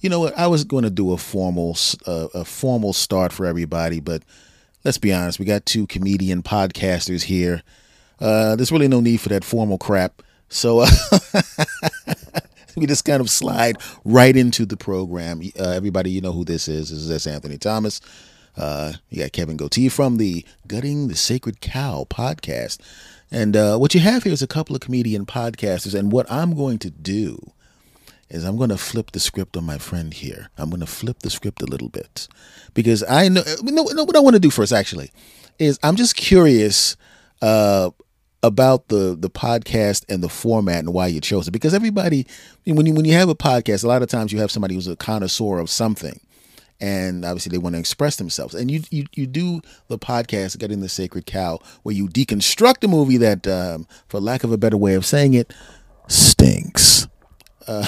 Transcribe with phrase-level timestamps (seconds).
[0.00, 0.38] You know what?
[0.38, 4.22] I was going to do a formal uh, a formal start for everybody, but
[4.84, 5.38] let's be honest.
[5.38, 7.62] We got two comedian podcasters here.
[8.20, 10.22] Uh, there's really no need for that formal crap.
[10.48, 10.88] So uh,
[12.76, 15.42] we just kind of slide right into the program.
[15.58, 16.90] Uh, everybody, you know who this is.
[16.90, 17.26] This is.
[17.26, 18.00] Anthony Thomas.
[18.56, 22.78] Uh, you got Kevin Gootee from the Gutting the Sacred Cow podcast.
[23.30, 25.96] And uh, what you have here is a couple of comedian podcasters.
[25.96, 27.52] And what I'm going to do
[28.30, 30.50] is I'm going to flip the script on my friend here.
[30.58, 32.28] I'm going to flip the script a little bit.
[32.74, 35.10] Because I know, no, no what I want to do first actually
[35.58, 36.96] is I'm just curious
[37.42, 37.90] uh,
[38.42, 41.52] about the the podcast and the format and why you chose it.
[41.52, 42.26] Because everybody
[42.64, 44.88] when you when you have a podcast a lot of times you have somebody who's
[44.88, 46.20] a connoisseur of something.
[46.80, 48.54] And obviously they want to express themselves.
[48.54, 52.88] And you you, you do the podcast Gutting the Sacred Cow where you deconstruct a
[52.88, 55.52] movie that um, for lack of a better way of saying it
[56.06, 57.08] stinks
[57.68, 57.86] uh,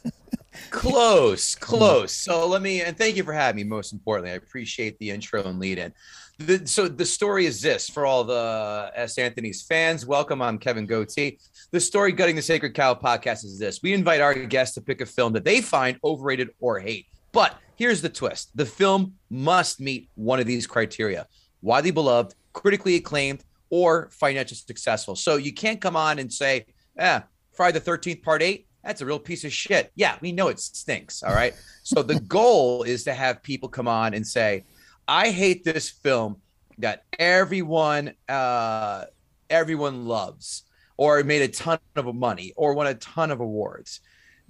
[0.70, 2.12] close, close.
[2.12, 3.64] So let me and thank you for having me.
[3.64, 5.92] Most importantly, I appreciate the intro and lead in.
[6.38, 9.18] The, so the story is this for all the S.
[9.18, 10.04] Anthony's fans.
[10.04, 10.42] Welcome.
[10.42, 11.38] I'm Kevin Gootee.
[11.70, 13.80] The story Gutting the Sacred Cow podcast is this.
[13.82, 17.06] We invite our guests to pick a film that they find overrated or hate.
[17.30, 18.50] But here's the twist.
[18.56, 21.26] The film must meet one of these criteria.
[21.62, 25.16] Widely beloved, critically acclaimed, or financially successful.
[25.16, 29.06] So you can't come on and say, yeah, Friday the 13th, part eight, that's a
[29.06, 29.92] real piece of shit.
[29.94, 31.22] Yeah, we know it stinks.
[31.22, 31.54] All right.
[31.82, 34.64] so the goal is to have people come on and say,
[35.06, 36.36] I hate this film
[36.78, 39.04] that everyone uh
[39.50, 40.62] everyone loves
[40.96, 44.00] or made a ton of money or won a ton of awards.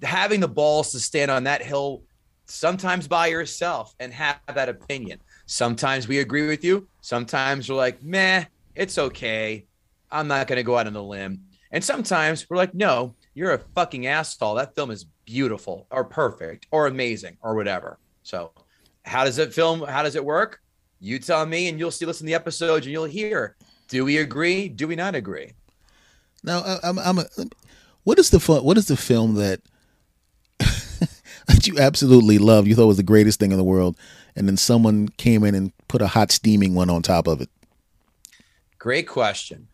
[0.02, 2.02] Having the balls to stand on that hill
[2.46, 5.20] sometimes by yourself and have that opinion.
[5.46, 6.88] Sometimes we agree with you.
[7.00, 9.66] Sometimes we're like, meh, it's okay.
[10.10, 11.42] I'm not going to go out on a limb.
[11.70, 14.54] And sometimes we're like, no, you're a fucking asshole.
[14.54, 17.98] That film is beautiful or perfect or amazing or whatever.
[18.22, 18.52] So,
[19.04, 19.82] how does it film?
[19.82, 20.60] How does it work?
[21.00, 22.06] You tell me, and you'll see.
[22.06, 23.56] Listen to the episodes, and you'll hear.
[23.88, 24.68] Do we agree?
[24.68, 25.52] Do we not agree?
[26.44, 26.98] Now, I'm.
[26.98, 27.24] I'm a,
[28.04, 29.60] what is the fun, What is the film that
[30.58, 32.68] that you absolutely loved?
[32.68, 33.96] You thought was the greatest thing in the world,
[34.36, 37.48] and then someone came in and put a hot steaming one on top of it.
[38.78, 39.68] Great question.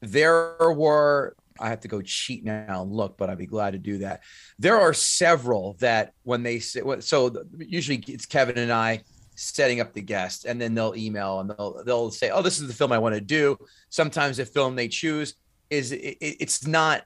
[0.00, 3.78] There were I have to go cheat now and look, but I'd be glad to
[3.78, 4.22] do that.
[4.58, 9.02] There are several that when they say, so usually it's Kevin and I
[9.36, 12.66] setting up the guest, and then they'll email and they'll they'll say, "Oh, this is
[12.68, 13.56] the film I want to do."
[13.88, 15.34] Sometimes the film they choose
[15.70, 17.02] is it, it's not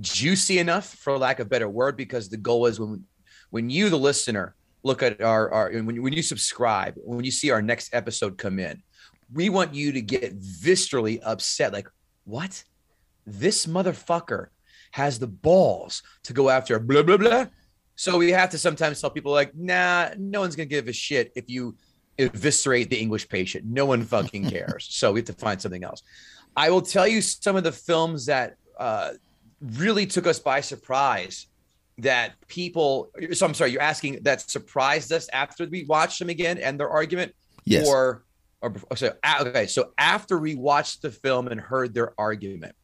[0.00, 3.04] juicy enough, for lack of better word, because the goal is when
[3.50, 7.50] when you, the listener, look at our our when when you subscribe, when you see
[7.50, 8.82] our next episode come in,
[9.32, 11.88] we want you to get viscerally upset, like
[12.24, 12.64] what
[13.26, 14.48] this motherfucker
[14.92, 17.46] has the balls to go after blah blah blah.
[17.94, 21.32] So we have to sometimes tell people like, nah, no one's gonna give a shit
[21.34, 21.76] if you
[22.18, 23.64] eviscerate the English patient.
[23.64, 24.86] No one fucking cares.
[24.90, 26.02] so we have to find something else.
[26.56, 29.12] I will tell you some of the films that uh,
[29.60, 31.46] really took us by surprise
[31.98, 36.58] that people so I'm sorry, you're asking that surprised us after we watched them again
[36.58, 37.34] and their argument?
[37.64, 37.86] Yes.
[37.86, 38.24] Or
[38.60, 42.74] or so okay, so after we watched the film and heard their argument,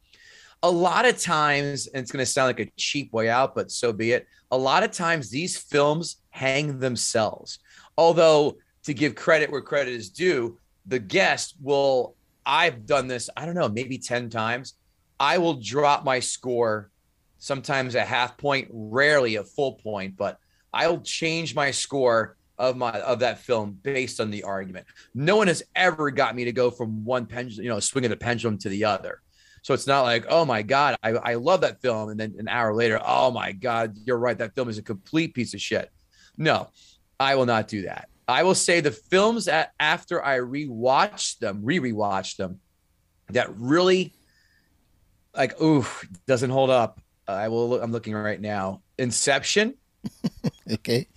[0.61, 3.71] a lot of times, and it's going to sound like a cheap way out, but
[3.71, 4.27] so be it.
[4.51, 7.59] A lot of times, these films hang themselves.
[7.97, 12.15] Although, to give credit where credit is due, the guest will,
[12.45, 14.73] I've done this, I don't know, maybe 10 times.
[15.19, 16.89] I will drop my score,
[17.37, 20.39] sometimes a half point, rarely a full point, but
[20.73, 24.85] I'll change my score of my of that film based on the argument.
[25.15, 28.17] No one has ever got me to go from one pendulum, you know, swinging the
[28.17, 29.21] pendulum to the other.
[29.61, 32.09] So it's not like, oh my God, I, I love that film.
[32.09, 34.37] And then an hour later, oh my God, you're right.
[34.37, 35.91] That film is a complete piece of shit.
[36.37, 36.69] No,
[37.19, 38.09] I will not do that.
[38.27, 42.59] I will say the films that after I rewatch them, re rewatch them,
[43.29, 44.13] that really
[45.35, 45.85] like, ooh,
[46.27, 47.01] doesn't hold up.
[47.27, 48.81] I will look, I'm looking right now.
[48.97, 49.75] Inception.
[50.71, 51.07] okay.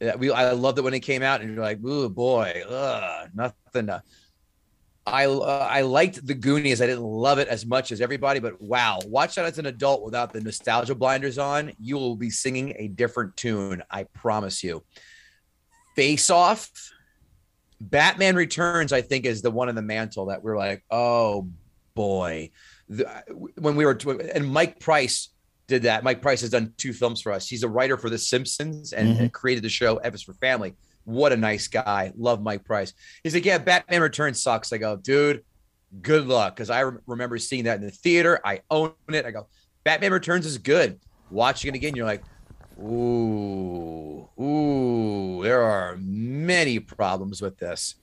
[0.00, 3.28] Yeah, we I loved it when it came out, and you're like, ooh boy, ugh,
[3.34, 4.02] nothing to
[5.10, 6.80] I uh, I liked the Goonies.
[6.80, 10.02] I didn't love it as much as everybody, but wow, watch that as an adult
[10.02, 11.72] without the nostalgia blinders on.
[11.80, 13.82] You will be singing a different tune.
[13.90, 14.84] I promise you.
[15.96, 16.70] Face Off,
[17.80, 18.92] Batman Returns.
[18.92, 21.48] I think is the one in the mantle that we're like, oh
[21.94, 22.50] boy.
[22.88, 23.06] The,
[23.56, 23.98] when we were
[24.34, 25.30] and Mike Price
[25.66, 26.04] did that.
[26.04, 27.48] Mike Price has done two films for us.
[27.48, 29.26] He's a writer for The Simpsons and, mm-hmm.
[29.28, 30.74] created the show F is for Family
[31.10, 32.12] what a nice guy.
[32.16, 32.94] Love Mike Price.
[33.22, 34.72] He's like, yeah, Batman Returns sucks.
[34.72, 35.44] I go, dude,
[36.02, 36.56] good luck.
[36.56, 38.40] Cause I re- remember seeing that in the theater.
[38.44, 39.26] I own it.
[39.26, 39.48] I go,
[39.84, 41.00] Batman Returns is good.
[41.30, 42.22] Watching it again, you're like,
[42.80, 44.00] ooh,
[44.40, 47.96] Ooh, there are many problems with this.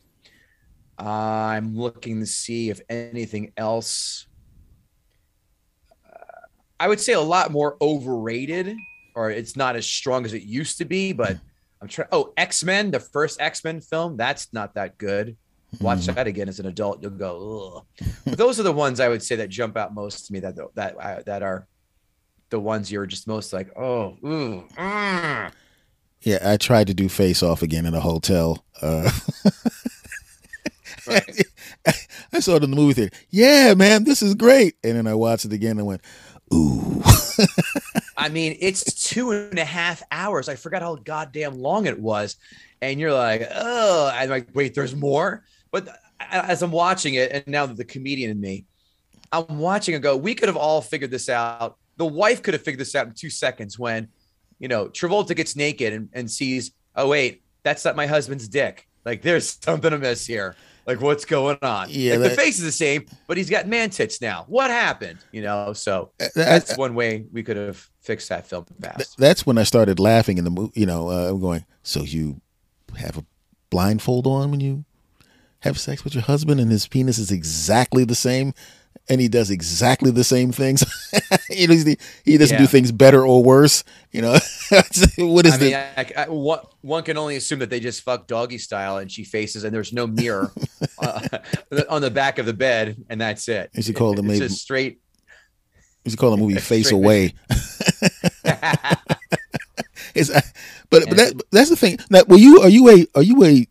[0.99, 4.27] I'm looking to see if anything else.
[6.05, 6.45] Uh,
[6.79, 8.75] I would say a lot more overrated,
[9.15, 11.11] or it's not as strong as it used to be.
[11.11, 11.37] But
[11.81, 12.09] I'm trying.
[12.11, 15.37] Oh, X Men, the first X Men film, that's not that good.
[15.81, 16.15] Watch mm.
[16.15, 17.85] that again as an adult, you'll go.
[18.25, 20.39] but those are the ones I would say that jump out most to me.
[20.39, 21.67] That that uh, that are
[22.49, 25.51] the ones you're just most like, oh, ooh, mm.
[26.21, 28.65] Yeah, I tried to do Face Off again in a hotel.
[28.81, 29.09] Uh,
[31.07, 31.45] right.
[32.33, 33.15] I saw it in the movie theater.
[33.29, 34.75] Yeah, man, this is great.
[34.83, 36.01] And then I watched it again and went,
[36.53, 37.03] ooh.
[38.27, 40.49] I mean, it's two and a half hours.
[40.49, 42.35] I forgot how goddamn long it was.
[42.81, 45.45] And you're like, oh, I'm like, wait, there's more.
[45.71, 45.87] But
[46.19, 48.65] as I'm watching it, and now the comedian in me,
[49.31, 51.77] I'm watching and go, we could have all figured this out.
[51.95, 54.09] The wife could have figured this out in two seconds when,
[54.59, 58.89] you know, Travolta gets naked and, and sees, oh, wait, that's not my husband's dick.
[59.05, 60.57] Like there's something amiss here.
[60.85, 61.87] Like what's going on?
[61.89, 64.43] Yeah, like, that, the face is the same, but he's got man tits now.
[64.47, 65.19] What happened?
[65.31, 69.17] You know, so uh, that's I, one way we could have fixed that film fast.
[69.17, 70.79] That's when I started laughing in the movie.
[70.79, 71.65] You know, uh, I'm going.
[71.83, 72.41] So you
[72.97, 73.25] have a
[73.69, 74.85] blindfold on when you
[75.59, 78.53] have sex with your husband, and his penis is exactly the same
[79.09, 80.83] and he does exactly the same things.
[81.47, 81.65] he,
[82.25, 82.57] he doesn't yeah.
[82.57, 83.83] do things better or worse.
[84.11, 84.31] You know,
[85.17, 88.57] what is I mean, I, I, one can only assume that they just fuck doggy
[88.57, 90.51] style, and she faces, and there's no mirror
[90.99, 91.39] uh,
[91.89, 93.69] on the back of the bed, and that's it.
[93.73, 95.01] You should call the movie just straight.
[96.07, 97.33] You should call the movie "Face Away."
[100.15, 100.41] it's, uh,
[100.89, 101.99] but but that, that's the thing.
[102.09, 103.67] Now, were you are you a are you a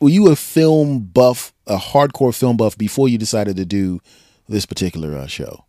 [0.00, 4.00] were you a film buff, a hardcore film buff before you decided to do?
[4.48, 5.64] this particular uh, show?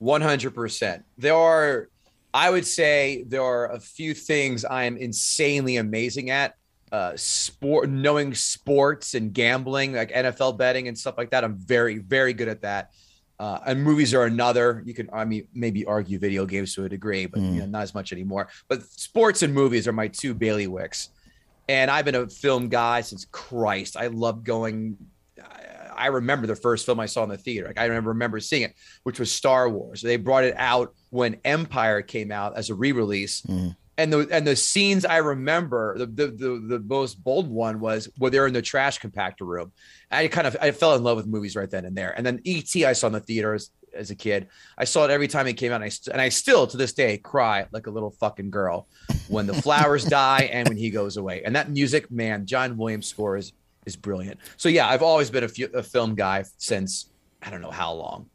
[0.00, 1.04] 100%.
[1.18, 1.88] There are,
[2.34, 6.56] I would say, there are a few things I am insanely amazing at.
[6.90, 11.42] Uh, sport, knowing sports and gambling, like NFL betting and stuff like that.
[11.42, 12.90] I'm very, very good at that.
[13.42, 14.84] Uh, and movies are another.
[14.86, 17.54] You can, I mean, maybe argue video games to a degree, but mm.
[17.54, 18.46] you know, not as much anymore.
[18.68, 21.08] But sports and movies are my two bailiwicks.
[21.68, 23.96] And I've been a film guy since Christ.
[23.96, 24.96] I love going
[25.96, 27.66] I remember the first film I saw in the theater.
[27.66, 30.02] Like I remember remember seeing it, which was Star Wars.
[30.02, 33.42] They brought it out when Empire came out as a re-release.
[33.42, 33.76] Mm.
[33.98, 38.08] And the and the scenes I remember, the, the the the most bold one was
[38.16, 39.72] where they're in the trash compactor room.
[40.10, 42.12] I kind of I fell in love with movies right then and there.
[42.16, 42.86] And then E.T.
[42.86, 44.48] I saw in the theaters as a kid.
[44.78, 46.76] I saw it every time it came out, and I, st- and I still to
[46.76, 48.86] this day cry like a little fucking girl
[49.28, 51.42] when the flowers die and when he goes away.
[51.44, 53.52] And that music, man, John Williams score is
[53.84, 54.38] is brilliant.
[54.56, 57.10] So yeah, I've always been a, f- a film guy since
[57.42, 58.28] I don't know how long.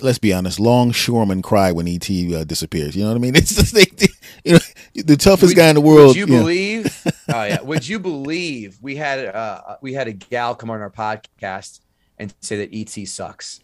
[0.00, 0.60] Let's be honest.
[0.60, 2.94] Longshoremen cry when ET uh, disappears.
[2.94, 3.34] You know what I mean?
[3.36, 3.96] It's just like
[4.44, 4.58] you know
[4.94, 6.08] the toughest would, guy in the world.
[6.08, 7.02] Would you, you believe?
[7.28, 7.60] oh yeah.
[7.60, 11.80] Would you believe we had uh, we had a gal come on our podcast
[12.18, 13.60] and say that ET sucks?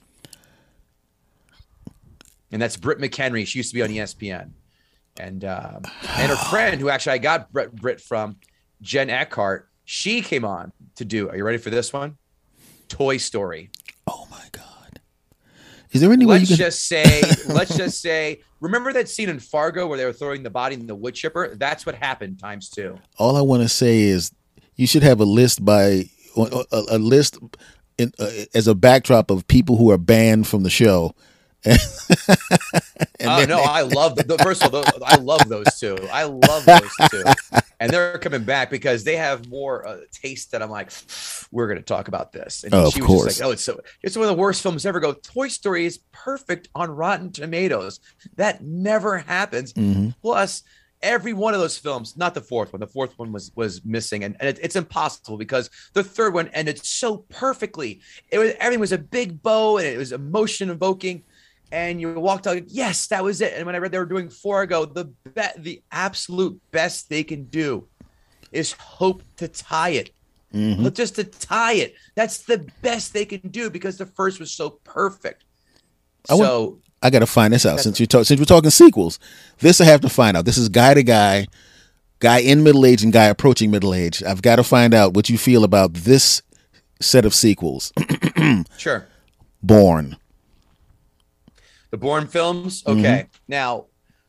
[2.52, 3.46] And that's Britt McHenry.
[3.46, 4.50] She used to be on ESPN,
[5.18, 8.36] and um, and her friend who actually I got Britt, Britt from
[8.80, 11.28] Jen Eckhart she came on to do.
[11.28, 12.16] Are you ready for this one?
[12.88, 13.70] Toy Story.
[14.06, 15.00] Oh my god!
[15.92, 16.64] Is there any way let's you can...
[16.64, 17.22] just say?
[17.48, 18.40] let's just say.
[18.64, 21.54] Remember that scene in Fargo where they were throwing the body in the wood chipper?
[21.54, 22.98] That's what happened times two.
[23.18, 24.32] All I want to say is
[24.76, 27.38] you should have a list by a, a list
[27.98, 31.14] in, uh, as a backdrop of people who are banned from the show
[33.28, 35.96] oh no, I love the, first of all, I love those two.
[36.12, 37.24] I love those two,
[37.80, 40.52] and they're coming back because they have more uh, taste.
[40.52, 40.90] That I'm like,
[41.50, 42.64] we're going to talk about this.
[42.64, 43.24] And oh, she was course.
[43.24, 45.00] just like, oh, it's so it's one of the worst films ever.
[45.00, 48.00] Go, Toy Story is perfect on Rotten Tomatoes.
[48.36, 49.72] That never happens.
[49.72, 50.10] Mm-hmm.
[50.22, 50.62] Plus,
[51.04, 52.80] every one of those films, not the fourth one.
[52.80, 56.48] The fourth one was was missing, and, and it, it's impossible because the third one
[56.48, 58.00] ended so perfectly.
[58.30, 61.22] It was everything was a big bow and it was emotion evoking
[61.72, 62.68] and you walked out.
[62.68, 63.54] Yes, that was it.
[63.54, 67.44] And when I read they were doing Fargo, the be- the absolute best they can
[67.44, 67.88] do
[68.52, 70.10] is hope to tie it.
[70.52, 70.88] Mm-hmm.
[70.90, 71.94] Just to tie it.
[72.14, 75.44] That's the best they can do because the first was so perfect.
[76.30, 78.70] I so want, I got to find this out since you talk, since we're talking
[78.70, 79.18] sequels.
[79.58, 80.44] This I have to find out.
[80.44, 81.46] This is guy to guy,
[82.20, 84.22] guy in middle age and guy approaching middle age.
[84.22, 86.40] I've got to find out what you feel about this
[87.00, 87.92] set of sequels.
[88.78, 89.08] sure.
[89.62, 90.16] Bourne.
[91.94, 92.82] The Bourne films.
[92.88, 92.98] Okay.
[92.98, 93.28] Mm-hmm.
[93.46, 93.84] Now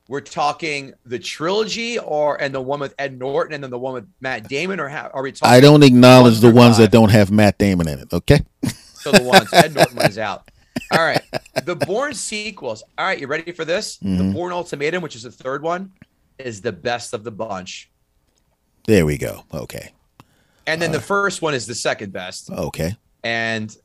[0.08, 3.96] we're talking the trilogy, or and the one with Ed Norton, and then the one
[3.96, 5.52] with Matt Damon, or how, are we talking?
[5.52, 8.14] I don't acknowledge the ones that don't have Matt Damon in it.
[8.14, 8.46] Okay.
[9.06, 10.50] So the ones Ed Norton is out.
[10.92, 11.22] All right.
[11.64, 12.84] The Bourne sequels.
[12.98, 13.98] All right, you ready for this?
[13.98, 14.18] Mm-hmm.
[14.18, 15.92] The Bourne Ultimatum, which is the third one,
[16.40, 17.92] is the best of the bunch.
[18.88, 19.44] There we go.
[19.54, 19.92] Okay.
[20.66, 22.50] And then the first one is the second best.
[22.50, 22.96] Okay.
[23.24, 23.78] And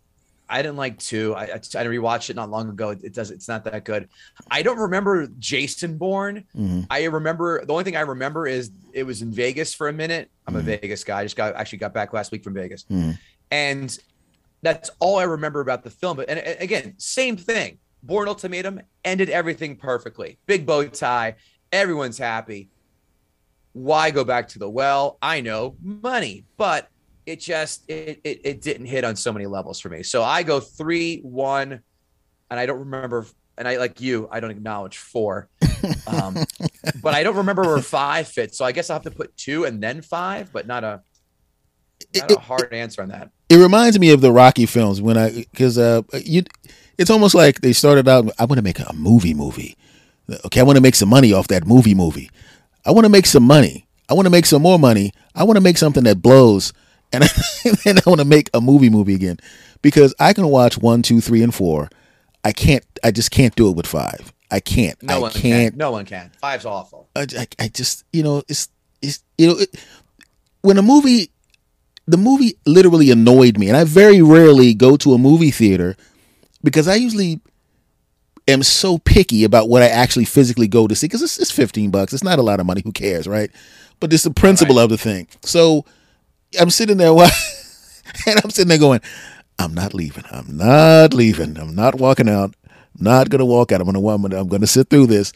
[0.50, 1.34] I didn't like two.
[1.34, 2.90] I, I, I rewatched it not long ago.
[2.90, 3.30] It, it does.
[3.30, 4.08] It's not that good.
[4.50, 6.44] I don't remember Jason Bourne.
[6.56, 6.86] Mhm.
[6.90, 10.30] I remember the only thing I remember is it was in Vegas for a minute.
[10.46, 10.64] I'm a Mhm.
[10.64, 11.20] Vegas guy.
[11.20, 13.16] I just got actually got back last week from Vegas, Mhm.
[13.52, 13.96] and
[14.62, 16.16] that's all I remember about the film.
[16.16, 17.78] But and, and again, same thing.
[18.02, 20.38] Bourne Ultimatum ended everything perfectly.
[20.46, 21.36] Big bow tie.
[21.72, 22.70] Everyone's happy.
[23.72, 25.16] Why go back to the well?
[25.22, 26.88] I know money, but
[27.30, 30.02] it just it, it it didn't hit on so many levels for me.
[30.02, 31.80] So I go three one,
[32.50, 33.26] and I don't remember.
[33.58, 35.50] And I like you, I don't acknowledge four,
[36.06, 36.34] um,
[37.02, 38.56] but I don't remember where five fits.
[38.56, 41.02] So I guess I'll have to put two and then five, but not a
[42.16, 43.30] not It- a hard answer on that.
[43.50, 46.42] It reminds me of the Rocky films when I because uh you
[46.96, 49.76] it's almost like they started out I want to make a movie movie.
[50.46, 52.30] Okay, I want to make some money off that movie movie.
[52.86, 53.86] I want to make some money.
[54.08, 55.12] I want to make some more money.
[55.34, 56.72] I want to make something that blows
[57.12, 57.24] and
[57.84, 59.38] then I want to make a movie movie again
[59.82, 61.88] because I can watch one, two, three, and four.
[62.44, 62.84] I can't.
[63.04, 64.32] I just can't do it with five.
[64.50, 65.00] I can't.
[65.02, 65.72] No I one can't.
[65.72, 65.78] can.
[65.78, 66.30] No one can.
[66.40, 67.08] Five's awful.
[67.14, 68.68] I, I, I just you know it's
[69.02, 69.74] it's you know it,
[70.62, 71.30] when a movie
[72.06, 75.96] the movie literally annoyed me and i very rarely go to a movie theater
[76.62, 77.40] because i usually
[78.48, 81.90] am so picky about what i actually physically go to see because it's, it's 15
[81.90, 83.50] bucks it's not a lot of money who cares right
[84.00, 85.84] but it's the principle of the thing so
[86.58, 87.10] i'm sitting there
[88.26, 89.00] and i'm sitting there going
[89.58, 90.24] i'm not leaving.
[90.30, 91.58] I'm not leaving.
[91.58, 92.54] I'm not walking out.
[92.66, 93.80] I'm not gonna walk out.
[93.82, 95.32] I'm gonna i'm gonna, I'm gonna sit through this.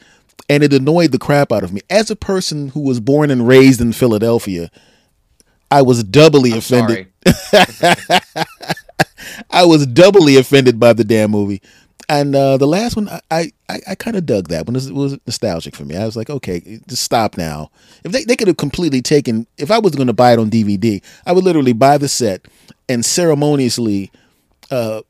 [0.49, 1.81] And it annoyed the crap out of me.
[1.91, 4.71] As a person who was born and raised in philadelphia
[5.71, 7.09] i was doubly I'm offended.
[9.51, 11.63] I was doubly offended by the damn movie.
[12.09, 14.77] And uh, the last one, I I, I kind of dug that one.
[14.77, 15.97] It was, nostalgic for me.
[15.97, 17.71] I was like, okay, just stop now.
[18.05, 20.51] If they, they could have completely taken, if I was going to buy it on
[20.51, 22.47] DVD, I would literally buy the set
[22.89, 24.11] and ceremoniously,
[24.71, 25.03] uh,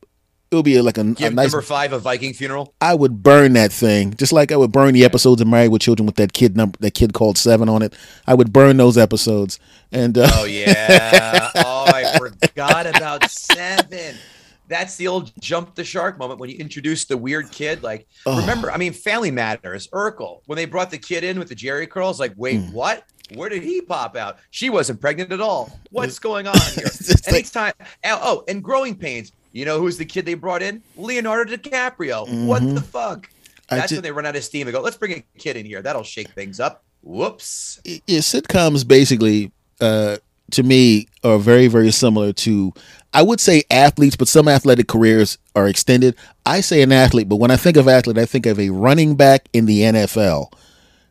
[0.50, 1.30] it would be like a, a nice.
[1.30, 2.74] number five a Viking funeral.
[2.80, 5.82] I would burn that thing just like I would burn the episodes of Married with
[5.82, 7.92] Children with that kid number, that kid called Seven on it.
[8.26, 9.58] I would burn those episodes.
[9.90, 11.50] And uh, Oh yeah.
[11.56, 14.16] oh, I forgot about seven.
[14.68, 17.82] That's the old jump the shark moment when you introduce the weird kid.
[17.82, 18.40] Like, Oh.
[18.40, 21.88] remember, I mean, Family Matters, Urkel, when they brought the kid in with the Jheri
[21.88, 22.72] curls, like, wait, Hmm.
[22.72, 23.04] what?
[23.34, 24.38] Where did he pop out?
[24.50, 25.78] She wasn't pregnant at all.
[25.90, 26.86] What's going on here?
[26.86, 27.72] It's like- Anytime.
[28.04, 29.32] Oh, oh, and growing pains.
[29.52, 30.82] You know who's the kid they brought in?
[30.96, 32.44] Leonardo DiCaprio.
[32.46, 32.74] What Mhm.
[32.74, 33.28] the fuck?
[33.70, 35.64] That's ju- when they run out of steam and go, let's bring a kid in
[35.64, 35.80] here.
[35.80, 36.84] That'll shake things up.
[37.02, 37.80] Whoops.
[37.84, 40.16] yeah, sitcoms basically, uh,
[40.50, 42.72] to me, are very, very similar to,
[43.12, 46.14] I would say athletes, but some athletic careers are extended.
[46.46, 49.16] I say an athlete, but when I think of athlete, I think of a running
[49.16, 50.52] back in the NFL,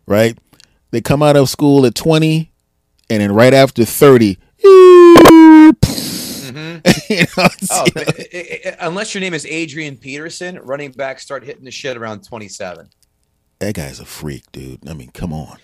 [0.06, 0.38] right?
[0.92, 2.52] They come out of school at 20,
[3.10, 5.70] and then right after 30, hmm
[7.10, 10.92] you know, Oh, you know, i- i- i- unless your name is Adrian Peterson, running
[10.92, 12.90] backs start hitting the shit around 27.
[13.60, 14.88] that guy's a freak, dude.
[14.90, 15.58] I mean, come on.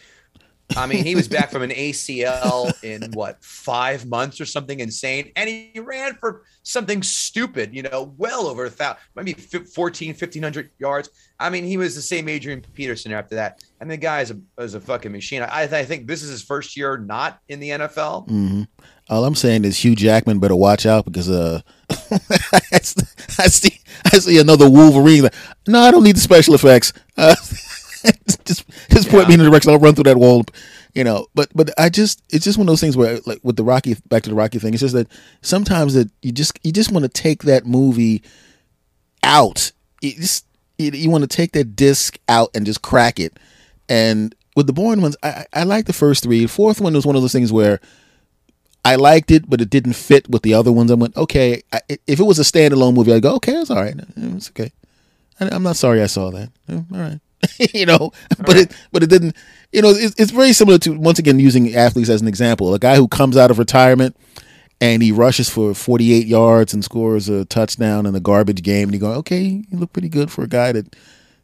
[0.77, 5.31] I mean, he was back from an ACL in what five months or something insane,
[5.35, 10.09] and he ran for something stupid, you know, well over a thousand, maybe fif- 14,
[10.09, 11.09] 1500 yards.
[11.39, 14.39] I mean, he was the same Adrian Peterson after that, and the guy is a,
[14.61, 15.41] is a fucking machine.
[15.41, 18.27] I, I think this is his first year not in the NFL.
[18.27, 18.63] hmm
[19.09, 24.37] All I'm saying is Hugh Jackman better watch out because uh, I see I see
[24.39, 25.29] another Wolverine.
[25.67, 26.93] No, I don't need the special effects.
[27.17, 27.35] Uh,
[28.45, 29.71] just just point me in the direction.
[29.71, 30.45] I'll run through that wall.
[30.95, 33.55] You know, but but I just it's just one of those things where like with
[33.55, 34.73] the Rocky back to the Rocky thing.
[34.73, 35.07] It's just that
[35.41, 38.23] sometimes that you just you just want to take that movie
[39.23, 39.71] out.
[40.01, 40.45] You just
[40.77, 43.37] you, you want to take that disc out and just crack it.
[43.87, 46.41] And with the Bourne ones, I, I like the first three.
[46.41, 47.79] The fourth one was one of those things where
[48.83, 50.89] I liked it, but it didn't fit with the other ones.
[50.89, 53.81] I went, okay, I, if it was a standalone movie, I'd go, okay, it's all
[53.81, 53.95] right.
[54.15, 54.71] It's okay.
[55.39, 56.49] I, I'm not sorry I saw that.
[56.67, 57.19] Mm, all right.
[57.73, 58.11] you know,
[58.45, 59.35] but it, but it didn't,
[59.71, 62.73] you know, it, it's very similar to, once again, using athletes as an example.
[62.73, 64.15] A guy who comes out of retirement
[64.81, 68.89] and he rushes for 48 yards and scores a touchdown in a garbage game.
[68.89, 70.95] And you go, okay, you look pretty good for a guy that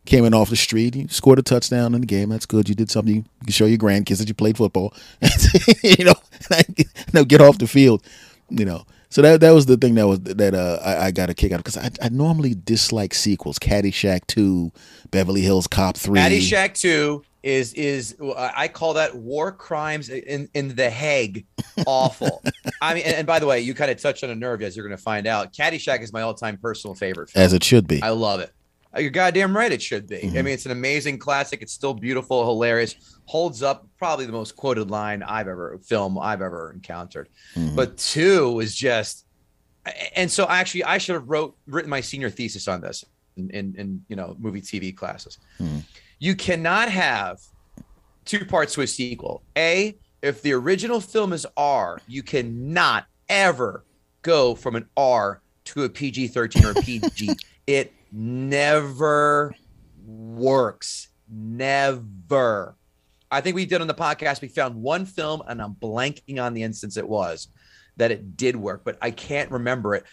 [0.06, 0.96] came in off the street.
[0.96, 2.30] You scored a touchdown in the game.
[2.30, 2.70] That's good.
[2.70, 3.16] You did something.
[3.16, 4.94] You can show your grandkids that you played football.
[5.84, 6.16] you know,
[7.14, 8.04] now get off the field.
[8.50, 11.30] You know, so that that was the thing that was that uh, I, I got
[11.30, 13.58] a kick out of because I, I normally dislike sequels.
[13.58, 14.74] Caddyshack two,
[15.10, 16.20] Beverly Hills Cop three.
[16.20, 21.46] Caddyshack 2 is is I call that war crimes in in the Hague.
[21.88, 22.44] Awful.
[22.82, 24.76] I mean, and, and by the way, you kind of touched on a nerve as
[24.76, 25.54] you're going to find out.
[25.54, 27.30] Caddyshack is my all-time personal favorite.
[27.30, 27.42] Film.
[27.42, 28.02] as it should be.
[28.02, 28.52] I love it.
[28.98, 29.72] You're goddamn right.
[29.72, 30.18] It should be.
[30.18, 30.34] I Mhm.
[30.34, 31.62] mean, it's an amazing classic.
[31.62, 33.88] It's still beautiful, hilarious, holds up.
[33.98, 37.30] Probably the most quoted line I've ever film I've ever encountered.
[37.56, 37.76] Mhm.
[37.76, 39.26] But two is just,
[40.16, 43.04] and so actually, I should have wrote written my senior thesis on this
[43.38, 45.38] in in, in you know movie TV classes.
[45.60, 45.84] Mhm.
[46.20, 47.42] You cannot have
[48.24, 49.44] two parts to a sequel.
[49.58, 53.84] A, if the original film is R, you cannot ever
[54.22, 57.36] go from an R to a PG 13 or a PG.
[57.68, 59.54] it never
[60.06, 61.10] works.
[61.30, 62.76] Never.
[63.30, 66.54] I think we did on the podcast, we found one film, and I'm blanking on
[66.54, 67.50] the instance it was
[67.98, 70.04] that it did work, but I can't remember it.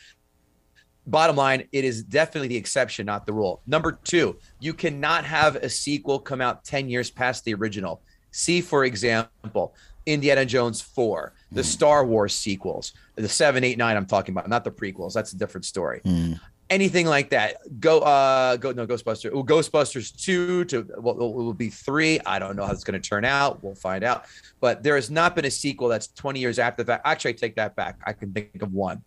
[1.07, 3.61] Bottom line, it is definitely the exception, not the rule.
[3.67, 8.03] Number two, you cannot have a sequel come out 10 years past the original.
[8.31, 9.75] See, for example,
[10.07, 14.65] Indiana Jones 4, the Star Wars sequels, the 7, 8, 9, I'm talking about, not
[14.65, 15.13] the prequels.
[15.13, 16.01] That's a different story.
[16.05, 16.41] Mhm.
[16.73, 17.59] Anything like that.
[17.81, 19.31] Go, uh, go, no, Ghostbusters.
[19.35, 22.21] Oh, Ghostbusters 2 to, well, it will be 3.
[22.25, 23.63] I don't know how it's going to turn out.
[23.63, 24.25] We'll find out.
[24.61, 27.03] But there has not been a sequel that's 20 years after that.
[27.05, 28.01] Actually, I take that back.
[28.07, 29.03] I can think of one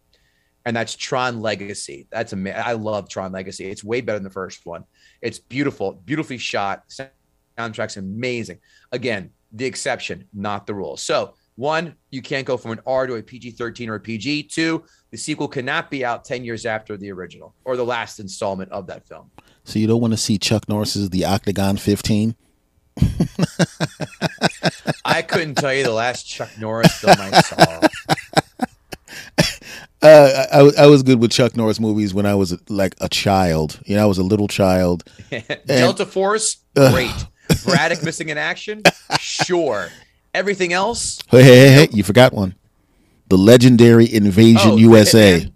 [0.65, 2.07] and that's Tron Legacy.
[2.11, 2.61] That's amazing.
[2.63, 3.65] I love Tron Legacy.
[3.65, 4.83] It's way better than the first one.
[5.21, 6.83] It's beautiful, beautifully shot.
[7.57, 8.59] Soundtrack's amazing.
[8.91, 10.97] Again, the exception, not the rule.
[10.97, 14.43] So, one, you can't go from an R to a PG 13 or a PG.
[14.43, 18.71] Two, the sequel cannot be out 10 years after the original or the last installment
[18.71, 19.31] of that film.
[19.63, 22.35] So you don't want to see Chuck Norris's The Octagon 15?
[25.05, 27.87] I couldn't tell you the last Chuck Norris film I saw.
[30.01, 30.45] Uh,
[30.77, 33.79] I, I was good with Chuck Norris movies when I was like a child.
[33.85, 35.03] You know, I was a little child.
[35.65, 36.93] Delta Force, Ugh.
[36.93, 37.25] great.
[37.63, 38.83] Braddock missing in action,
[39.19, 39.89] sure.
[40.35, 42.55] Everything else, Hey, hey, hey, hey, you forgot one.
[43.29, 45.39] The legendary Invasion Oh, USA.
[45.39, 45.51] Hitman.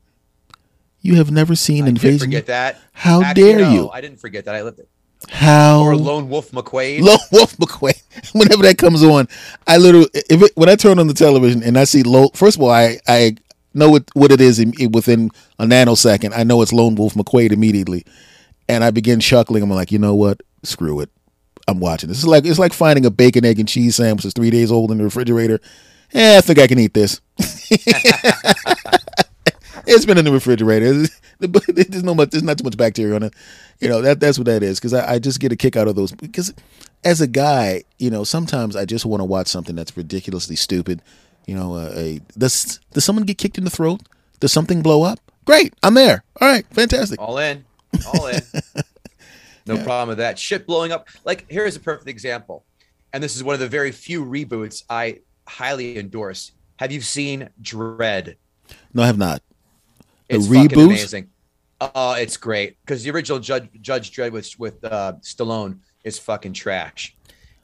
[1.01, 2.19] You have never seen I Invasion?
[2.19, 2.79] forget that.
[2.93, 3.89] How Actually, dare no, you?
[3.89, 4.55] I didn't forget that.
[4.55, 4.87] I lived it.
[5.29, 7.01] How Or Lone Wolf McQuade.
[7.01, 8.01] Lone Wolf McQueen.
[8.33, 9.27] Whenever that comes on,
[9.67, 12.29] I literally if it, when I turn on the television and I see Lone.
[12.33, 13.35] First of all, I I
[13.73, 16.31] know what what it is in, within a nanosecond.
[16.35, 18.05] I know it's Lone Wolf McQuade immediately,
[18.69, 19.61] and I begin chuckling.
[19.61, 20.39] I'm like, you know what?
[20.63, 21.09] Screw it.
[21.69, 22.19] I'm watching this.
[22.19, 24.91] It's like it's like finding a bacon, egg, and cheese sandwich that's three days old
[24.91, 25.59] in the refrigerator.
[26.13, 27.21] Eh, I think I can eat this.
[29.87, 31.05] it's been in the refrigerator.
[31.39, 32.31] There's no much.
[32.31, 33.33] There's not too much bacteria on it.
[33.79, 34.79] You know that that's what that is.
[34.79, 36.11] Because I, I just get a kick out of those.
[36.11, 36.53] Because
[37.03, 41.01] as a guy, you know, sometimes I just want to watch something that's ridiculously stupid.
[41.45, 44.01] You know, uh, a does does someone get kicked in the throat?
[44.39, 45.19] Does something blow up?
[45.45, 46.23] Great, I'm there.
[46.41, 47.19] All right, fantastic.
[47.21, 47.65] All in.
[48.13, 48.41] All in.
[49.69, 50.37] No problem with that.
[50.39, 51.07] Shit blowing up.
[51.25, 52.65] Like, here's a perfect example.
[53.13, 56.51] And this is one of the very few reboots I highly endorse.
[56.77, 58.35] Have you seen Dredd?
[58.93, 59.41] No, I have not.
[60.27, 60.85] The It's fucking reboot?
[60.85, 61.29] amazing.
[61.81, 66.53] Oh, it's great because the original Judge Judge Dredd with with uh, Stallone is fucking
[66.53, 67.15] trash.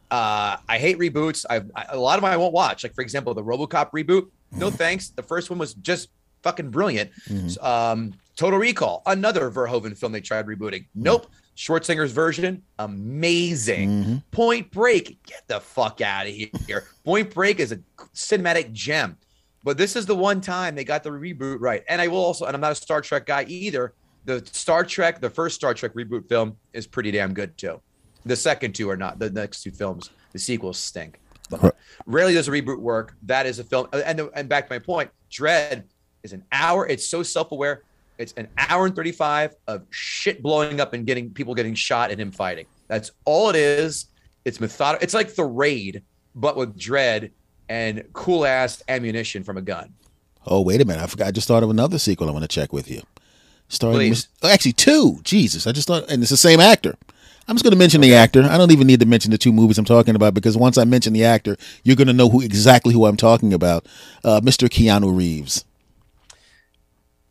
[0.10, 1.46] Uh, I hate reboots.
[1.50, 2.84] I, I a lot of them I won't watch.
[2.84, 4.28] Like for example, the RoboCop reboot.
[4.52, 5.10] No thanks.
[5.10, 6.10] The first one was just
[6.44, 7.12] fucking brilliant.
[7.28, 7.62] Mhm.
[7.64, 10.86] Um, Total Recall, another Verhoeven film they tried rebooting.
[10.96, 11.28] Nope.
[11.56, 13.90] Schwarzenegger's version, amazing.
[13.90, 14.24] Mhm.
[14.32, 16.84] Point Break, get the fuck out of here.
[17.04, 17.80] Point Break is a
[18.14, 19.18] cinematic gem.
[19.64, 21.84] But this is the one time they got the reboot right.
[21.90, 23.94] And I will also, and I'm not a Star Trek guy either.
[24.26, 27.82] The Star Trek, the first Star Trek reboot film is pretty damn good too.
[28.26, 29.18] The second two are not.
[29.18, 31.20] The next two films, the sequels stink.
[31.50, 33.16] But rarely does a reboot work.
[33.24, 33.88] That is a film.
[33.94, 35.84] And and back to my point, Dredd
[36.24, 36.88] is an hour.
[36.88, 37.84] It's so self-aware.
[38.18, 42.20] It's an hour and 35 of shit blowing up and getting people getting shot and
[42.20, 42.66] him fighting.
[42.88, 44.08] That's all it is.
[44.46, 45.04] It's methodical.
[45.04, 46.04] It's like the raid,
[46.36, 47.32] but with Dredd
[47.68, 49.94] and cool ass ammunition from a gun.
[50.46, 51.04] Oh, wait a minute.
[51.04, 51.28] I forgot.
[51.28, 53.02] I just thought of another sequel I want to check with you.
[53.80, 54.10] Please.
[54.10, 55.20] Mis- oh, actually, two.
[55.24, 55.66] Jesus.
[55.66, 56.96] I just thought, and it's the same actor.
[57.48, 58.44] I'm just going to mention the actor.
[58.44, 60.84] I don't even need to mention the two movies I'm talking about because once I
[60.84, 63.86] mention the actor, you're going to know who exactly who I'm talking about.
[64.24, 64.68] Uh, Mr.
[64.68, 65.64] Keanu Reeves.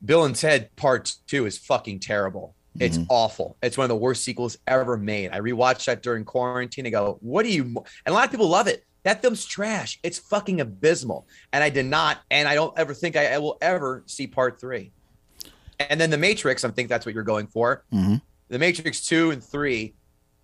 [0.05, 2.55] Bill and Ted Part Two is fucking terrible.
[2.81, 3.57] It's awful.
[3.63, 5.31] It's one of the worst sequels ever made.
[5.31, 6.87] I rewatched that during quarantine.
[6.87, 8.85] I go, "What do you?" And a lot of people love it.
[9.05, 10.01] That film's trash.
[10.03, 11.29] It's fucking abysmal.
[11.53, 14.61] And I did not, and I don't ever think I, I will ever see Part
[14.61, 14.91] Three.
[15.79, 16.65] And then The Matrix.
[16.65, 17.85] I think that's what you're going for.
[17.93, 18.21] Mhm.
[18.49, 19.95] The Matrix Two and Three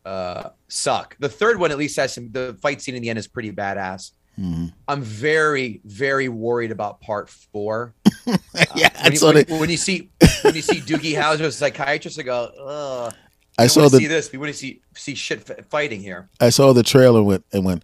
[0.04, 1.16] uh, suck.
[1.18, 2.30] The third one at least has some.
[2.30, 4.12] The fight scene in the end is pretty badass.
[4.40, 4.72] Mhm.
[4.88, 7.94] I'm very, very worried about Part Four.
[8.74, 9.56] yeah, Uh, when, you, when, the.
[9.58, 10.10] when you see
[10.42, 13.14] when you see Doogie Howser as a psychiatrist, I go, Ugh,
[13.58, 14.32] I saw to see this.
[14.32, 16.30] We want to see see shit fighting here.
[16.40, 17.82] I saw the trailer and went and went.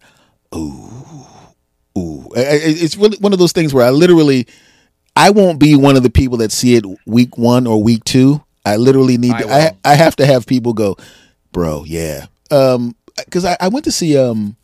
[0.55, 0.91] Ooh,
[1.97, 2.27] ooh.
[2.35, 4.47] It's really one of those things where I literally,
[5.15, 8.43] I won't be one of the people that see it week one or week two.
[8.65, 9.33] I literally need.
[9.33, 9.71] I to, I.
[9.85, 10.97] I have to have people go,
[11.51, 11.83] bro.
[11.85, 12.25] Yeah.
[12.49, 14.56] Um, because I, I went to see um,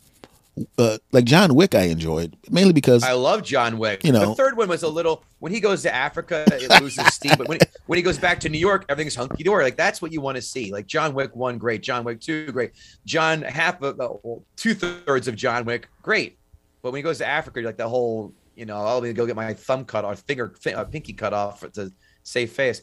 [0.78, 1.74] uh, like John Wick.
[1.74, 4.04] I enjoyed mainly because I love John Wick.
[4.04, 7.06] You know- the third one was a little when he goes to Africa, it loses
[7.12, 7.34] steam.
[7.36, 9.64] But when he, when he goes back to New York, everything's hunky dory.
[9.64, 10.72] Like that's what you want to see.
[10.72, 11.82] Like John Wick one, great.
[11.82, 12.72] John Wick two, great.
[13.04, 16.38] John half of uh, well, two thirds of John Wick, great.
[16.82, 19.26] But when he goes to Africa, you're like the whole, you know, I'll be go
[19.26, 21.90] get my thumb cut or finger, fi- uh, pinky cut off to
[22.22, 22.82] save face.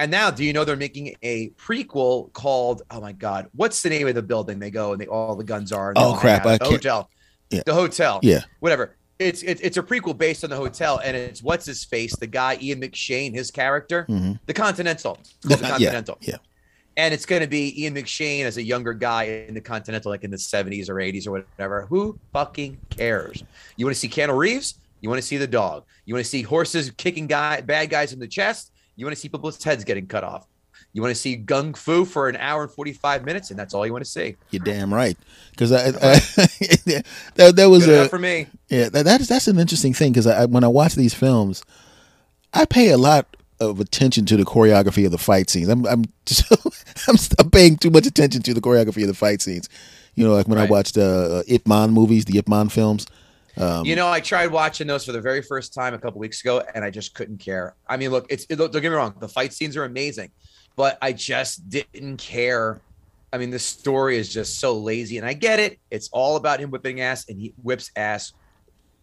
[0.00, 2.82] And now, do you know they're making a prequel called?
[2.90, 5.44] Oh my God, what's the name of the building they go and they all the
[5.44, 5.92] guns are?
[5.94, 6.46] Oh, crap.
[6.46, 7.10] I The can't- hotel.
[7.50, 7.62] Yeah.
[7.66, 8.96] The hotel yeah, whatever.
[9.18, 12.26] It's it's it's a prequel based on the hotel, and it's what's his face, the
[12.28, 16.36] guy Ian McShane, his character, hmm the Continental, the yeah, Continental, yeah.
[16.96, 20.24] and it's going to be Ian McShane as a younger guy in the Continental, like
[20.24, 21.86] in the seventies or eighties or whatever.
[21.90, 23.42] Who fucking cares?
[23.76, 24.76] You want to see Keanu Reeves?
[25.02, 25.84] You want to see the dog?
[26.06, 28.69] You want to see horses kicking guy bad guys in the chest?
[29.00, 30.46] You want to see people's heads getting cut off?
[30.92, 33.72] You want to see gung fu for an hour and forty five minutes, and that's
[33.74, 34.36] all you want to see.
[34.50, 35.16] You're damn right.
[35.52, 35.90] Because I, I
[37.36, 38.48] that that was Good a for me.
[38.68, 41.62] Yeah, that, that's that's an interesting thing because I, when I watch these films,
[42.52, 45.68] I pay a lot of attention to the choreography of the fight scenes.
[45.68, 46.56] I'm I'm so,
[47.08, 49.68] I'm, I'm paying too much attention to the choreography of the fight scenes.
[50.14, 50.70] You know, like when I Right.
[50.70, 53.06] watched uh, uh, Ip Man movies, the Ip Man films.
[53.56, 56.40] Um, You know, I tried watching those for the very first time a couple weeks
[56.40, 57.74] ago, and I just couldn't care.
[57.88, 60.30] I mean, look, it's it, don't get me wrong, the fight scenes are amazing,
[60.76, 62.80] but I just didn't care.
[63.32, 65.78] I mean, the story is just so lazy, and I get it.
[65.90, 68.32] It's all about him whipping ass, and he whips ass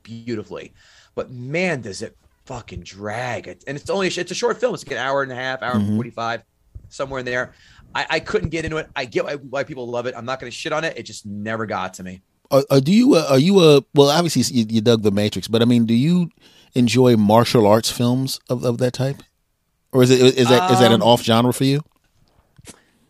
[0.03, 0.73] beautifully.
[1.15, 3.47] But man, does it fucking drag!
[3.47, 4.73] And it's only it's a short film.
[4.73, 5.95] It's like an hour and a half, hour and Mhm.
[5.95, 6.43] forty five,
[6.89, 7.53] somewhere in there.
[7.95, 8.87] I, I couldn't get into it.
[8.95, 10.13] I get why, why people love it.
[10.15, 10.97] I'm not going to shit on it.
[10.97, 12.21] It just never got to me.
[12.51, 14.09] Are, are do you uh, are you a well?
[14.09, 16.29] Obviously, you, you dug the Matrix, but I mean, do you
[16.75, 19.21] enjoy martial arts films of, of that type,
[19.91, 21.81] or is it is that is that an Um, off genre for you?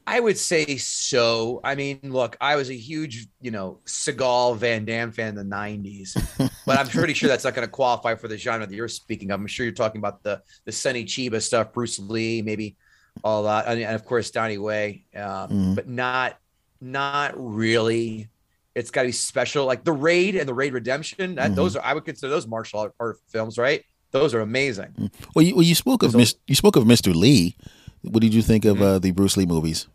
[0.05, 1.59] I would say so.
[1.65, 5.43] I mean, look, I was a huge, you know, Seagal Van Damme fan in the
[5.43, 6.17] 90s,
[6.65, 9.31] but I'm pretty sure that's not going to qualify for the genre that you're speaking
[9.31, 9.39] of.
[9.41, 12.77] I'm sure you're talking about the the Sonny Chiba stuff, Bruce Lee, maybe
[13.23, 15.75] all that, and, and of course Donnie Yen, um, Mhm.
[15.75, 16.39] but not
[16.79, 18.29] not really.
[18.77, 21.35] It's got to be special, like the Raid and the Raid Redemption.
[21.35, 21.55] That Mhm.
[21.55, 23.83] those are I would consider those martial art- art films, right?
[24.11, 25.09] Those are amazing.
[25.35, 27.13] Well, you, well, you spoke of So- Mis- you spoke of Mr.
[27.15, 27.55] Lee.
[28.03, 28.81] What did you think of Mhm.
[28.83, 29.87] uh, the Bruce Lee movies?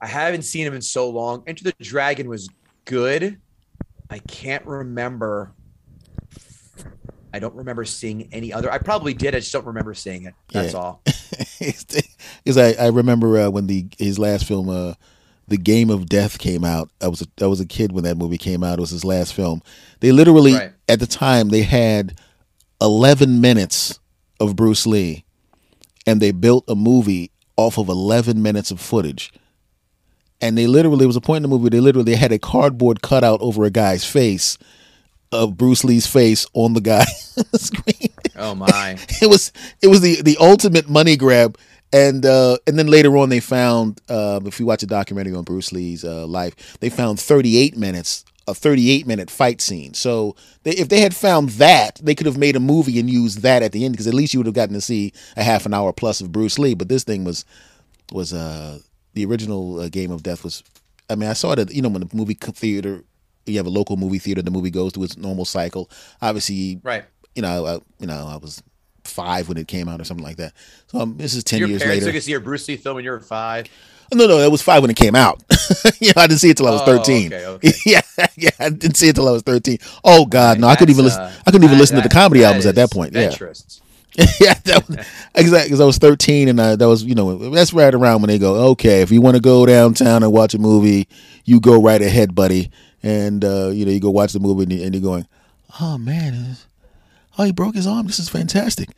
[0.00, 1.42] I haven't seen him in so long.
[1.46, 2.48] Enter the Dragon was
[2.84, 3.38] good.
[4.08, 5.52] I can't remember.
[7.34, 8.70] I don't remember seeing any other.
[8.70, 9.34] I probably did.
[9.34, 10.34] I just don't remember seeing it.
[10.52, 10.78] That's Yeah.
[10.78, 11.02] all.
[11.58, 14.94] Because I, I remember uh, when the his last film, uh,
[15.48, 16.90] the Game of Death, came out.
[17.00, 18.78] I was a, I was a kid when that movie came out.
[18.78, 19.62] It was his last film.
[20.00, 20.72] They literally Right.
[20.88, 22.18] at the time they had
[22.80, 23.98] eleven minutes
[24.40, 25.24] of Bruce Lee,
[26.06, 29.32] and they built a movie off of eleven minutes of footage.
[30.40, 31.70] And they literally it was a point in the movie.
[31.70, 34.58] They literally had a cardboard cutout over a guy's face
[35.32, 37.04] of Bruce Lee's face on the guy
[37.54, 38.96] screen Oh my!
[39.22, 39.50] it was
[39.82, 41.56] it was the the ultimate money grab
[41.92, 45.44] and uh and then later on they found uh if you watch a documentary on
[45.44, 49.92] bruce lee's uh life they found 38 minutes a 38 minute fight scene.
[49.94, 53.42] So they, if they had found that they could have made a movie and used
[53.42, 55.66] that at the end because at least you would have gotten to see a half
[55.66, 56.74] an hour plus of bruce lee.
[56.74, 57.44] But this thing was
[58.12, 58.78] was uh
[59.14, 60.62] the original uh, game of death was
[61.10, 63.02] i mean i saw it at, you know when the movie theater
[63.46, 65.90] you have a local movie theater the movie goes through its normal cycle.
[66.22, 67.04] Obviously Right.
[67.34, 68.62] you know, I, you know, I was
[69.06, 70.52] five when it came out or something like that.
[70.88, 72.12] So um, this is ten Your years parents later.
[72.12, 73.66] took us to see your Bruce Lee film when you were five.
[74.14, 75.42] No, no, it was five when it came out.
[76.00, 77.32] you know, I didn't see it till I was Oh, thirteen.
[77.32, 77.72] okay, okay.
[77.86, 78.00] yeah,
[78.36, 79.78] yeah, I didn't see it till I was thirteen.
[80.04, 81.22] Oh God, no, I couldn't even listen.
[81.22, 83.14] uh, I couldn't even listen to the comedy albums at that point.
[83.14, 83.30] Yeah,
[84.40, 84.96] yeah, that was,
[85.34, 85.68] exactly.
[85.68, 88.38] Because I was thirteen, and I, that was, you know, that's right around when they
[88.38, 91.06] go, okay, if you want to go downtown and watch a movie,
[91.44, 92.70] you go right ahead, buddy.
[93.02, 95.26] And uh, you know, you go watch the movie, and, you, and you're going,
[95.80, 96.66] oh man, it's-
[97.38, 98.06] oh he broke his arm.
[98.06, 98.90] This is fantastic.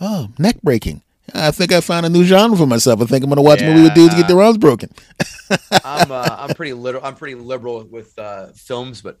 [0.00, 1.02] Oh, neck breaking.
[1.34, 3.00] I think I found a new genre for myself.
[3.00, 4.90] I think I'm gonna watch a movie with dudes get their arms broken.
[5.84, 7.04] I'm uh, I'm pretty liberal.
[7.04, 9.18] I'm pretty liberal with uh, films, but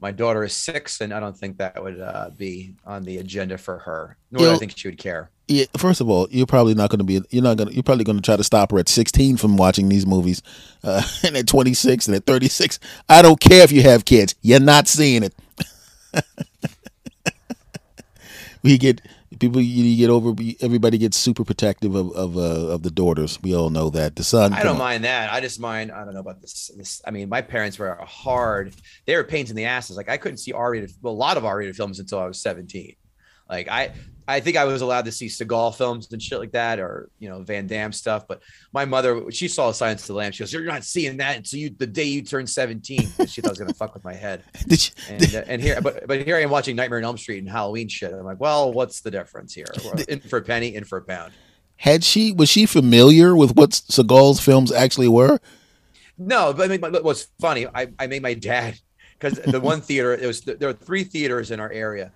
[0.00, 3.56] my daughter is six, and I don't think that would uh, be on the agenda
[3.56, 4.16] for her.
[4.30, 5.30] Nor do I think she would care.
[5.46, 7.20] Yeah, first of all, you're probably not going to be.
[7.30, 7.72] You're not going.
[7.72, 10.42] You're probably going to try to stop her at 16 from watching these movies,
[10.82, 12.78] uh, and at 26 and at 36.
[13.08, 14.34] I don't care if you have kids.
[14.42, 15.34] You're not seeing it.
[18.64, 19.02] we get
[19.38, 19.60] people.
[19.60, 20.34] You get over.
[20.60, 23.38] Everybody gets super protective of of, uh, of the daughters.
[23.42, 24.16] We all know that.
[24.16, 24.54] The son.
[24.54, 24.78] I don't on.
[24.78, 25.32] mind that.
[25.32, 25.92] I just mind.
[25.92, 26.70] I don't know about this.
[26.76, 27.02] This.
[27.06, 28.74] I mean, my parents were hard.
[29.06, 29.96] They were pains in the asses.
[29.96, 30.92] Like I couldn't see R-rated.
[31.02, 32.96] Well, a lot of R-rated films until I was 17.
[33.48, 33.92] Like I,
[34.26, 37.28] I think I was allowed to see Seagal films and shit like that, or you
[37.28, 38.26] know Van Damme stuff.
[38.26, 40.36] But my mother, she saw Silence of the Lambs.
[40.36, 43.48] She goes, "You're not seeing that until you the day you turn 17." She thought
[43.48, 44.42] I was gonna fuck with my head.
[44.66, 47.18] Did you, And, uh, and here, but but here I am watching Nightmare on Elm
[47.18, 48.12] Street and Halloween shit.
[48.12, 49.66] I'm like, well, what's the difference here?
[50.08, 51.32] In for a penny, in for a pound.
[51.76, 55.38] had she was she familiar with what Seagal's films actually were?
[56.16, 57.66] No, but I mean, but what's funny?
[57.74, 58.78] I, I made my dad
[59.18, 62.12] because the one theater it was there were three theaters in our area,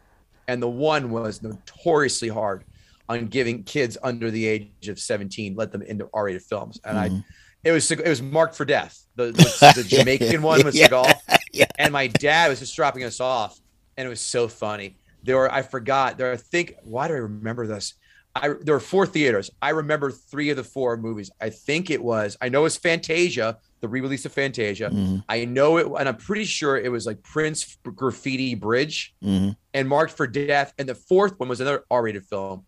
[0.48, 2.64] and the one was notoriously hard
[3.08, 7.08] on giving kids under the age of seventeen let them into R-rated films, and I.
[7.08, 7.20] Mm-hmm.
[7.64, 9.04] It was it was marked for death.
[9.16, 10.88] The the, the Jamaican one was Yeah.
[10.88, 11.36] Seagal, oh.
[11.52, 11.66] Yeah.
[11.76, 13.58] and my dad was just dropping us off,
[13.96, 14.96] and it was so funny.
[15.24, 16.32] There were I forgot there.
[16.32, 17.94] I think why do I remember this?
[18.34, 19.50] I there were four theaters.
[19.60, 21.32] I remember three of the four movies.
[21.40, 24.90] I think it was I know it's Fantasia, the re-release of Fantasia.
[24.90, 29.56] Mhm, I know it, and I'm pretty sure it was like Prince Graffiti Bridge mhm.
[29.74, 30.72] and Marked for Death.
[30.78, 32.64] And the fourth one was another R-rated film.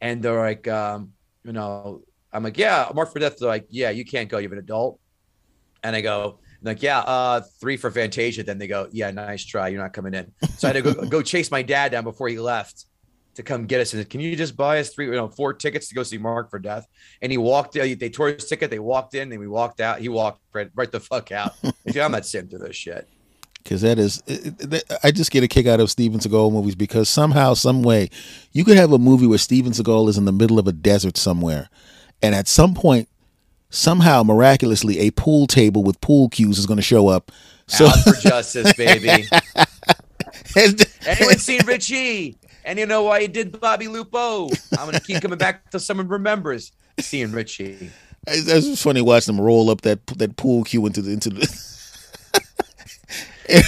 [0.00, 1.12] And they're like, um,
[1.44, 3.38] you know, I'm like, yeah, Marked for Death.
[3.38, 4.38] They're like, yeah, you can't go.
[4.38, 5.00] You're an adult.
[5.82, 8.42] And I go, like, yeah, uh, three for Fantasia.
[8.42, 9.68] Then they go, yeah, nice try.
[9.68, 10.32] You're not coming in.
[10.58, 12.86] So I had to go, go chase my dad down before he left
[13.36, 13.94] to come get us.
[13.94, 16.50] And can you just buy us three, you know, four tickets to go see Marked
[16.50, 16.86] for Death?
[17.22, 17.72] And he walked.
[17.74, 18.70] They tore his ticket.
[18.70, 20.00] They walked in, and we walked out.
[20.00, 21.54] He walked right, right the fuck out.
[21.88, 23.08] Said, I'm not sitting through this shit.
[23.62, 26.74] Because that is, it- it- I just get a kick out of Steven Seagal movies
[26.76, 28.10] because somehow, some way,
[28.52, 31.16] you could have a movie where Steven Seagal is in the middle of a desert
[31.16, 31.68] somewhere,
[32.22, 33.08] and at some point,
[33.70, 37.32] somehow, miraculously, a pool table with pool cues is going to show up.
[37.66, 39.26] So, out for justice, baby.
[41.06, 42.36] Anyone seen Richie?
[42.66, 44.48] And you know why he did Bobby Lupo?
[44.76, 47.90] I'm gonna keep coming back till someone remembers seeing Richie.
[48.26, 51.46] Just funny watching them roll up that that pool cue into the into the.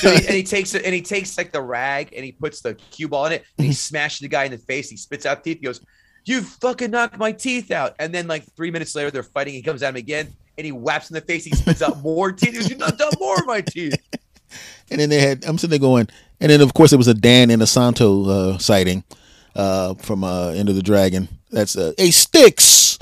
[0.01, 2.63] So he, and he takes it and he takes like the rag and he puts
[2.63, 4.91] the cue ball in it and he smashes the guy in the face.
[4.91, 5.59] He spits out teeth.
[5.61, 5.81] He goes,
[6.25, 9.55] "You fucking knocked my teeth out." And then like three minutes later, they're fighting.
[9.55, 11.45] He comes at him again and he whaps in the face.
[11.45, 12.55] He spits out more teeth.
[12.55, 13.95] He goes, "You knocked out more of my teeth."
[14.91, 16.09] and then they had I'm sitting there going,
[16.41, 19.05] and then of course it was a Dan Inosanto uh, sighting
[19.57, 21.29] uh, from uh, Enter the Dragon.
[21.51, 22.99] That's uh, hey sticks.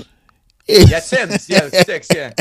[0.67, 1.29] That's him.
[1.47, 2.07] Yeah, six.
[2.15, 2.33] Yeah.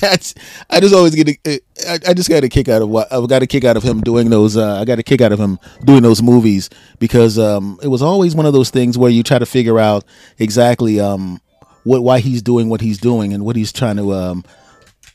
[0.00, 0.34] That's
[0.70, 3.28] I just always get a, I, I just got a kick out of what I've
[3.28, 4.56] got a kick out of him doing those.
[4.56, 6.70] Uh, I got a kick out of him doing those movies
[7.00, 10.04] because um, it was always one of those things where you try to figure out
[10.38, 11.40] exactly um,
[11.84, 14.44] what why he's doing what he's doing and what he's trying to um,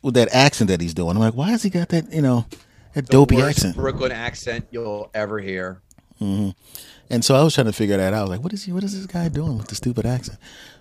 [0.01, 1.11] with that accent that he's doing.
[1.15, 2.45] I'm like, why has he got that you know
[2.93, 3.75] The dopey accent?
[3.75, 5.81] Brooklyn accent you'll ever hear.
[6.19, 8.19] And so I was trying to figure that out.
[8.19, 8.71] I was like, what is he?
[8.71, 10.39] What is this guy doing with the stupid accent?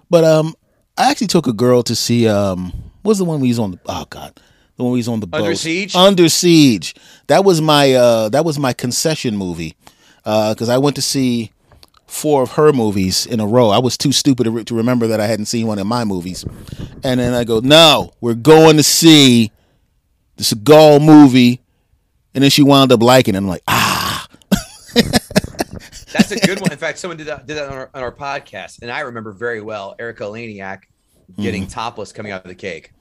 [0.08, 0.54] But um,
[0.96, 2.72] I actually took a girl to see um,
[3.02, 4.38] what's the one we was on the oh god,
[4.76, 5.40] the one we was on the boat.
[5.40, 5.96] Under Siege?
[5.96, 6.94] Under Siege.
[7.26, 9.74] That was my uh, that was my concession movie
[10.22, 11.50] because I went to see
[12.06, 13.70] four of her movies in a row.
[13.70, 16.04] I was too stupid to, re- to remember that I hadn't seen one of my
[16.04, 16.44] movies,
[17.02, 19.50] and then I go, no, we're going to see
[20.36, 21.61] the Seagal movie,
[22.34, 23.38] and then she wound up liking it.
[23.38, 24.26] I'm like, ah.
[26.12, 26.72] That's a good one.
[26.72, 29.32] In fact, someone did that, did that on, our, on our podcast, and I remember
[29.32, 30.82] very well Erika Eleniak
[31.38, 32.92] getting topless coming out of the cake.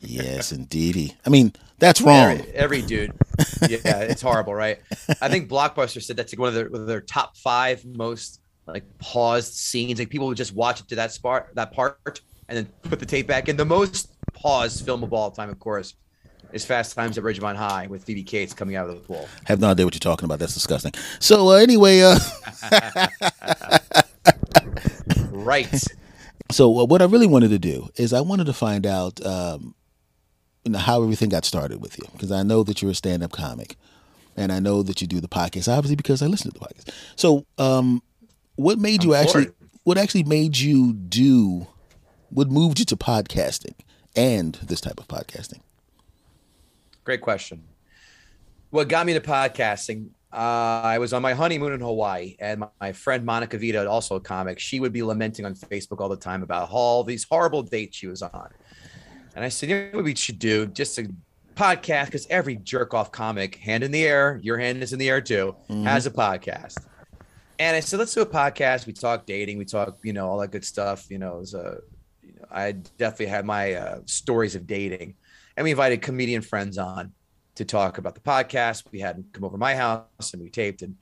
[0.00, 1.16] Yes, indeedy.
[1.26, 2.38] I mean, that's wrong.
[2.38, 3.12] Every, every dude.
[3.68, 4.78] Yeah, it's horrible, right?
[5.20, 8.40] I think Blockbuster said that's like one of their, one of their top five most
[8.66, 9.98] like paused scenes.
[9.98, 13.06] Like people would just watch it to that spot, that part, and then put the
[13.06, 13.56] tape back in.
[13.56, 15.94] The most paused film of all time, of course,
[16.52, 19.28] is Fast Times at Ridgemont High with Phoebe Cates coming out of the pool.
[19.44, 20.38] I have no idea what you're talking about.
[20.38, 20.92] That's disgusting.
[21.20, 22.18] So uh, anyway, uh,
[25.30, 25.82] Right.
[26.50, 29.74] so uh, what I really wanted to do is I wanted to find out, um,
[30.64, 33.32] you know, how everything got started with you because I know that you're a stand-up
[33.32, 33.76] comic,
[34.36, 36.92] and I know that you do the podcast obviously because I listen to the podcast.
[37.16, 38.02] So, um,
[38.56, 39.46] what made you I'm for actually?
[39.46, 39.54] it.
[39.84, 41.66] What actually made you do?
[42.30, 43.74] What moved you to podcasting
[44.14, 45.60] and this type of podcasting?
[47.08, 47.62] Great question.
[48.68, 50.08] What got me to podcasting?
[50.30, 54.16] Uh, I was on my honeymoon in Hawaii, and my, my friend Monica Vita, also
[54.16, 57.62] a comic, she would be lamenting on Facebook all the time about all these horrible
[57.62, 58.50] dates she was on.
[59.34, 60.66] And I said, you know what we should do?
[60.66, 61.10] Just a
[61.56, 65.08] podcast, because every jerk off comic, hand in the air, your hand is in the
[65.08, 66.76] air too, has a podcast.
[67.58, 68.86] And I said, let's do a podcast.
[68.86, 71.10] We talk dating, we talk, you know, all that good stuff.
[71.10, 71.78] You know, it was a,
[72.22, 75.14] you know, I definitely had my uh, stories of dating,
[75.58, 77.12] and we invited comedian friends on
[77.56, 78.84] to talk about the podcast.
[78.92, 80.94] We had come over my house and we taped, and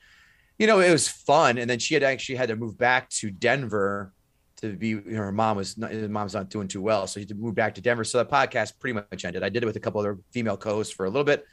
[0.58, 1.58] you know, it was fun.
[1.58, 4.14] And then she had actually had to move back to Denver
[4.62, 4.88] to be.
[4.88, 7.28] You know, her mom was not, her mom's not doing too well, so she had
[7.28, 8.02] to move back to Denver.
[8.02, 9.42] So the podcast pretty much ended.
[9.42, 11.44] I did it with a couple other female co-hosts for a little bit,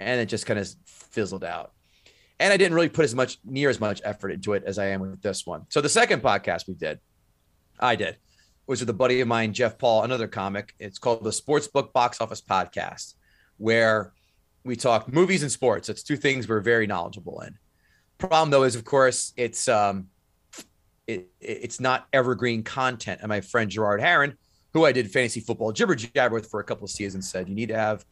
[0.00, 1.70] and it just kind of fizzled out.
[2.40, 4.86] And I didn't really put as much near as much effort into it as I
[4.86, 5.66] am with this one.
[5.68, 6.98] So the second podcast we did,
[7.78, 8.16] I did,
[8.68, 10.74] was with a buddy of mine, Jeff Paul, another comic.
[10.78, 13.14] It's called the Sportsbook Box Office Podcast,
[13.56, 14.12] where
[14.62, 15.88] we talk movies and sports.
[15.88, 17.58] It's two things we're very knowledgeable in.
[18.18, 20.08] Problem though is, of course, it's um,
[21.06, 23.20] it, it's not evergreen content.
[23.22, 24.36] And my friend Gerard Heron,
[24.74, 27.54] who I did fantasy football jibber jabber with for a couple of seasons, said you
[27.54, 28.04] need to have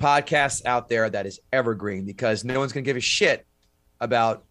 [0.00, 3.46] podcasts out there that is evergreen because no one's going to give a shit
[4.00, 4.44] about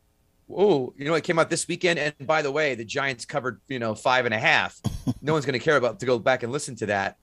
[0.58, 2.00] oh you know it came out this weekend?
[2.00, 4.80] And by the way the giants covered you know five and a half.
[5.22, 7.18] No one's going to care about to go back and listen to that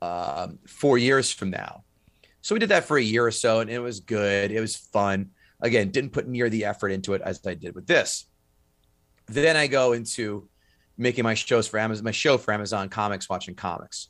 [0.00, 1.84] um, four years from now.
[2.40, 4.50] So we did that for a year or so and it was good.
[4.50, 5.30] It was fun.
[5.60, 8.26] Again didn't put near the effort into it as i did with this.
[9.26, 10.48] Then i go into
[10.96, 14.08] making my shows for amazon my show for amazon comics watching comics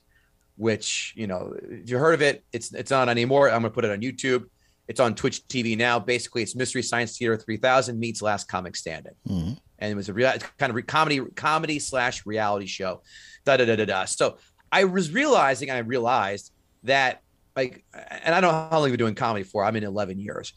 [0.56, 3.48] which you know if you heard of it it's it's not anymore.
[3.48, 4.44] I'm gonna put it on youtube
[4.88, 9.14] it's on twitch tv now basically it's mystery science theater 3000 meets last comic standing
[9.28, 9.52] mm-hmm.
[9.78, 13.02] and it was a real kind of re- comedy comedy slash reality show
[13.44, 14.36] da da da da da so
[14.70, 17.20] i was realizing i realized that
[17.56, 20.18] like and i don't know how long i've been doing comedy for i'm in 11
[20.18, 20.52] years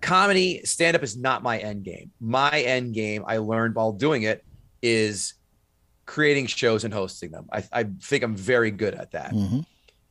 [0.00, 4.22] comedy stand up is not my end game my end game i learned while doing
[4.22, 4.44] it
[4.82, 5.34] is
[6.06, 7.48] creating shows and hosting them.
[7.52, 9.32] I, I think I'm very good at that.
[9.32, 9.60] Mm-hmm.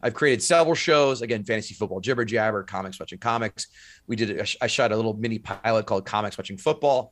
[0.05, 3.65] I've created several shows again, fantasy football, jibber jabber, comics watching comics.
[4.05, 7.11] We did, I shot a little mini pilot called Comics Watching Football.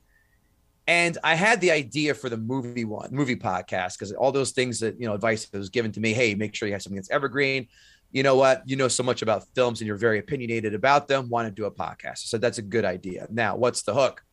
[0.85, 4.79] And I had the idea for the movie one, movie podcast, because all those things
[4.81, 6.97] that, you know, advice that was given to me hey, make sure you have something
[6.97, 7.67] that's evergreen.
[8.11, 8.61] You know what?
[8.67, 11.29] You know so much about films and you're very opinionated about them.
[11.29, 12.19] Want to do a podcast.
[12.27, 13.25] So that's a good idea.
[13.31, 14.23] Now, what's the hook?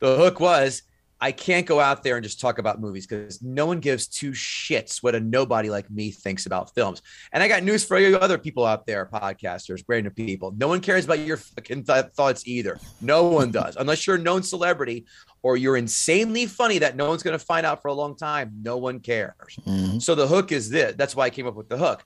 [0.00, 0.82] The hook was
[1.20, 4.32] I can't go out there and just talk about movies because no one gives two
[4.32, 7.00] shits what a nobody like me thinks about films.
[7.32, 10.52] And I got news for you other people out there, podcasters, brand new people.
[10.58, 12.78] No one cares about your fucking th- thoughts either.
[13.00, 15.06] No one does, unless you're a known celebrity
[15.42, 18.52] or you're insanely funny that no one's going to find out for a long time.
[18.62, 19.58] No one cares.
[19.64, 19.98] Mm-hmm.
[20.00, 20.96] So the hook is this.
[20.96, 22.04] That's why I came up with the hook.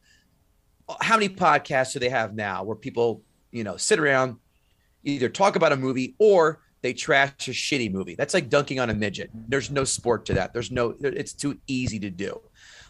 [1.01, 4.37] How many podcasts do they have now where people, you know, sit around,
[5.03, 8.15] either talk about a movie or they trash a shitty movie.
[8.15, 9.31] That's like dunking on a midget.
[9.35, 10.53] There's no sport to that.
[10.53, 12.41] There's no, it's too easy to do.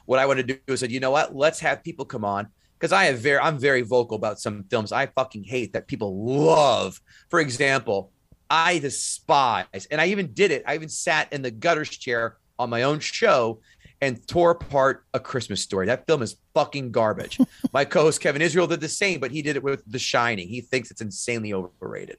[0.07, 1.35] What I want to do is said, you know what?
[1.35, 2.49] Let's have people come on
[2.79, 6.25] because I have very, I'm very vocal about some films I fucking hate that people
[6.25, 7.01] love.
[7.29, 8.13] For example,
[8.49, 10.65] I despise, and I even did it.
[10.67, 13.61] I even sat in the gutters chair on my own show
[14.01, 15.87] and tore apart a Christmas story.
[15.87, 17.39] That film is fucking garbage.
[17.73, 20.49] my co-host Kevin Israel did the same, but he did it with The Shining.
[20.49, 22.17] He thinks it's insanely overrated.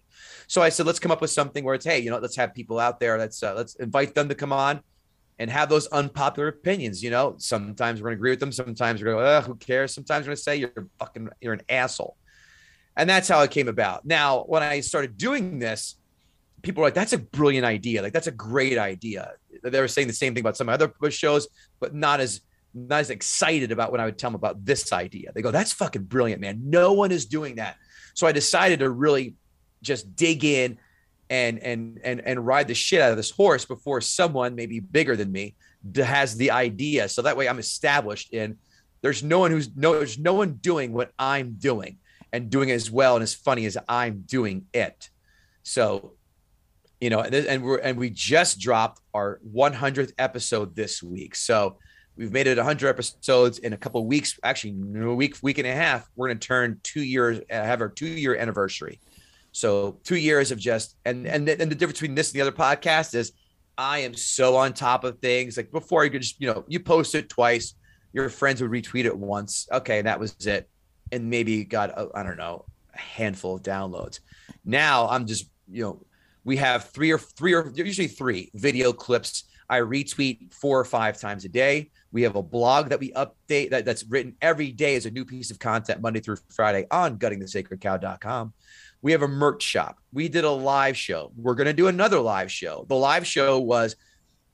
[0.51, 2.53] So I said, let's come up with something where it's, hey, you know, let's have
[2.53, 3.17] people out there.
[3.17, 4.81] Let's uh, let's invite them to come on
[5.39, 7.01] and have those unpopular opinions.
[7.01, 8.51] You know, sometimes we're gonna agree with them.
[8.51, 9.93] Sometimes we're gonna, go, who cares?
[9.93, 12.17] Sometimes we're gonna say you're fucking, you're an asshole.
[12.97, 14.03] And that's how it came about.
[14.03, 15.95] Now, when I started doing this,
[16.63, 18.01] people were like, that's a brilliant idea.
[18.01, 19.35] Like, that's a great idea.
[19.63, 21.47] They were saying the same thing about some other shows,
[21.79, 22.41] but not as
[22.73, 25.31] not as excited about when I would tell them about this idea.
[25.33, 26.59] They go, that's fucking brilliant, man.
[26.65, 27.77] No one is doing that.
[28.15, 29.35] So I decided to really
[29.81, 30.77] just dig in
[31.29, 35.15] and and and and ride the shit out of this horse before someone maybe bigger
[35.15, 35.55] than me
[35.95, 37.09] has the idea.
[37.09, 38.57] So that way I'm established in
[39.01, 41.97] there's no one who's no there's no one doing what I'm doing
[42.33, 45.09] and doing it as well and as funny as I'm doing it.
[45.63, 46.13] So
[46.99, 51.35] you know, and, and we're and we just dropped our 100th episode this week.
[51.35, 51.77] So
[52.15, 54.39] we've made it 100 episodes in a couple weeks.
[54.43, 56.07] Actually, a week, week and a half.
[56.15, 58.99] We're going to turn two years, have our two year anniversary.
[59.51, 62.55] So two years of just and and and the difference between this and the other
[62.55, 63.33] podcast is
[63.77, 65.57] I am so on top of things.
[65.57, 67.75] Like before, you could just you know you post it twice,
[68.13, 69.67] your friends would retweet it once.
[69.71, 70.69] Okay, that was it,
[71.11, 74.19] and maybe got uh, I don't know a handful of downloads.
[74.63, 76.05] Now I'm just you know
[76.43, 79.45] we have three or three or usually three video clips.
[79.69, 81.91] I retweet four or five times a day.
[82.11, 85.23] We have a blog that we update that, that's written every day as a new
[85.23, 88.53] piece of content Monday through Friday on guttingthesacredcow.com.
[89.01, 89.97] We have a merch shop.
[90.13, 91.31] We did a live show.
[91.35, 92.85] We're going to do another live show.
[92.87, 93.95] The live show was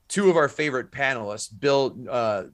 [0.08, 2.44] two of our favorite panelists, Bill, uh,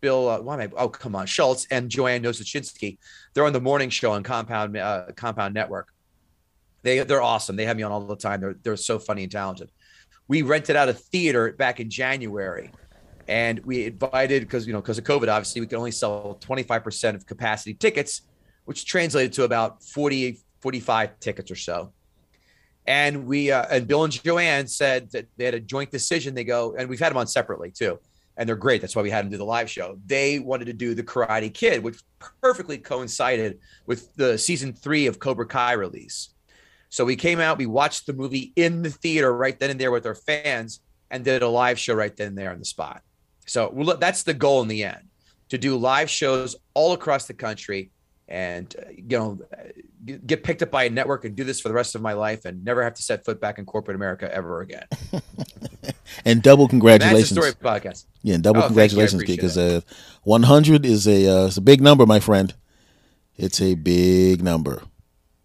[0.00, 0.70] Bill, uh, why am I?
[0.76, 2.98] Oh, come on, Schulz and Joanne Nosuchinsky.
[3.34, 5.88] They're on the morning show on Compound uh, Compound Network.
[6.82, 7.56] They they're awesome.
[7.56, 8.40] They have me on all the time.
[8.40, 9.70] They're they're so funny and talented.
[10.28, 12.70] We rented out a theater back in January,
[13.26, 16.62] and we invited because you know because of COVID, obviously we could only sell twenty
[16.62, 18.22] five percent of capacity tickets,
[18.66, 21.92] which translated to about 40 45 tickets or so.
[22.86, 26.34] And we uh, and Bill and Joanne said that they had a joint decision.
[26.34, 27.98] They go, and we've had them on separately too,
[28.36, 28.80] and they're great.
[28.80, 29.98] That's why we had them do the live show.
[30.06, 32.00] They wanted to do the Karate Kid, which
[32.40, 36.30] perfectly coincided with the season three of Cobra Kai release.
[36.88, 39.90] So we came out, we watched the movie in the theater right then and there
[39.90, 40.80] with our fans,
[41.10, 43.02] and did a live show right then and there on the spot.
[43.46, 45.08] So that's the goal in the end
[45.48, 47.90] to do live shows all across the country
[48.28, 49.38] and uh, you know
[50.26, 52.44] get picked up by a network and do this for the rest of my life
[52.44, 54.86] and never have to set foot back in corporate America ever again.
[56.24, 57.32] and double congratulations.
[57.32, 58.04] And that's the story podcast.
[58.22, 59.80] Yeah, and double oh, congratulations because uh,
[60.22, 62.54] 100 is a uh, it's a big number, my friend.
[63.36, 64.82] It's a big number.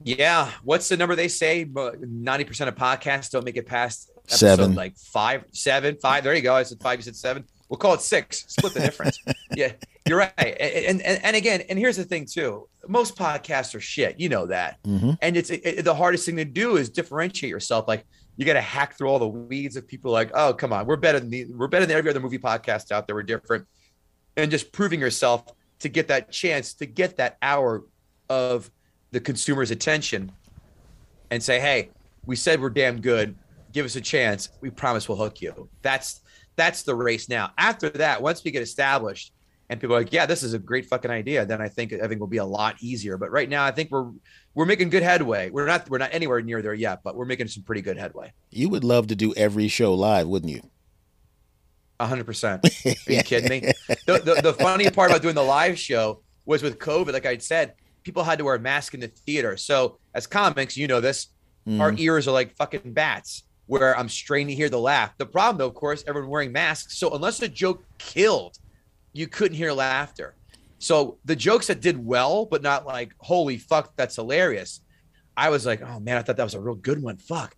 [0.04, 1.66] Yeah, what's the number they say?
[1.66, 6.24] Ninety percent of podcasts don't make it past seven, like five, seven, five.
[6.24, 6.56] There you go.
[6.56, 7.00] I said five.
[7.00, 7.46] You said seven.
[7.74, 8.46] We'll call it six.
[8.50, 9.18] Split the difference.
[9.56, 9.72] yeah,
[10.08, 10.32] you're right.
[10.38, 12.70] And, and and again, and here's the thing too.
[12.88, 14.20] Most podcasts are shit.
[14.20, 14.78] You know that.
[14.84, 15.14] Mm-hmm.
[15.24, 17.88] And it's it, the hardest thing to do is differentiate yourself.
[17.88, 18.06] Like
[18.38, 20.12] you got to hack through all the weeds of people.
[20.12, 22.92] Like, oh, come on, we're better than the, we're better than every other movie podcast
[22.92, 23.16] out there.
[23.16, 23.66] We're different,
[24.38, 25.44] and just proving yourself
[25.80, 27.86] to get that chance to get that hour
[28.30, 28.70] of
[29.10, 30.32] the consumer's attention,
[31.32, 31.90] and say, hey,
[32.28, 33.36] we said we're damn good.
[33.72, 34.50] Give us a chance.
[34.62, 35.70] We promise we'll hook you.
[35.82, 36.22] That's
[36.56, 37.52] that's the race now.
[37.58, 39.34] After that, once we get established
[39.70, 42.08] and people are like, yeah, this is a great fucking idea, then I think I
[42.08, 43.18] think will be a lot easier.
[43.18, 44.12] But right now, I think we're
[44.54, 45.50] we're making good headway.
[45.50, 48.34] We're not we're not anywhere near there yet, but we're making some pretty good headway.
[48.52, 50.62] You would love to do every show live, wouldn't you?
[52.00, 52.66] hundred percent.
[52.86, 53.72] Are you kidding me?
[54.06, 57.38] The, the, the funny part about doing the live show was with COVID, like I
[57.38, 59.56] said, people had to wear a mask in the theater.
[59.56, 61.28] So as comics, you know this,
[61.66, 61.80] mm.
[61.80, 65.18] our ears are like fucking bats where I'm straining to hear the laugh.
[65.18, 66.98] The problem, though, of course, everyone wearing masks.
[66.98, 68.58] So unless the joke killed,
[69.14, 70.36] you couldn't hear laughter.
[70.80, 74.82] So the jokes that did well, but not like, holy fuck, that's hilarious.
[75.38, 77.18] I was like, oh man, I thought that was a real good one.
[77.18, 77.56] Fuck.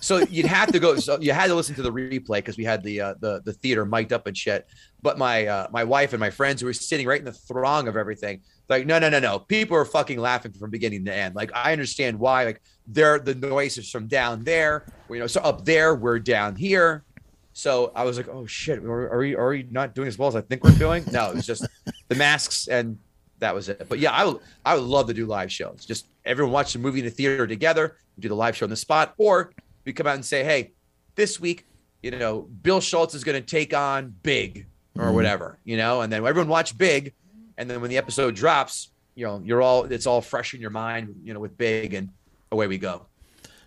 [0.00, 0.96] So you'd have to go.
[0.96, 3.52] So you had to listen to the replay because we had the uh, the the
[3.52, 4.66] theater mic'd up and shit.
[5.02, 7.86] But my uh, my wife and my friends who were sitting right in the throng
[7.86, 9.38] of everything, like, no, no, no, no.
[9.38, 11.36] People are fucking laughing from beginning to end.
[11.36, 12.44] Like, I understand why.
[12.44, 14.86] Like, they're the noises from down there.
[15.08, 17.04] You know, so up there, we're down here.
[17.52, 20.28] So I was like, oh shit, are, are we are we not doing as well
[20.28, 21.04] as I think we're doing?
[21.12, 21.66] No, it was just
[22.08, 22.98] the masks and
[23.40, 23.86] that was it.
[23.88, 25.84] But yeah, I would I would love to do live shows.
[25.84, 28.76] Just everyone watch the movie in the theater together, do the live show on the
[28.76, 29.52] spot, or
[29.84, 30.72] we come out and say, hey,
[31.14, 31.66] this week,
[32.02, 34.66] you know, Bill Schulz is going to take on Big
[34.96, 35.14] or mm-hmm.
[35.14, 37.12] whatever, you know, and then everyone watch Big
[37.58, 40.70] and then when the episode drops, you know, you're all it's all fresh in your
[40.70, 42.08] mind, you know, with big, and
[42.50, 43.06] away we go.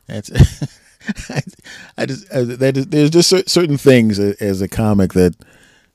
[0.08, 0.30] That's.
[1.98, 5.36] I, just that is, there's just certain things as a comic that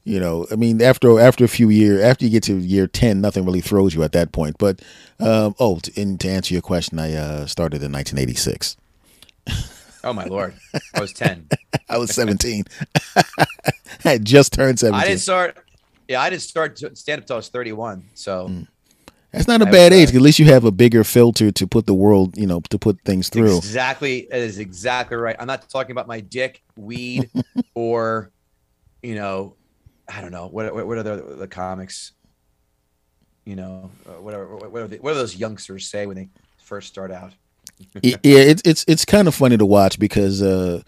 [0.02, 3.20] you know i mean after after a few years after you get to year 10
[3.20, 4.82] nothing really throws you at that point but
[5.20, 8.76] um, oh to, and to answer your question i uh, started in 1986
[10.02, 10.54] oh my lord
[10.92, 11.50] i was 10
[11.88, 12.64] i was 17
[13.16, 13.44] i
[14.02, 15.56] had just turned 17 i didn't start
[16.08, 18.04] yeah, I didn't start stand up until I was 31.
[18.14, 18.68] So mm.
[19.32, 20.14] That's not a I bad age.
[20.14, 23.00] At least you have a bigger filter to put the world, you know, to put
[23.02, 23.58] things through.
[23.58, 24.28] Exactly.
[24.30, 25.36] That is exactly right.
[25.38, 27.30] I'm not talking about my dick, weed,
[27.74, 28.30] or,
[29.02, 29.54] you know,
[30.08, 30.46] I don't know.
[30.46, 32.12] What, what, what are the, the comics?
[33.44, 36.88] You know, uh, whatever, what are, the, what do those youngsters say when they first
[36.88, 37.32] start out?
[38.02, 40.82] yeah, it's, it's, it's kind of funny to watch because, uh,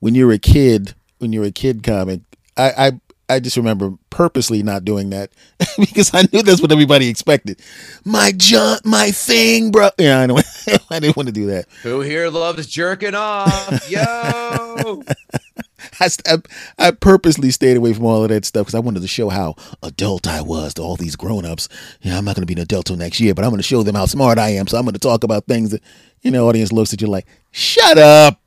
[0.00, 2.20] when you're a kid, when you're a kid comic,
[2.56, 3.00] I, I
[3.30, 5.30] I just remember purposely not doing that
[5.78, 7.62] because I knew that's what everybody expected.
[8.04, 9.90] My jump, my thing, bro.
[9.98, 10.38] Yeah, I know.
[10.90, 11.66] I didn't want to do that.
[11.82, 13.88] Who here loves jerking off?
[13.88, 15.02] Yo.
[16.00, 16.36] I, I,
[16.78, 19.54] I, purposely stayed away from all of that stuff because I wanted to show how
[19.82, 21.68] adult I was to all these grown-ups.
[22.02, 23.66] Yeah, I'm not going to be an adult till next year, but I'm going to
[23.66, 24.66] show them how smart I am.
[24.66, 25.82] So I'm going to talk about things that,
[26.20, 28.39] you know, audience looks at you like, shut up.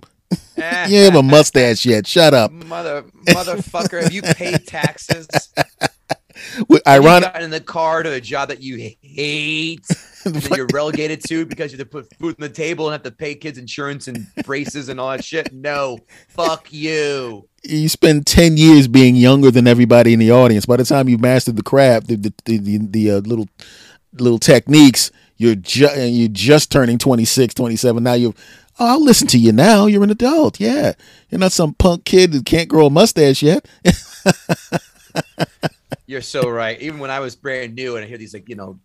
[0.88, 2.07] you have a mustache yet.
[2.07, 2.51] Shut up.
[2.51, 5.28] Mother motherfucker, have you paid taxes?
[6.88, 7.32] Ironic.
[7.32, 9.86] Have you in the car to a job that you hate
[10.26, 13.03] that you're relegated to because you have to put food on the table and have
[13.03, 15.53] to pay kids insurance and braces and all that shit.
[15.53, 15.99] No,
[16.30, 17.47] fuck you.
[17.64, 20.66] You spend ten years being younger than everybody in the audience.
[20.66, 23.47] By the time you've mastered the craft, the the the, the, the uh, little
[24.14, 28.03] little techniques, you're just you're just turning 26, 27.
[28.03, 28.34] Now you're
[28.80, 29.86] Oh, I'll listen to you now.
[29.86, 30.59] You're an adult.
[30.59, 30.93] Yeah.
[31.30, 33.67] You're not some punk kid that can't grow a mustache yet.
[36.07, 36.80] You're so right.
[36.82, 38.80] Even when I was brand new and I hear these like, you know,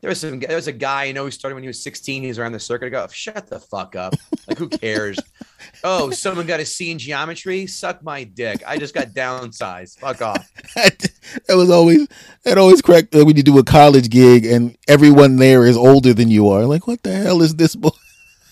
[0.00, 2.22] there was some there was a guy, you know, who started when he was 16,
[2.22, 2.86] he's around the circuit.
[2.86, 4.14] I go, shut the fuck up.
[4.46, 5.18] Like, who cares?
[5.84, 7.66] oh, someone got a C in geometry?
[7.66, 8.62] Suck my dick.
[8.66, 9.98] I just got downsized.
[9.98, 10.50] Fuck off.
[10.74, 12.06] that was always
[12.44, 16.28] that always cracked when you do a college gig and everyone there is older than
[16.28, 16.64] you are.
[16.64, 17.90] Like, what the hell is this boy?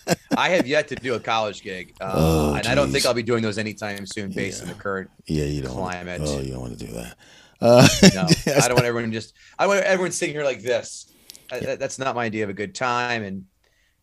[0.36, 3.14] I have yet to do a college gig, uh, oh, and I don't think I'll
[3.14, 4.68] be doing those anytime soon, based yeah.
[4.68, 6.20] on the current yeah you don't climate.
[6.20, 7.16] Want, oh, you don't want to do that.
[7.61, 8.22] Uh, no,
[8.54, 9.34] I don't want everyone just.
[9.59, 11.12] I want everyone sitting here like this.
[11.50, 13.44] I, that's not my idea of a good time, and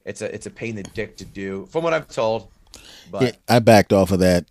[0.05, 2.49] It's a it's a pain in the dick to do, from what I'm told.
[3.11, 4.45] But Yeah, I backed off of that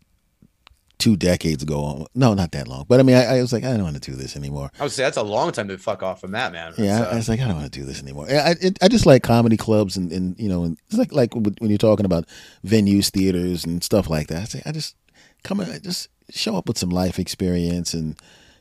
[1.03, 2.07] two decades ago.
[2.15, 2.85] No, not that long.
[2.89, 4.71] But I mean, I, I was like, I don't want to do this anymore.
[4.79, 6.75] I would say that's a long time to fuck off from that, man.
[6.79, 8.27] Yeah, So- I, uh, I was like, I don't want to do this anymore.
[8.31, 11.13] I, I, it, I just like comedy clubs and, and you know, and it's like
[11.13, 12.27] like when you're talking about
[12.65, 14.43] venues, theaters, and stuff like that.
[14.43, 14.95] I say, I just
[15.43, 18.17] come on, just show up with some life experience, and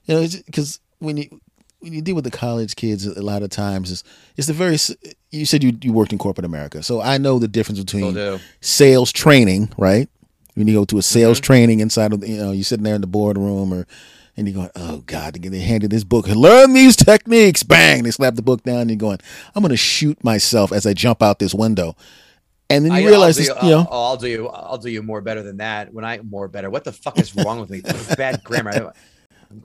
[0.05, 1.39] you know, because when you
[1.79, 4.03] when you deal with the college kids, a lot of times it's
[4.35, 4.77] it's the very.
[5.29, 8.15] You said you you worked in corporate America, so I know the difference between
[8.61, 10.09] sales training, right?
[10.56, 11.43] When you go to a sales Mm-hmm.
[11.45, 13.88] training inside of the, you know, you're sitting there in the boardroom or
[14.38, 17.64] and you're going, oh God, they handed this book, learn these techniques.
[17.64, 19.20] Bang, they slap the book down and you're going,
[19.54, 21.95] I'm going to shoot myself as I jump out this window.
[22.70, 24.47] And then you I, realize, I'll this, you know, I'll, I'll do you.
[24.47, 25.93] I'll do you more better than that.
[25.93, 26.70] When I more better.
[26.70, 27.82] What the fuck is wrong with me?
[28.16, 28.72] Bad grammar.
[28.72, 28.91] I-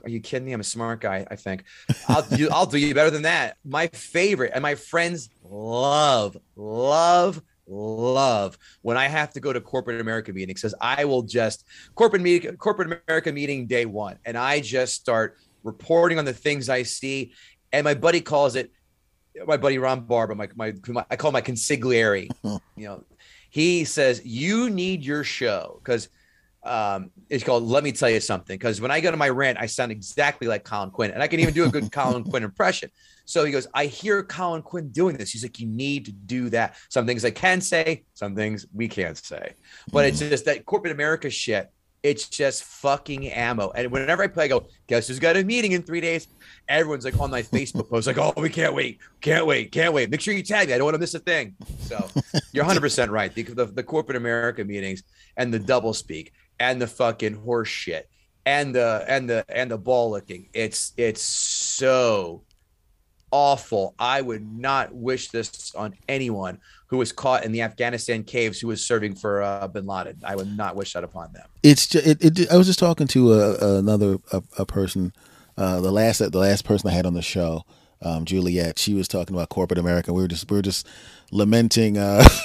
[0.03, 0.51] Are you kidding me?
[0.51, 1.25] I'm a smart guy.
[1.31, 1.63] I think.
[2.09, 2.49] I'll do.
[2.51, 3.55] I'll do you better than that.
[3.63, 10.01] My favorite and my friends love, love, love when I have to go to corporate
[10.01, 11.65] America meetings because I will just
[11.95, 16.69] corporate meeting, corporate America meeting day one, and I just start reporting on the things
[16.69, 17.33] I see.
[17.73, 18.71] And my buddy calls it
[19.45, 22.29] my buddy Ron Barber, my, my, my I call my consigliere.
[22.43, 23.03] you know,
[23.49, 26.09] he says you need your show because
[26.63, 29.57] um, it's called "Let Me Tell You Something." Because when I go to my rant,
[29.59, 32.43] I sound exactly like Colin Quinn, and I can even do a good Colin Quinn
[32.43, 32.89] impression.
[33.27, 36.49] So he goes, "I hear Colin Quinn doing this." He's like, "You need to do
[36.49, 39.53] that." Some things I can say, some things we can't say,
[39.91, 40.29] but it's hmm.
[40.29, 41.69] just that corporate America shit.
[42.03, 43.71] It's just fucking ammo.
[43.71, 46.29] And whenever I play, I go, "Guess who's got a meeting in three days?"
[46.69, 50.09] Everyone's like on my Facebook post, like, "Oh, we can't wait, can't wait, can't wait."
[50.09, 50.73] Make sure you tag me.
[50.73, 51.55] I don't want to miss a thing.
[51.81, 52.07] So
[52.53, 53.33] you're 100 percent right.
[53.33, 55.03] The, the, the corporate America meetings
[55.35, 58.09] and the double speak and the fucking horse shit
[58.47, 60.47] and the and the and the ball looking.
[60.53, 62.43] It's it's so
[63.31, 63.93] awful.
[63.99, 68.67] I would not wish this on anyone who was caught in the Afghanistan caves who
[68.67, 70.17] was serving for uh, Bin Laden.
[70.23, 71.45] I would not wish that upon them.
[71.63, 75.11] it's just, it, it, I was just talking to a, another a, a person,
[75.57, 77.65] uh, the last the last person I had on the show,
[78.01, 78.79] um, Juliet.
[78.79, 80.13] She was talking about corporate America.
[80.13, 80.87] We were just we were just
[81.31, 81.97] lamenting.
[81.97, 82.23] Uh,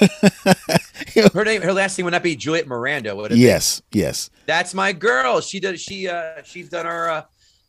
[1.35, 3.15] Her name, her last name would not be Juliet Miranda.
[3.15, 3.35] Would it?
[3.35, 3.41] be?
[3.41, 4.31] yes, yes.
[4.47, 5.43] That's my girl.
[5.43, 5.79] She does.
[5.81, 7.11] She uh, she's done our.
[7.11, 7.23] Uh,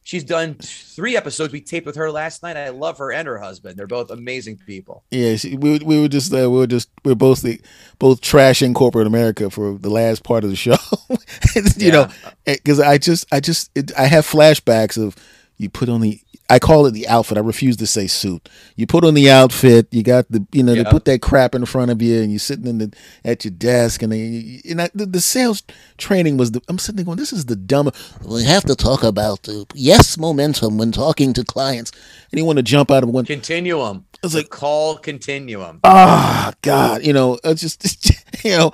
[0.04, 1.52] she's done three episodes.
[1.52, 2.58] We taped with her last night.
[2.58, 3.78] I love her and her husband.
[3.78, 5.04] They're both amazing people.
[5.10, 7.60] Yeah, she, we we were just uh, we were just we were both the,
[8.00, 10.76] both trashing corporate America for the last part of the show.
[11.78, 12.10] you know,
[12.46, 15.16] because I just I just it, I have flashbacks of
[15.58, 17.38] you put on the I call it the outfit.
[17.38, 18.50] I refuse to say suit.
[18.76, 19.88] You put on the outfit.
[19.92, 20.84] You got the you know Yeah.
[20.84, 22.94] they put that crap in front of you, and you're sitting in the
[23.24, 25.64] at your desk, and they and I, the, the sales
[25.98, 26.62] training was the.
[26.68, 27.92] I'm sitting there going, this is the dumb.
[28.26, 31.92] We have to talk about the yes momentum when talking to clients,
[32.32, 33.26] and you want to jump out of one.
[33.26, 34.06] Continuum.
[34.22, 35.80] It's The like call continuum.
[35.84, 38.10] ah god you know it's just
[38.46, 38.72] you know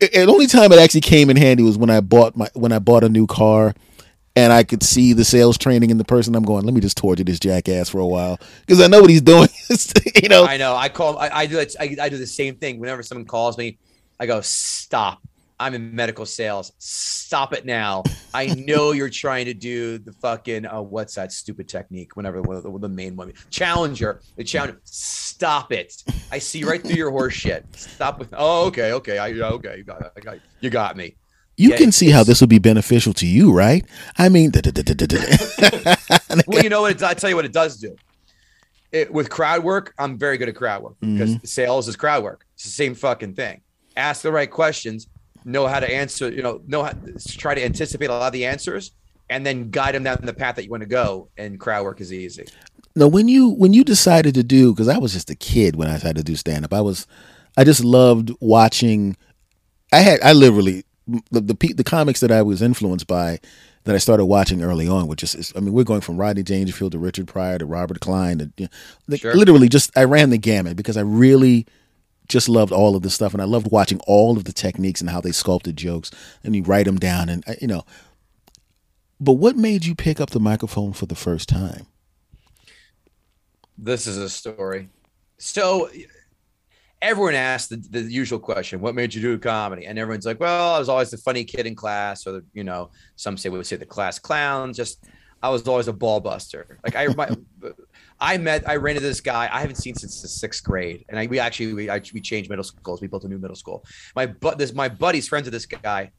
[0.00, 2.78] the only time it actually came in handy was when i bought my when i
[2.78, 3.72] bought a new car
[4.36, 6.96] and i could see the sales training in the person i'm going let me just
[6.96, 9.48] torture this jackass for a while because i know what he's doing
[10.22, 10.76] you know I know.
[10.76, 11.18] I call.
[11.18, 11.74] I, I do that.
[11.80, 12.78] I, I do the same thing.
[12.78, 13.78] Whenever someone calls me,
[14.20, 15.22] I go, "Stop!
[15.58, 16.72] I'm in medical sales.
[16.78, 18.02] Stop it now!
[18.34, 22.16] I know you're trying to do the fucking uh, what's that stupid technique?
[22.16, 24.80] Whenever the, the, the main one, challenger, the challenger.
[24.84, 26.02] Stop it!
[26.30, 27.64] I see right through your horse shit.
[27.74, 28.34] Stop with.
[28.36, 29.18] Oh, okay, okay.
[29.18, 29.78] I okay.
[29.78, 30.12] You got.
[30.16, 30.38] I got.
[30.60, 31.16] You got me.
[31.56, 33.84] You yeah, can see how this would be beneficial to you right
[34.18, 34.50] i mean
[36.46, 37.02] well, you know what?
[37.02, 37.96] I tell you what it does do.
[38.90, 41.44] It, with crowd work, I'm very good at crowd work because mm-hmm.
[41.44, 42.46] sales is crowd work.
[42.54, 43.62] It's the same fucking thing.
[43.96, 45.06] Ask the right questions,
[45.44, 46.30] know how to answer.
[46.30, 46.92] You know, know how
[47.36, 48.92] try to anticipate a lot of the answers,
[49.30, 51.28] and then guide them down the path that you want to go.
[51.38, 52.44] And crowd work is easy.
[52.94, 55.88] Now, when you when you decided to do because i was just a kid when
[55.88, 57.06] i decided to do stand up i was
[57.56, 59.16] i just loved watching
[59.92, 63.38] i had i literally the, the pe- the comics that i was influenced by
[63.84, 66.92] that i started watching early on which is i mean we're going from rodney dangerfield
[66.92, 68.70] to richard pryor to robert klein to you know,
[69.08, 69.34] like, Sure.
[69.34, 71.66] literally just i ran the gamut because i really
[72.28, 75.10] just loved all of this stuff and i loved watching all of the techniques and
[75.10, 76.10] how they sculpted jokes
[76.44, 77.82] and you write them down and you know
[79.20, 81.86] but what made you pick up the microphone for the first time
[83.78, 84.88] This is a story.
[85.38, 85.88] So
[87.02, 89.86] everyone asks the, the usual question, what made you do comedy?
[89.86, 92.90] And everyone's like, well, I was always the funny kid in class, or, you know,
[93.16, 94.72] some say we would say the class clown.
[94.72, 95.04] Just,
[95.42, 96.78] I was always a ball buster.
[96.84, 97.28] Like I, my,
[98.20, 101.04] I met, I ran into this guy I haven't seen since the sixth grade.
[101.08, 103.02] And I, we actually, we, I, we changed middle schools.
[103.02, 103.84] We built a new middle school.
[104.14, 106.12] My, but this, my buddy's friends with this guy.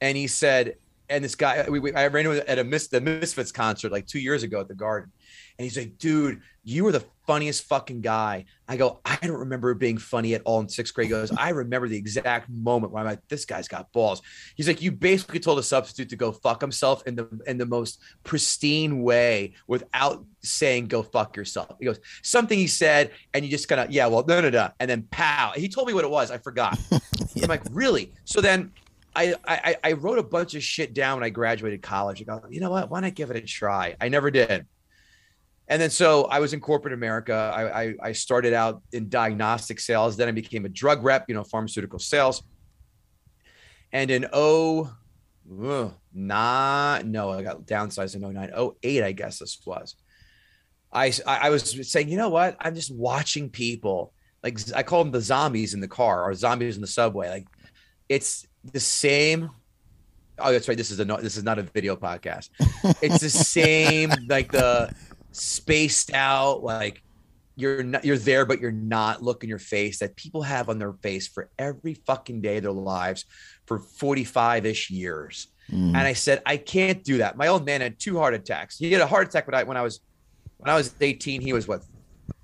[0.00, 0.76] And he said,
[1.10, 4.06] and this guy, we, we, I ran into at a Mis, the Misfits concert like
[4.06, 5.10] two years ago at the garden
[5.58, 8.44] And he's like, dude, you were the funniest fucking guy.
[8.68, 11.06] I go, I don't remember being funny at all in sixth grade.
[11.06, 14.20] He goes, I remember the exact moment where I'm like, this guy's got balls.
[14.54, 17.64] He's like, you basically told a substitute to go fuck himself in the in the
[17.64, 21.74] most pristine way without saying go fuck yourself.
[21.78, 24.68] He goes, something he said, and you just kind of, yeah, well, no, no, no.
[24.78, 25.52] And then pow.
[25.56, 26.30] He told me what it was.
[26.30, 26.78] I forgot.
[26.90, 26.98] yeah.
[27.44, 28.12] I'm like, really?
[28.26, 28.72] So then
[29.16, 32.20] I, I I wrote a bunch of shit down when I graduated college.
[32.20, 32.90] I go, you know what?
[32.90, 33.96] Why not give it a try?
[34.02, 34.66] I never did.
[35.68, 37.52] And then so I was in corporate America.
[37.54, 40.16] I, I, I started out in diagnostic sales.
[40.16, 42.42] Then I became a drug rep, you know, pharmaceutical sales.
[43.92, 44.92] And in oh,
[45.44, 48.50] nah, no, I got downsized in 09,
[48.82, 49.94] 08, I guess this was.
[50.90, 52.56] I, I was saying, you know what?
[52.60, 54.12] I'm just watching people
[54.42, 57.28] like I call them the zombies in the car or zombies in the subway.
[57.28, 57.46] Like
[58.08, 59.50] it's the same.
[60.38, 60.76] Oh, that's right.
[60.76, 62.50] This is a this is not a video podcast.
[63.02, 64.94] It's the same like the
[65.38, 67.02] spaced out like
[67.56, 70.78] you're not you're there but you're not look in your face that people have on
[70.78, 73.24] their face for every fucking day of their lives
[73.66, 75.48] for 45ish years.
[75.70, 75.88] Mm.
[75.88, 77.36] And I said I can't do that.
[77.36, 78.78] My old man had two heart attacks.
[78.78, 80.00] He had a heart attack when I when I was
[80.58, 81.82] when I was 18, he was what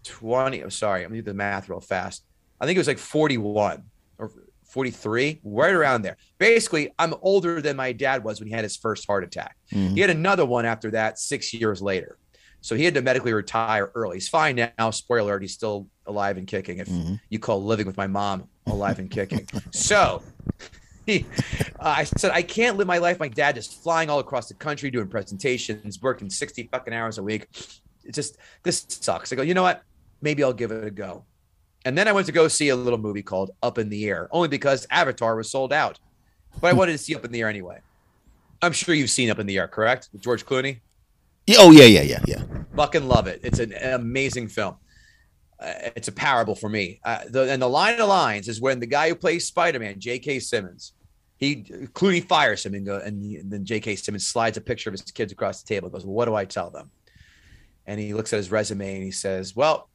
[0.04, 0.60] 20.
[0.60, 2.24] I'm sorry, I'm gonna do the math real fast.
[2.60, 3.82] I think it was like 41
[4.18, 4.30] or
[4.64, 6.16] 43, right around there.
[6.38, 9.56] Basically, I'm older than my dad was when he had his first heart attack.
[9.72, 9.94] Mm-hmm.
[9.94, 12.18] He had another one after that six years later.
[12.64, 14.16] So he had to medically retire early.
[14.16, 14.88] He's fine now.
[14.88, 16.78] Spoiler alert, he's still alive and kicking.
[16.78, 17.16] If mm-hmm.
[17.28, 19.46] you call living with my mom alive and kicking.
[19.70, 20.22] So
[21.06, 21.26] he,
[21.78, 23.20] uh, I said, I can't live my life.
[23.20, 27.22] My dad just flying all across the country, doing presentations, working 60 fucking hours a
[27.22, 27.48] week.
[28.02, 29.30] It's just, this sucks.
[29.30, 29.82] I go, you know what?
[30.22, 31.26] Maybe I'll give it a go.
[31.84, 34.26] And then I went to go see a little movie called Up in the Air,
[34.30, 35.98] only because Avatar was sold out.
[36.62, 37.80] But I wanted to see Up in the Air anyway.
[38.62, 40.08] I'm sure you've seen Up in the Air, correct?
[40.14, 40.80] With George Clooney.
[41.50, 42.42] Oh yeah, yeah, yeah, yeah.
[42.76, 43.40] Fucking love it.
[43.42, 44.76] It's an amazing film.
[45.60, 47.00] Uh, it's a parable for me.
[47.04, 50.40] Uh, the, and the line of lines is when the guy who plays Spider-Man, J.K.
[50.40, 50.92] Simmons,
[51.36, 51.56] he
[51.92, 53.96] Clooney fires him and, go, and, he, and then J.K.
[53.96, 55.88] Simmons slides a picture of his kids across the table.
[55.90, 56.90] Goes, well, "What do I tell them?"
[57.86, 59.88] And he looks at his resume and he says, "Well,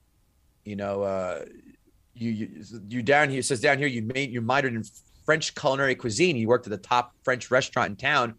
[0.64, 1.46] you know, uh,
[2.14, 2.50] you, you
[2.88, 4.84] you down here says down here you made you minored in
[5.26, 6.36] French culinary cuisine.
[6.36, 8.36] You worked at the top French restaurant in town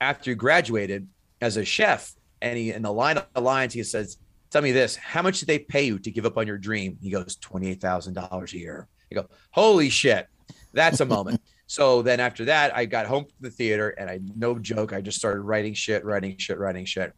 [0.00, 1.08] after you graduated
[1.40, 2.14] as a chef.
[2.40, 4.18] And he in the line of lines he says,
[4.50, 6.98] "Tell me this: How much did they pay you to give up on your dream?"
[7.02, 10.28] He goes, twenty eight thousand dollars a year." I go, "Holy shit!"
[10.72, 11.40] That's a moment.
[11.66, 15.00] so then after that, I got home from the theater, and I no joke, I
[15.00, 17.12] just started writing shit, writing shit, writing shit.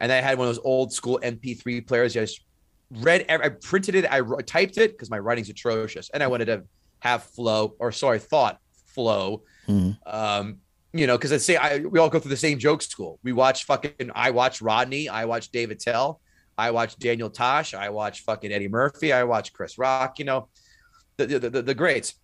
[0.00, 2.14] And I had one of those old school MP3 players.
[2.14, 2.40] You just
[2.90, 6.64] read, I printed it, I typed it because my writing's atrocious, and I wanted to
[7.00, 9.42] have flow, or sorry, thought flow.
[9.68, 9.92] Mm-hmm.
[10.06, 10.58] Um,
[10.92, 13.18] you know, because I say I we all go through the same joke school.
[13.22, 14.10] We watch fucking.
[14.14, 15.08] I watch Rodney.
[15.08, 16.20] I watch Dave Attell,
[16.58, 17.74] I watch Daniel Tosh.
[17.74, 19.12] I watch fucking Eddie Murphy.
[19.12, 20.18] I watch Chris Rock.
[20.18, 20.48] You know,
[21.16, 22.14] the the, the, the greats.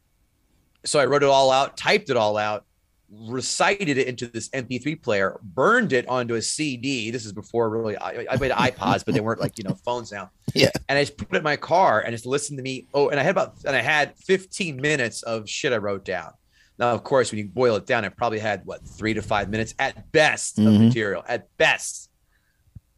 [0.84, 2.64] So I wrote it all out, typed it all out,
[3.08, 7.12] recited it into this MP3 player, burned it onto a CD.
[7.12, 10.12] This is before really I, I made iPods, but they weren't like you know phones
[10.12, 10.30] now.
[10.54, 10.70] Yeah.
[10.88, 12.86] And I just put it in my car and just listened to me.
[12.92, 16.32] Oh, and I had about and I had 15 minutes of shit I wrote down.
[16.78, 19.50] Now, of course, when you boil it down, I probably had what three to five
[19.50, 20.86] minutes at best of mm-hmm.
[20.86, 22.10] material at best.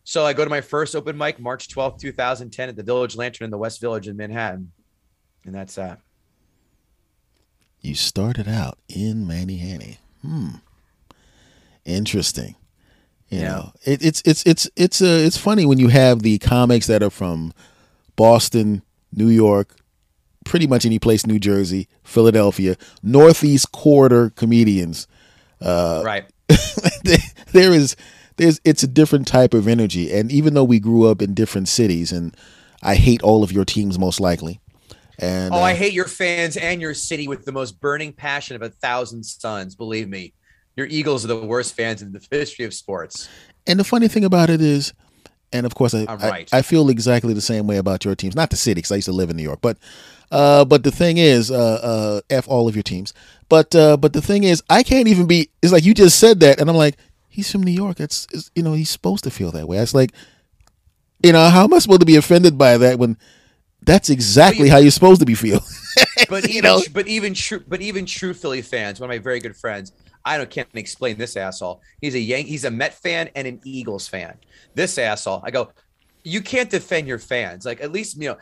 [0.05, 3.47] So I go to my first open mic, March 12th, 2010, at the Village Lantern
[3.47, 4.70] in the West Village in Manhattan.
[5.45, 6.01] And that's that.
[7.81, 10.49] You started out in Manny Hmm.
[11.85, 12.57] Interesting.
[13.29, 13.49] You yeah.
[13.49, 17.03] know, it, it's it's it's it's uh, it's funny when you have the comics that
[17.03, 17.53] are from
[18.16, 19.77] Boston, New York,
[20.45, 25.07] pretty much any place, New Jersey, Philadelphia, Northeast quarter comedians.
[25.61, 26.24] Uh, right.
[27.53, 27.97] there is
[28.36, 31.68] there's it's a different type of energy, and even though we grew up in different
[31.68, 32.36] cities, and
[32.82, 34.61] I hate all of your teams most likely.
[35.18, 38.57] And oh, uh, I hate your fans and your city with the most burning passion
[38.57, 39.76] of a thousand suns.
[39.76, 40.34] Believe me,
[40.76, 43.28] your Eagles are the worst fans in the history of sports.
[43.66, 44.92] And the funny thing about it is,
[45.55, 46.49] and of course, I right.
[46.53, 48.35] I, I, feel exactly the same way about your teams.
[48.35, 49.79] Not the city, because I used to live in New York, but
[50.33, 53.15] uh, but the thing is, uh, uh, f all of your teams.
[53.49, 55.51] But uh, but the thing is, I can't even be.
[55.63, 56.97] It's like you just said that, and I'm like,
[57.29, 58.01] he's from New York.
[58.01, 59.79] It's, it's you know he's supposed to feel that way.
[59.79, 60.11] It's like,
[61.23, 63.17] you know, how am I supposed to be offended by that when
[63.83, 65.61] that's exactly you, how you're supposed to be feel.
[66.29, 66.81] but even know?
[66.93, 69.93] but even true but even true Philly fans, one of my very good friends,
[70.25, 71.83] I don't can't explain this asshole.
[72.01, 74.37] He's a Yan- he's a Met fan and an Eagles fan.
[74.75, 75.70] This asshole, I go,
[76.22, 77.64] you can't defend your fans.
[77.66, 78.39] Like at least you know,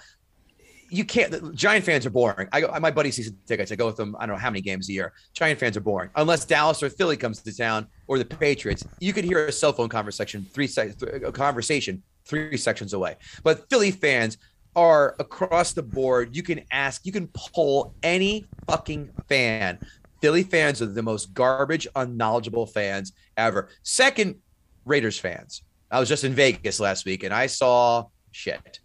[0.90, 1.54] you can't.
[1.54, 2.48] Giant fans are boring.
[2.52, 2.78] I go.
[2.78, 3.72] My buddy season tickets.
[3.72, 4.14] I go with them.
[4.18, 5.12] I don't know how many games a year.
[5.32, 8.84] Giant fans are boring unless Dallas or Philly comes to town or the Patriots.
[9.00, 13.16] You could hear a cell phone conversation, three a conversation three sections away.
[13.42, 14.38] But Philly fans
[14.74, 16.34] are across the board.
[16.34, 19.78] You can ask, you can poll any fucking fan.
[20.22, 23.68] Philly fans are the most garbage, unknowledgeable fans ever.
[23.82, 24.36] Second,
[24.84, 25.62] Raiders fans.
[25.90, 28.78] I was just in Vegas last week and I saw shit.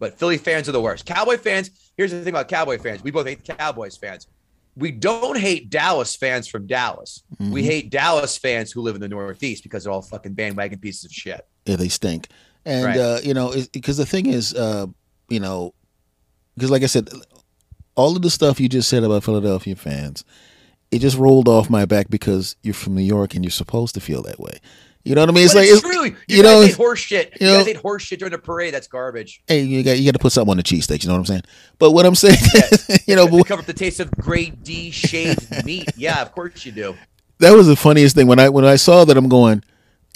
[0.00, 1.06] But Philly fans are the worst.
[1.06, 3.04] Cowboy fans, here's the thing about Cowboy fans.
[3.04, 4.26] We both hate the Cowboys fans.
[4.76, 7.22] We don't hate Dallas fans from Dallas.
[7.40, 7.52] Mm-hmm.
[7.52, 11.04] We hate Dallas fans who live in the Northeast because they're all fucking bandwagon pieces
[11.04, 11.46] of shit.
[11.66, 12.28] Yeah, they stink.
[12.64, 12.98] And right.
[12.98, 14.86] uh, you know, because the thing is, uh,
[15.28, 15.72] you know,
[16.56, 17.08] because like I said,
[17.94, 20.24] all of the stuff you just said about Philadelphia fans,
[20.94, 24.00] it just rolled off my back because you're from New York and you're supposed to
[24.00, 24.58] feel that way.
[25.04, 25.44] You know what I mean?
[25.44, 26.04] It's but like it's, true.
[26.04, 27.36] You, you know, hate horse shit.
[27.38, 28.72] You, you know, guys hate horse shit during the parade.
[28.72, 29.42] That's garbage.
[29.46, 31.02] Hey, you got you got to put something on the cheesesteaks.
[31.02, 31.42] You know what I'm saying?
[31.78, 32.96] But what I'm saying, yeah.
[33.06, 35.90] you know, cover up the taste of grade D shaved meat.
[35.96, 36.96] Yeah, of course you do.
[37.38, 39.16] That was the funniest thing when I when I saw that.
[39.16, 39.62] I'm going.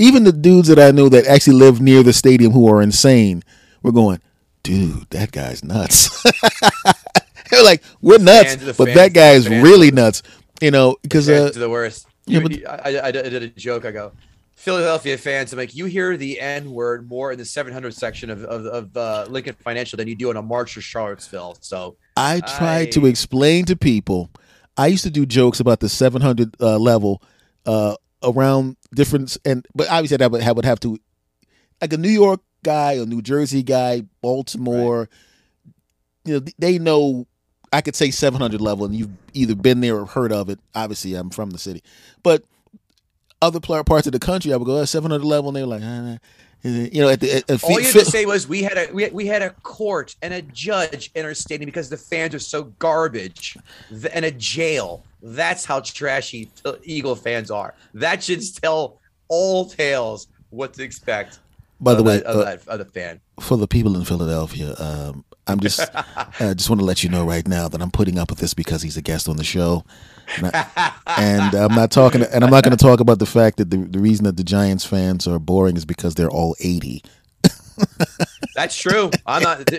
[0.01, 3.43] Even the dudes that I know that actually live near the stadium who are insane
[3.83, 4.21] were going,
[4.63, 6.23] dude, that guy's nuts.
[7.51, 10.23] They're like, we're nuts, but fans, that guy is really nuts.
[10.61, 12.07] You know, because uh, the worst.
[12.27, 13.85] Yeah, but, I, I, I did a joke.
[13.85, 14.13] I go,
[14.55, 18.43] Philadelphia fans, I'm like, you hear the N word more in the 700 section of,
[18.45, 21.57] of, of uh, Lincoln Financial than you do in a March or Charlottesville.
[21.61, 22.91] So I tried I...
[22.91, 24.31] to explain to people.
[24.77, 27.23] I used to do jokes about the 700 uh, level
[27.67, 30.99] uh, around different, and but obviously that would have, would have to,
[31.81, 35.01] like a New York guy a New Jersey guy, Baltimore.
[35.01, 35.09] Right.
[36.25, 37.27] You know, they know
[37.73, 40.59] I could say 700 level, and you've either been there or heard of it.
[40.75, 41.83] Obviously, I'm from the city,
[42.23, 42.45] but
[43.41, 46.19] other parts of the country, I would go at 700 level, and they're like, ah,
[46.63, 48.93] you know, at the at, at all you had to say was we had a
[48.93, 52.35] we had, we had a court and a judge in our stadium because the fans
[52.35, 53.57] are so garbage,
[54.13, 55.05] and a jail.
[55.23, 56.51] That's how trashy
[56.83, 57.75] Eagle fans are.
[57.95, 61.39] That should tell all tales what to expect.
[61.81, 65.25] By the way, of, uh, that, of the fan for the people in Philadelphia, um,
[65.49, 68.31] I'm just I just want to let you know right now that I'm putting up
[68.31, 69.85] with this because he's a guest on the show.
[70.37, 73.71] And, I, am not talking, and I'm not going to talk about the fact that
[73.71, 77.03] the, the reason that the Giants fans are boring is because they're all 80.
[78.55, 79.11] That's true.
[79.25, 79.71] I'm not.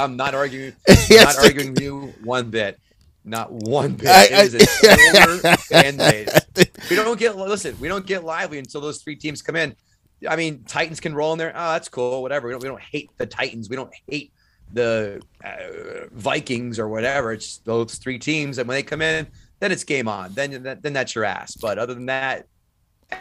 [0.00, 0.74] I'm not arguing.
[0.88, 2.78] yes, not arguing you one bit.
[3.24, 4.08] Not one bit.
[4.08, 6.28] I, it is a fan base.
[6.90, 7.76] We don't get listen.
[7.80, 9.74] We don't get lively until those three teams come in.
[10.28, 11.52] I mean, Titans can roll in there.
[11.54, 12.22] Oh, that's cool.
[12.22, 12.46] Whatever.
[12.46, 13.68] We don't, we don't hate the Titans.
[13.68, 14.32] We don't hate
[14.72, 17.32] the uh, Vikings or whatever.
[17.32, 19.26] It's those three teams, and when they come in,
[19.60, 20.32] then it's game on.
[20.34, 21.56] Then then that's your ass.
[21.56, 22.46] But other than that,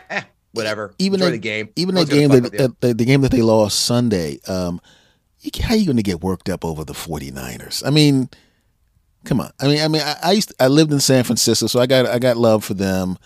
[0.09, 0.93] eh, whatever.
[0.99, 1.69] Even Enjoy the game.
[1.75, 4.39] Even the game that the, the, game that they lost Sunday.
[4.47, 4.81] Um,
[5.61, 7.85] how are you going to get worked up over the 49ers?
[7.85, 8.29] I mean,
[9.25, 9.51] come on.
[9.59, 11.85] I mean, I mean, I, I used to, I lived in San Francisco, so I
[11.85, 13.17] got I got love for them.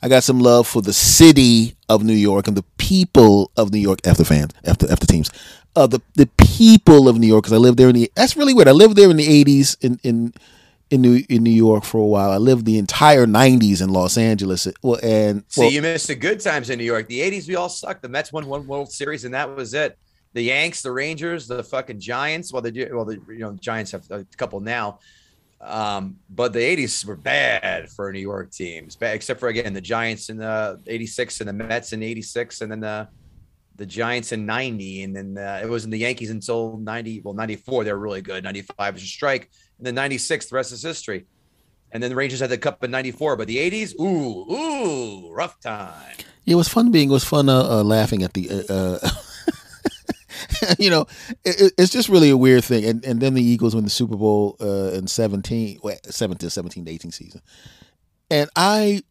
[0.00, 3.80] I got some love for the city of New York and the people of New
[3.80, 5.30] York after fans, after after teams.
[5.78, 8.10] Uh, the the people of New York because I lived there in the.
[8.16, 8.66] That's really weird.
[8.66, 10.34] I lived there in the '80s in in
[10.90, 12.32] in New in New York for a while.
[12.32, 14.66] I lived the entire '90s in Los Angeles.
[14.82, 17.06] Well, and well, see, you missed the good times in New York.
[17.06, 18.02] The '80s, we all sucked.
[18.02, 19.96] The Mets won one World Series, and that was it.
[20.32, 22.52] The Yanks, the Rangers, the fucking Giants.
[22.52, 22.88] Well, they do.
[22.92, 24.98] Well, the you know Giants have a couple now.
[25.60, 30.28] Um, but the 80s were bad for New York teams, except for again the Giants
[30.28, 33.08] in the 86 and the Mets in 86 and then the
[33.78, 37.92] the Giants in 90 and then it wasn't the Yankees until 90 well 94 they
[37.92, 41.26] were really good 95 was a strike and then 96 the rest is history
[41.90, 45.58] and then the Rangers had the cup in 94 but the 80s ooh ooh rough
[45.60, 49.10] time it was fun being it was fun uh, uh, laughing at the uh, uh
[50.78, 51.06] you know,
[51.44, 52.84] it, it's just really a weird thing.
[52.84, 56.84] And and then the Eagles win the Super Bowl uh, in 17, well, 17, 17
[56.84, 57.40] to 18 season.
[58.30, 59.02] And I,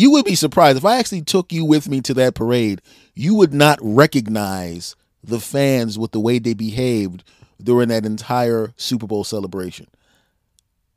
[0.00, 2.80] you would be surprised if I actually took you with me to that parade,
[3.14, 7.22] you would not recognize the fans with the way they behaved
[7.62, 9.88] during that entire Super Bowl celebration.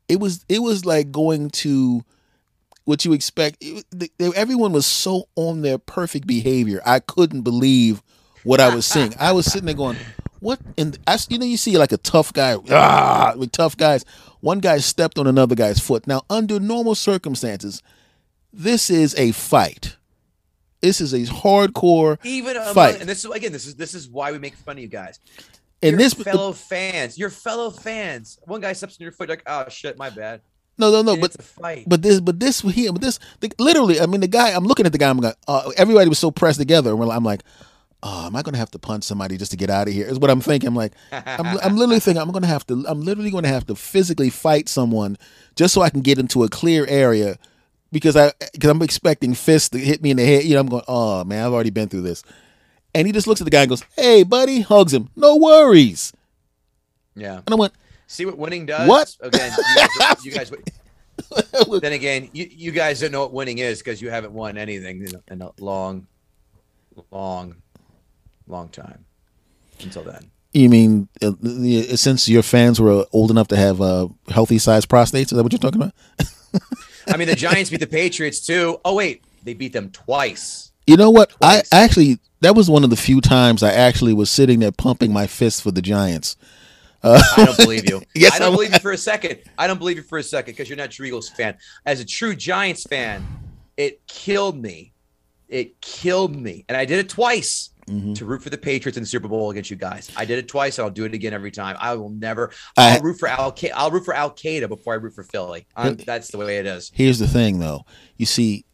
[0.08, 2.02] It was it was like going to
[2.86, 3.62] what you expect.
[4.18, 6.80] Everyone was so on their perfect behavior.
[6.86, 8.02] I couldn't believe
[8.42, 9.14] what I was seeing.
[9.20, 9.98] I was sitting there going,
[10.40, 14.06] "What?" And I, you know, you see like a tough guy, ah, with tough guys.
[14.40, 16.06] One guy stepped on another guy's foot.
[16.06, 17.82] Now, under normal circumstances,
[18.54, 19.96] this is a fight.
[20.80, 23.00] This is a hardcore even among, fight.
[23.00, 25.18] And this is again, this is this is why we make fun of you guys.
[25.82, 28.38] And your this fellow fans, your fellow fans.
[28.44, 30.40] One guy steps on your foot, like, oh shit, my bad.
[30.76, 31.16] No, no, no.
[31.16, 31.36] but
[31.86, 34.00] but this, but this here, but this, the, literally.
[34.00, 34.50] I mean, the guy.
[34.50, 35.08] I'm looking at the guy.
[35.08, 36.92] I'm like, uh, everybody was so pressed together.
[36.92, 37.42] and I'm like,
[38.02, 40.06] oh, am I going to have to punch somebody just to get out of here?
[40.06, 40.68] Is what I'm thinking.
[40.68, 43.50] I'm like, I'm, I'm literally thinking I'm going to have to, I'm literally going to
[43.50, 45.16] have to physically fight someone
[45.56, 47.38] just so I can get into a clear area
[47.94, 50.44] because I, because I'm expecting fists to hit me in the head.
[50.44, 52.22] You know, I'm going, oh man, I've already been through this.
[52.94, 55.08] And he just looks at the guy and goes, "Hey, buddy," hugs him.
[55.16, 56.12] No worries.
[57.16, 57.38] Yeah.
[57.38, 57.72] And I went,
[58.06, 58.88] See what winning does.
[58.88, 59.16] What?
[59.20, 60.52] Again, you guys, you guys
[61.80, 65.06] then again, you, you guys don't know what winning is because you haven't won anything
[65.06, 66.06] in a, in a long,
[67.10, 67.56] long,
[68.46, 69.04] long time
[69.80, 70.30] until then.
[70.52, 74.88] You mean uh, uh, since your fans were old enough to have uh, healthy sized
[74.88, 75.22] prostates?
[75.22, 75.94] Is that what you're talking about?
[77.08, 78.80] I mean, the Giants beat the Patriots too.
[78.84, 80.72] Oh wait, they beat them twice.
[80.86, 81.30] You know what?
[81.30, 81.72] Twice.
[81.72, 85.12] I actually that was one of the few times I actually was sitting there pumping
[85.12, 86.36] my fist for the Giants.
[87.02, 88.02] Uh, I don't believe you.
[88.14, 89.38] Yes, I don't I'm- believe you for a second.
[89.58, 91.56] I don't believe you for a second because you're not a true Eagles fan.
[91.84, 93.26] As a true Giants fan,
[93.76, 94.92] it killed me.
[95.48, 98.14] It killed me, and I did it twice Mhm.
[98.16, 100.10] to root for the Patriots in the Super Bowl against you guys.
[100.16, 101.76] I did it twice, and I'll do it again every time.
[101.78, 102.50] I will never.
[102.76, 103.54] I- I'll root for Al.
[103.74, 105.66] I'll root for Al Qaeda before I root for Philly.
[105.76, 106.90] I'm, that's the way it is.
[106.94, 107.84] Here's the thing, though.
[108.16, 108.64] You see,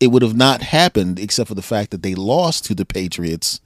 [0.00, 3.60] it would have not happened except for the fact that they lost to the Patriots,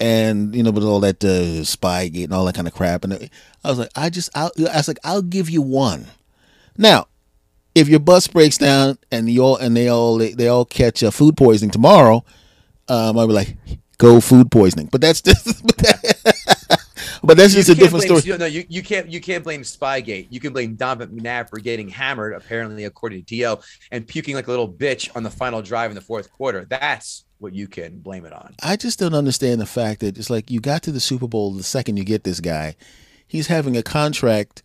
[0.00, 3.04] and you know, with all that uh, Spygate and all that kind of crap.
[3.04, 3.30] And
[3.64, 6.06] I was like, I just, I'll, I was like, I'll give you one.
[6.76, 7.06] Now,
[7.74, 11.10] if your bus breaks down and you all and they all they, all catch uh,
[11.10, 12.24] food poisoning tomorrow,
[12.88, 13.56] um, I'd be like,
[13.98, 14.88] go food poisoning.
[14.90, 16.80] But that's just, but, that,
[17.22, 18.38] but that's just a You can't different blame, story.
[18.38, 20.28] No, you, you can't you can't blame Spygate.
[20.30, 23.58] You can blame Donovan McNabb for getting hammered, apparently according to To,
[23.90, 26.66] and puking like a little bitch on the final drive in the fourth quarter.
[26.68, 28.54] That's what you can blame it on.
[28.62, 31.52] I just don't understand the fact that it's like you got to the Super Bowl
[31.52, 32.76] the second you get this guy.
[33.26, 34.62] He's having a contract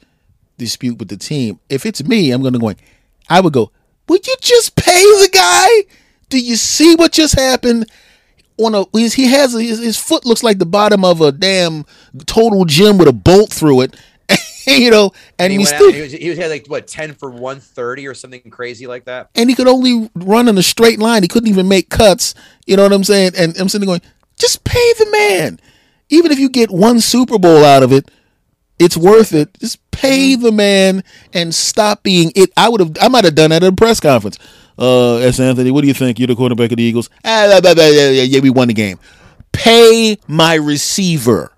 [0.57, 1.59] dispute with the team.
[1.69, 2.73] If it's me, I'm going to go.
[3.29, 3.71] I would go.
[4.07, 5.67] Would you just pay the guy?
[6.29, 7.89] Do you see what just happened?
[8.59, 11.31] On a he's, he has a, his, his foot looks like the bottom of a
[11.31, 11.85] damn
[12.25, 13.95] total gym with a bolt through it.
[14.67, 16.67] you know, and, And he, he out still and he was he was had like
[16.67, 19.29] what ten for one thirty or something crazy like that.
[19.35, 21.23] and he could only run in a straight line.
[21.23, 22.35] He couldn't even make cuts.
[22.67, 23.31] You know what I'm saying?
[23.37, 25.59] And I'm sitting there going, just pay the man.
[26.09, 28.09] Even if you get one Super Bowl out of it,
[28.79, 29.57] it's worth it.
[29.59, 30.43] Just pay mm-hmm.
[30.43, 31.03] the man
[31.33, 32.51] and stop being it.
[32.57, 32.97] I would have.
[33.01, 34.39] I might have done that at a press conference.
[34.79, 35.39] Uh, S.
[35.39, 36.19] Anthony, what do you think?
[36.19, 37.09] You're the quarterback of the Eagles.
[37.25, 38.97] Ah, blah, blah, blah, yeah, yeah, yeah, we won the game.
[39.51, 41.51] Pay my receiver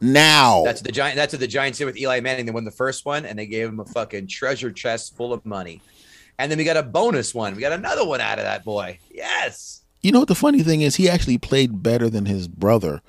[0.00, 0.62] now.
[0.64, 1.16] That's the giant.
[1.16, 2.46] That's what the Giants did with Eli Manning.
[2.46, 5.44] They won the first one, and they gave him a fucking treasure chest full of
[5.46, 5.80] money.
[6.38, 7.54] And then we got a bonus one.
[7.54, 8.98] We got another one out of that boy.
[9.10, 9.82] Yes.
[10.02, 10.96] you know what the funny thing is?
[10.96, 13.02] He actually played better than his brother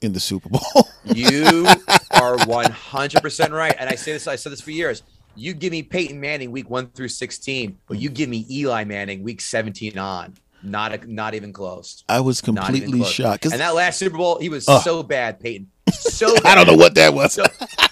[0.00, 0.88] in the Super Bowl.
[1.04, 1.66] You
[2.10, 3.76] are 100% right.
[3.78, 5.02] And I say this, I said this for years.
[5.36, 9.22] You give me Peyton Manning week one through 16, but you give me Eli Manning
[9.22, 10.34] week 17 on.
[10.62, 12.04] Not a, not even close.
[12.08, 13.44] I was completely shocked.
[13.44, 14.82] And that last Super Bowl, he was Ugh.
[14.82, 15.70] so bad, Peyton.
[15.92, 16.46] So bad.
[16.46, 17.34] I don't know what that was.
[17.34, 17.44] So,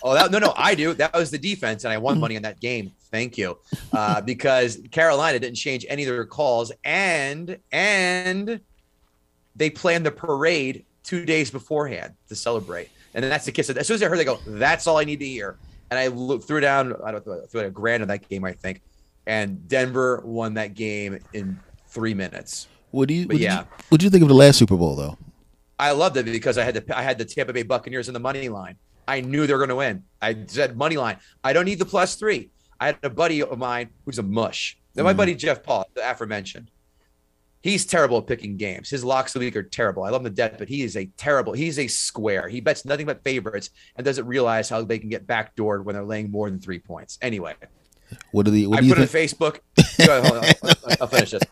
[0.03, 0.95] oh, that, no, no, I do.
[0.95, 2.93] That was the defense, and I won money on that game.
[3.11, 3.59] Thank you,
[3.93, 8.61] uh, because Carolina didn't change any of their calls, and and
[9.55, 13.69] they planned the parade two days beforehand to celebrate, and then that's the kiss.
[13.69, 15.59] As soon as I heard, they go, "That's all I need to hear,"
[15.93, 18.53] and I looked, threw down, I don't know, threw a grand on that game, I
[18.53, 18.81] think,
[19.27, 22.67] and Denver won that game in three minutes.
[22.93, 23.27] What do you?
[23.27, 23.53] What yeah.
[23.55, 23.65] yeah.
[23.91, 25.19] What do you think of the last Super Bowl though?
[25.79, 28.21] I loved it because I had the I had the Tampa Bay Buccaneers in the
[28.21, 28.77] money line.
[29.07, 30.05] I knew they were going to win.
[30.23, 31.19] I said money line.
[31.45, 32.51] I don't need the plus three.
[32.81, 34.79] I had a buddy of mine who's a mush.
[34.95, 35.17] Now my Mhm.
[35.19, 36.71] buddy Jeff Paul, the aforementioned,
[37.63, 38.91] he's terrible at picking games.
[38.91, 40.05] His locks of the week are terrible.
[40.05, 41.53] I love him to death, but he is a terrible.
[41.53, 42.49] He's a square.
[42.49, 46.05] He bets nothing but favorites and doesn't realize how they can get backdoored when they're
[46.05, 47.19] laying more than three points.
[47.23, 47.55] Anyway,
[48.33, 48.67] What do the?
[48.67, 49.09] What I do you put it on?
[49.09, 49.61] Facebook.
[50.07, 50.51] Go ahead, hold on.
[50.63, 51.43] I'll, I'll finish this.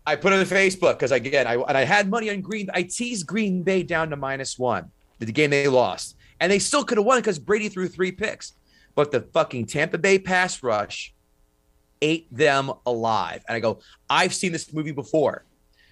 [0.06, 2.68] I put it on Facebook because again, I and I had money on Green.
[2.72, 4.90] I teased Green Bay down to minus one.
[5.18, 8.52] The game they lost, and they still could have won because Brady threw three picks.
[8.94, 11.14] But the fucking Tampa Bay pass rush
[12.02, 13.44] ate them alive.
[13.48, 15.44] And I go, I've seen this movie before.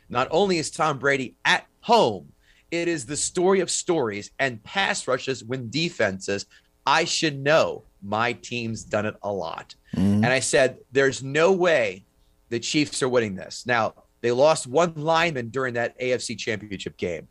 [0.08, 2.32] Not only is Tom Brady at home,
[2.70, 6.46] it is the story of stories and pass rushes when defenses.
[6.86, 9.74] I should know my team's done it a lot.
[9.94, 10.16] Mhm.
[10.16, 12.04] And I said, there's no way
[12.50, 13.64] the Chiefs are winning this.
[13.66, 17.28] Now, they lost one lineman during that AFC championship game.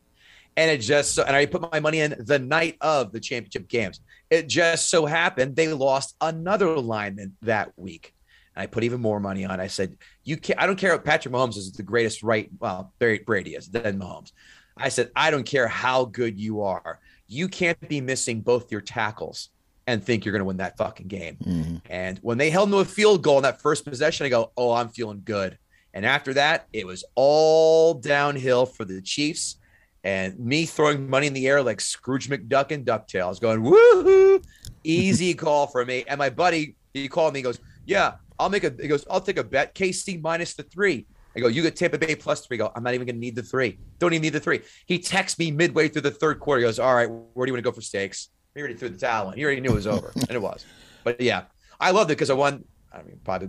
[0.56, 3.68] And it just, so, and I put my money in the night of the championship
[3.68, 4.00] games.
[4.30, 8.14] It just so happened they lost another lineman that week.
[8.54, 9.60] And I put even more money on.
[9.60, 12.92] I said, you can't, I don't care if Patrick Mahomes is the greatest right, well,
[12.98, 14.32] Brady is, then Mahomes.
[14.76, 16.98] I said, I don't care how good you are.
[17.28, 19.50] You can't be missing both your tackles
[19.86, 21.36] and think you're going to win that fucking game.
[21.44, 21.80] Mhm.
[21.90, 24.50] And when they held them to a field goal in that first possession, I go,
[24.56, 25.58] oh, I'm feeling good.
[25.92, 29.56] And after that, it was all downhill for the Chiefs.
[30.02, 34.44] And me throwing money in the air like Scrooge McDuck and DuckTales, going, woohoo,
[34.82, 36.04] easy call for me.
[36.08, 39.20] And my buddy, he called me, he goes, yeah, I'll make a, he goes, I'll
[39.20, 39.74] take a bet.
[39.74, 41.06] KC minus the three.
[41.36, 42.56] I go, you get Tampa Bay plus three.
[42.56, 43.78] I go, I'm not even going to need the three.
[43.98, 44.60] Don't even need the three.
[44.86, 46.60] He texts me midway through the third quarter.
[46.60, 48.28] He goes, all right, where do you want to go for stakes?
[48.54, 49.38] He already threw the towel in.
[49.38, 50.64] He already knew it was over, and it was.
[51.02, 51.44] But yeah,
[51.80, 52.64] I loved it because I won.
[52.92, 53.48] I mean, probably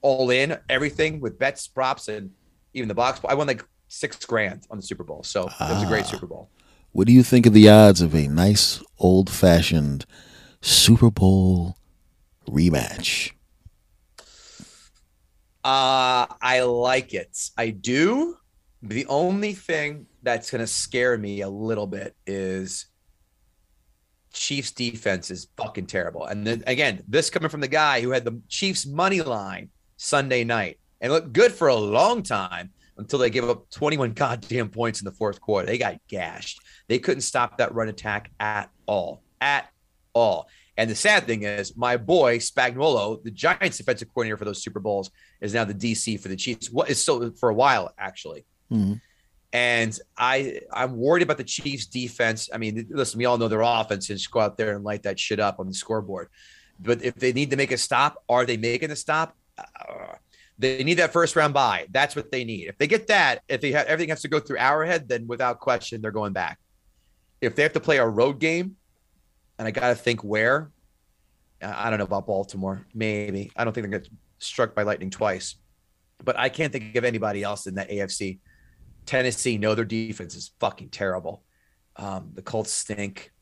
[0.00, 2.30] all in everything with bets, props, and
[2.72, 3.20] even the box.
[3.28, 6.08] I won like six grand on the Super Bowl, so it was a great Ah.
[6.08, 6.48] Super Bowl.
[6.92, 10.06] What do you think of the odds of a nice old fashioned
[10.62, 11.76] Super Bowl
[12.48, 13.32] rematch?
[15.68, 17.36] Uh, I like it.
[17.58, 18.38] I do.
[18.80, 22.86] The only thing that's going to scare me a little bit is
[24.32, 26.24] Chiefs defense is fucking terrible.
[26.24, 30.42] And then again, this coming from the guy who had the Chiefs money line Sunday
[30.42, 35.02] night and looked good for a long time until they gave up 21 goddamn points
[35.02, 35.66] in the fourth quarter.
[35.66, 36.62] They got gashed.
[36.88, 39.22] They couldn't stop that run attack at all.
[39.42, 39.68] At
[40.14, 40.48] all.
[40.78, 44.80] And the sad thing is, my boy Spagnuolo, the Giants defensive coordinator for those Super
[44.80, 45.10] Bowls,
[45.40, 46.70] is now the DC for the Chiefs.
[46.70, 48.44] What is still for a while actually.
[48.70, 49.00] Mhm.
[49.52, 52.48] And I I'm worried about the Chiefs defense.
[52.52, 55.04] I mean, listen, we all know their offense and just go out there and light
[55.04, 56.28] that shit up on the scoreboard.
[56.80, 59.36] But if they need to make a stop, are they making a stop?
[59.56, 60.14] Uh,
[60.58, 61.86] they need that first round bye.
[61.90, 62.68] That's what they need.
[62.68, 65.60] If they get that, if they have everything has to go through Arrowhead, then without
[65.60, 66.58] question they're going back.
[67.40, 68.76] If they have to play a road game,
[69.58, 70.70] and I got to think where.
[71.60, 72.86] I don't know about Baltimore.
[72.94, 75.56] Maybe I don't think they're going to struck by lightning twice,
[76.24, 78.38] but I can't think of anybody else in that AFC.
[79.06, 81.42] Tennessee, no, their defense is fucking terrible.
[81.96, 83.32] Um, the Colts stink.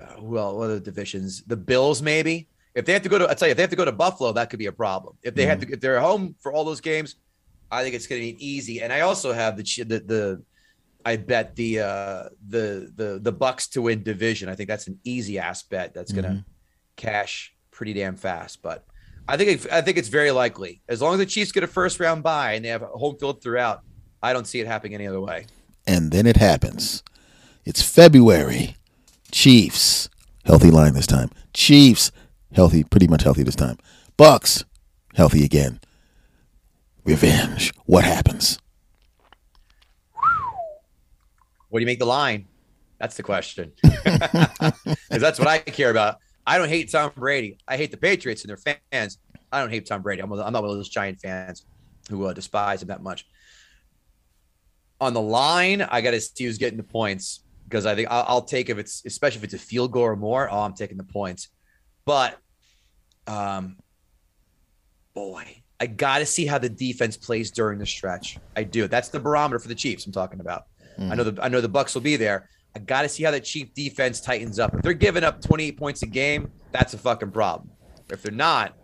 [0.00, 1.42] Uh, well, what other divisions?
[1.44, 2.48] The Bills, maybe.
[2.74, 3.92] If they have to go to, I tell you, if they have to go to
[3.92, 5.16] Buffalo, that could be a problem.
[5.22, 7.16] If they have to, if they're home for all those games,
[7.70, 8.82] I think it's going to be easy.
[8.82, 10.42] And I also have the the the,
[11.04, 14.48] I bet the uh the the the Bucs to win division.
[14.50, 16.44] I think that's an easy ass bet that's going to Mhm.
[16.96, 18.60] cash pretty damn fast.
[18.62, 18.84] But
[19.28, 21.66] I think it, I think it's very likely as long as the Chiefs get a
[21.66, 23.82] first round bye and they have a home field throughout.
[24.22, 25.46] I don't see it happening any other way.
[25.86, 27.02] And then it happens.
[27.64, 28.76] It's February.
[29.32, 30.08] Chiefs,
[30.44, 31.30] healthy line this time.
[31.52, 32.12] Chiefs,
[32.52, 33.78] healthy, pretty much healthy this time.
[34.16, 34.64] Bucs,
[35.14, 35.80] healthy again.
[37.04, 37.72] Revenge.
[37.84, 38.58] What happens?
[41.68, 42.46] What do you make the line?
[42.98, 43.72] That's the question.
[45.08, 46.18] Because that's what I care about.
[46.46, 47.58] I don't hate Tom Brady.
[47.66, 49.18] I hate the Patriots and their fans.
[49.50, 50.22] I don't hate Tom Brady.
[50.22, 51.66] I'm, I'm not one of those giant fans
[52.08, 53.26] who uh, despise him that much.
[55.00, 58.24] On the line, I got to see who's getting the points because I think I'll,
[58.28, 60.48] I'll take if it's especially if it's a field goal or more.
[60.50, 61.48] Oh, I'm taking the points.
[62.04, 62.38] But,
[63.26, 63.76] um,
[65.14, 68.38] boy, I got to see how the defense plays during the stretch.
[68.56, 68.86] I do.
[68.86, 70.06] That's the barometer for the Chiefs.
[70.06, 70.64] I'm talking about.
[70.98, 72.48] I know the I know the Bucs will be there.
[72.76, 74.74] I got to see how that Chief defense tightens up.
[74.74, 77.70] If they're giving up 28 points a game, that's a fucking problem.
[78.12, 78.76] If they're not,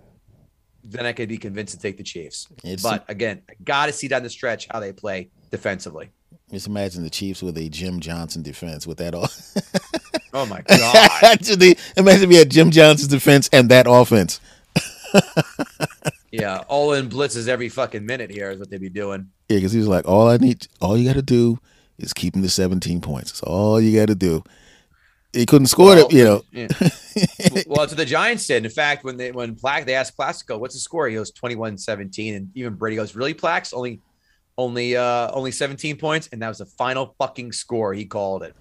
[0.83, 2.49] then I could be convinced to take the Chiefs.
[2.65, 6.09] It's- but again, I got to see down the stretch how they play defensively.
[6.51, 9.29] Just imagine the Chiefs with a Jim Johnson defense with that all.
[10.33, 11.77] Oh my god!
[11.99, 14.41] Imagine we had Jim Johnson's defense and that offense.
[16.31, 19.29] yeah, all in blitzes every fucking minute here is what they'd be doing.
[19.51, 21.59] Yeah, because he was like, all I need, all you got to do
[22.03, 23.31] is keep him to 17 points.
[23.33, 24.43] That's all you got to do.
[25.33, 26.43] He couldn't score Well, it, you know.
[26.53, 26.67] yeah.
[27.67, 28.65] well, that's what the Giants did.
[28.67, 31.09] In fact, when they when Plaque they asked Plaxico, what's the score?
[31.09, 32.37] He goes 21-17.
[32.37, 33.73] And even Brady goes, Really, Plax?
[33.75, 34.01] Only
[34.59, 36.29] only uh only 17 points.
[36.33, 37.95] And that was the final fucking score.
[37.95, 38.55] He called it.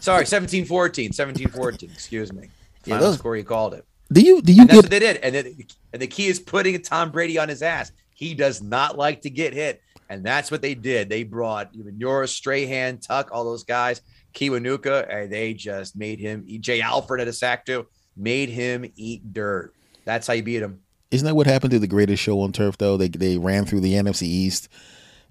[0.00, 0.66] Sorry, 17-14.
[1.14, 2.48] 17-14, excuse me.
[2.86, 3.84] Yeah, Final those- score he called it.
[4.10, 5.16] Do you do you And that's get what they did.
[5.18, 5.58] And then,
[5.92, 7.90] and the key is putting Tom Brady on his ass.
[8.14, 9.82] He does not like to get hit.
[10.08, 11.08] And that's what they did.
[11.08, 14.02] They brought Umenyiora Strahan, Tuck, all those guys,
[14.34, 16.60] Kiwanuka, and they just made him eat.
[16.60, 17.86] Jay Alford at a sack too,
[18.16, 19.72] made him eat dirt.
[20.04, 20.80] That's how you beat him.
[21.10, 22.96] Isn't that what happened to the greatest show on turf though?
[22.96, 24.68] They they ran through the NFC East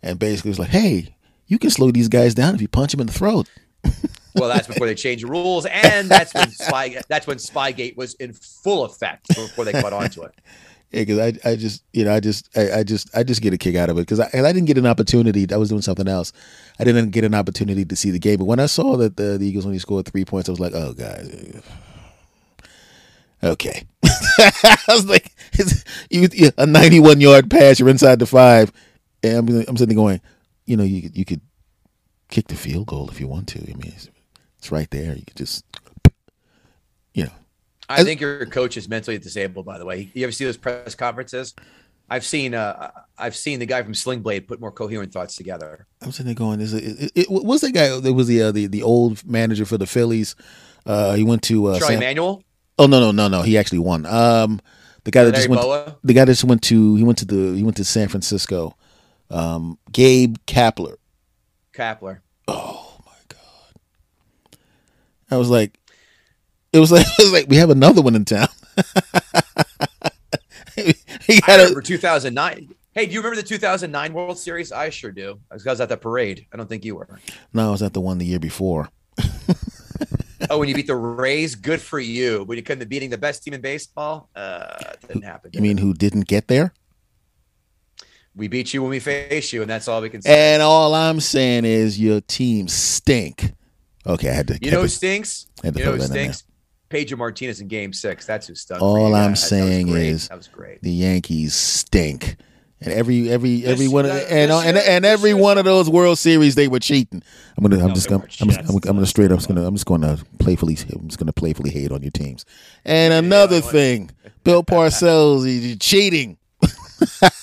[0.01, 1.15] and basically was like, "Hey,
[1.47, 3.49] you can slow these guys down if you punch them in the throat."
[4.37, 8.15] Well, that's before they changed the rules, and that's when Spy that's when Spygate was
[8.15, 10.35] in full effect before they caught on to it.
[11.01, 13.57] Because I, I just you know I just I, I just I just get a
[13.57, 15.45] kick out of it because I, I didn't get an opportunity.
[15.53, 16.31] I was doing something else.
[16.79, 18.37] I didn't get an opportunity to see the game.
[18.37, 20.73] But when I saw that the, the Eagles only scored three points, I was like,
[20.73, 21.61] "Oh, guys,
[23.43, 23.83] okay."
[24.39, 25.31] I was like,
[26.09, 26.27] you,
[26.57, 28.71] "A ninety-one yard pass, you're inside the five.
[29.23, 30.21] And I'm I'm sitting going,
[30.65, 31.41] you know, you could- you could
[32.29, 33.59] kick the field goal if you want to.
[33.61, 34.09] I mean, it's,
[34.57, 35.15] it's right there.
[35.15, 35.74] You could just, you know."
[37.87, 39.65] I think your coach is mentally disabled.
[39.65, 41.53] By the way, you ever see those press conferences?
[42.09, 45.87] I've seen uh, I've seen the guy from Sling Blade put more coherent thoughts together.
[46.01, 47.99] I'm sitting there going, "Is it, it, it what was that guy?
[47.99, 50.35] There was the uh, the the old manager for the Phillies.
[50.85, 52.43] Uh, he went to uh, Charlie San- Manuel,
[52.77, 53.41] Oh no no no no!
[53.41, 54.05] He actually won.
[54.05, 54.59] Um,
[55.03, 55.61] the guy that Larry just went.
[55.61, 55.95] Bowa.
[56.03, 58.75] the guy that just went to he went to the he went to San Francisco.
[59.29, 60.95] Um, Gabe Kapler.
[61.73, 62.19] Kapler.
[62.47, 64.59] Oh my god!
[65.31, 65.79] I was like,
[66.75, 68.47] it was like, it was like we have another one in town.
[70.75, 72.75] he got I remember 2009.
[72.93, 74.71] Hey, do you remember the 2009 World Series?
[74.71, 75.39] I sure do.
[75.51, 76.45] I was at the parade.
[76.53, 77.07] I don't think you were.
[77.53, 78.89] No, I was at the one the year before.
[80.49, 82.45] oh, when you beat the Rays, good for you.
[82.45, 84.29] But you couldn't be beating the best team in baseball.
[84.33, 85.51] Uh, didn't happen.
[85.53, 86.73] You mean who didn't get there?
[88.33, 90.53] We beat you when we face you, and that's all we can say.
[90.53, 93.53] And all I'm saying is your team stink.
[94.05, 94.59] Okay, I had to.
[94.61, 95.47] You know who stinks?
[95.63, 96.43] You know who stinks?
[96.89, 98.25] Pedro Martinez in Game Six.
[98.25, 98.81] That's who stuck.
[98.81, 100.81] All I'm saying that is that was great.
[100.81, 102.37] The Yankees stink.
[102.81, 106.19] And every every every one of, and uh, and, and every one of those World
[106.19, 107.23] Series they were cheating.
[107.57, 109.47] I'm gonna I'm no, just gonna I'm, just, I'm, I'm, gonna straight up I'm just
[109.47, 112.45] gonna I'm just gonna playfully I'm just gonna playfully hate on your teams.
[112.83, 114.11] And another thing,
[114.43, 116.37] Bill Parcells, he's cheating.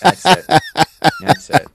[0.03, 0.45] That's it.
[1.21, 1.69] That's it.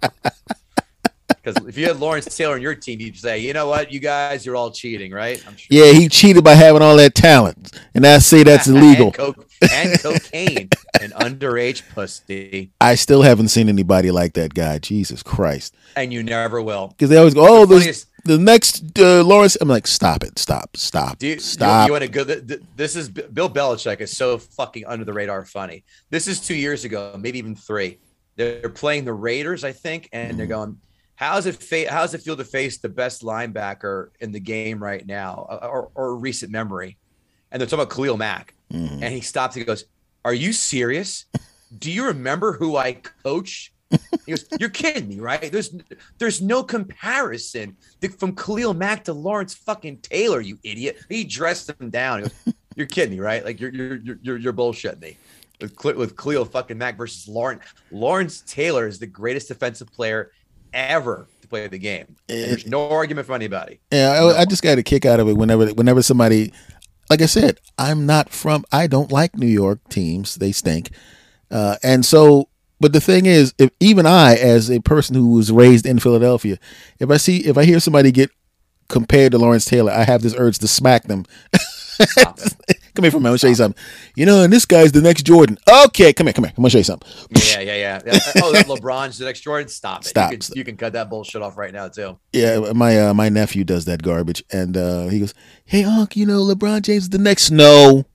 [1.47, 4.01] Because if you had Lawrence Taylor on your team, you'd say, you know what, you
[4.01, 5.37] guys, you're all cheating, right?
[5.39, 5.53] Sure.
[5.69, 9.07] Yeah, he cheated by having all that talent, and I say that's illegal.
[9.07, 9.35] and, co-
[9.71, 10.69] and cocaine
[10.99, 12.71] and underage pussy.
[12.81, 14.79] I still haven't seen anybody like that guy.
[14.79, 15.73] Jesus Christ!
[15.95, 19.69] And you never will, because they always go, "Oh, the, the next uh, Lawrence." I'm
[19.69, 21.87] like, stop it, stop, stop, you, stop.
[21.87, 22.57] You, you want to go?
[22.75, 25.85] This is Bill Belichick is so fucking under the radar funny.
[26.09, 27.99] This is two years ago, maybe even three.
[28.35, 30.53] They're playing the Raiders, I think, and they're mm-hmm.
[30.53, 30.77] going
[31.17, 35.05] How's it fa- how's it feel to face the best linebacker in the game right
[35.05, 36.95] now, uh, or, or recent memory?
[37.51, 39.01] And they're talking about Khalil Mack, mm.
[39.01, 39.55] and he stops.
[39.55, 39.85] He goes,
[40.23, 41.25] "Are you serious?
[41.79, 45.51] Do you remember who I coach?" He goes, "You're kidding me, right?
[45.51, 45.75] There's
[46.19, 47.75] there's no comparison
[48.19, 52.19] from Khalil Mack to Lawrence fucking Taylor, you idiot." He dressed him down.
[52.19, 53.43] He goes, "You're kidding me, right?
[53.43, 55.17] Like you're you're you're you're bullshitting me."
[55.59, 60.29] With, with Khalil fucking Mack versus Lawrence Lawrence Taylor is the greatest defensive player
[60.77, 62.15] ever to play the game.
[62.27, 63.79] There's no argument from anybody.
[63.91, 64.29] Yeah, no.
[64.29, 66.53] I, I, just got a kick out of it whenever whenever somebody,
[67.09, 68.63] like I said, I'm not from.
[68.71, 70.35] I don't like New York teams.
[70.35, 70.91] They stink,
[71.51, 72.49] uh, and so.
[72.79, 76.59] But the thing is, if even I, as a person who was raised in Philadelphia,
[76.99, 78.29] if I see if I hear somebody get
[78.87, 81.25] compared to Lawrence Taylor, I have this urge to smack them.
[81.97, 83.31] come here for a minute.
[83.31, 83.81] I'll show you something.
[84.15, 85.57] You know, and this guy's the next Jordan.
[85.85, 86.53] Okay, come here, come here.
[86.55, 87.09] I'm gonna show you something.
[87.31, 88.19] Yeah, yeah, yeah.
[88.43, 89.67] Oh, LeBron's the next Jordan.
[89.67, 90.07] Stop it.
[90.07, 90.31] Stop.
[90.31, 92.17] You can, you can, cut that bullshit off right now too.
[92.33, 95.33] Yeah, my uh, my nephew does that garbage, and uh, he goes,
[95.65, 98.05] "Hey, Unc, you know LeBron James is the next." No,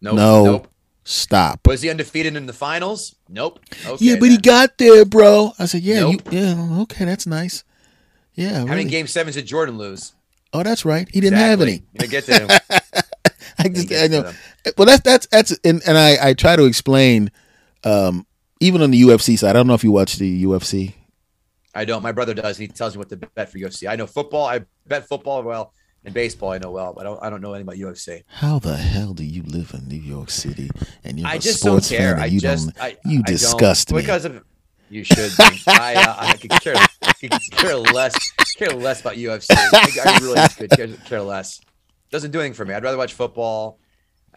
[0.00, 0.68] nope, no, nope.
[1.04, 1.66] Stop.
[1.66, 3.14] Was he undefeated in the finals?
[3.30, 3.60] Nope.
[3.86, 4.30] Okay, yeah, but then.
[4.32, 5.52] he got there, bro.
[5.58, 6.30] I said, yeah, nope.
[6.30, 7.64] you, yeah, okay, that's nice.
[8.34, 8.50] Yeah.
[8.50, 8.68] How really.
[8.68, 10.12] many game sevens did Jordan lose?
[10.52, 11.08] Oh, that's right.
[11.10, 11.72] He didn't exactly.
[11.72, 12.02] have any.
[12.02, 12.80] You get to him.
[13.64, 14.32] I just I know.
[14.76, 17.30] Well, that's that's that's and, and I I try to explain,
[17.84, 18.26] um,
[18.60, 19.50] even on the UFC side.
[19.50, 20.94] I don't know if you watch the UFC.
[21.74, 22.02] I don't.
[22.02, 22.56] My brother does.
[22.56, 23.88] He tells me what to bet for UFC.
[23.88, 24.46] I know football.
[24.46, 25.72] I bet football well,
[26.04, 27.22] and baseball I know well, but I don't.
[27.24, 28.22] I don't know anything about UFC.
[28.26, 30.70] How the hell do you live in New York City
[31.04, 32.14] and you're I a just sports don't care.
[32.14, 32.22] fan?
[32.22, 32.84] I you just, don't.
[32.84, 34.42] I, you disgust me because of.
[34.90, 35.36] You should.
[35.36, 35.44] Be.
[35.66, 36.74] I, uh, I could care,
[37.20, 38.16] could care less.
[38.56, 39.46] Care less about UFC.
[39.50, 41.60] I, I really could care, care less.
[42.10, 42.74] Doesn't do anything for me.
[42.74, 43.78] I'd rather watch football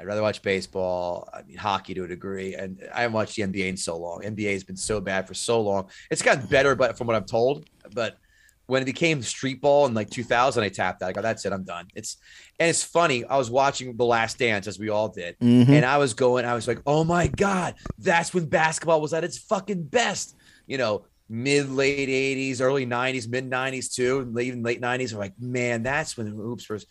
[0.02, 1.30] I'd rather watch baseball.
[1.32, 4.22] I mean, hockey to a degree, and I haven't watched the NBA in so long.
[4.22, 5.90] NBA has been so bad for so long.
[6.10, 8.18] It's gotten better, but from what I'm told, but
[8.66, 11.10] when it became street ball in like 2000, I tapped out.
[11.10, 11.88] I go, that's it, I'm done.
[11.94, 12.18] It's
[12.60, 13.26] and it's funny.
[13.26, 15.72] I was watching The Last Dance as we all did, mm-hmm.
[15.72, 19.24] and I was going, I was like, oh my god, that's when basketball was at
[19.24, 20.36] its fucking best.
[20.66, 25.12] You know, mid late 80s, early 90s, mid 90s too, even late 90s.
[25.12, 26.88] I'm like, man, that's when the hoops was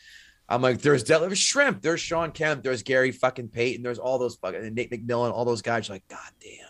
[0.51, 4.35] I'm like, there's Detlef Schrempf, there's Shawn Kemp, there's Gary fucking Payton, there's all those
[4.35, 5.89] fucking and Nate McMillan, all those guys.
[5.89, 6.68] You're like, God damn.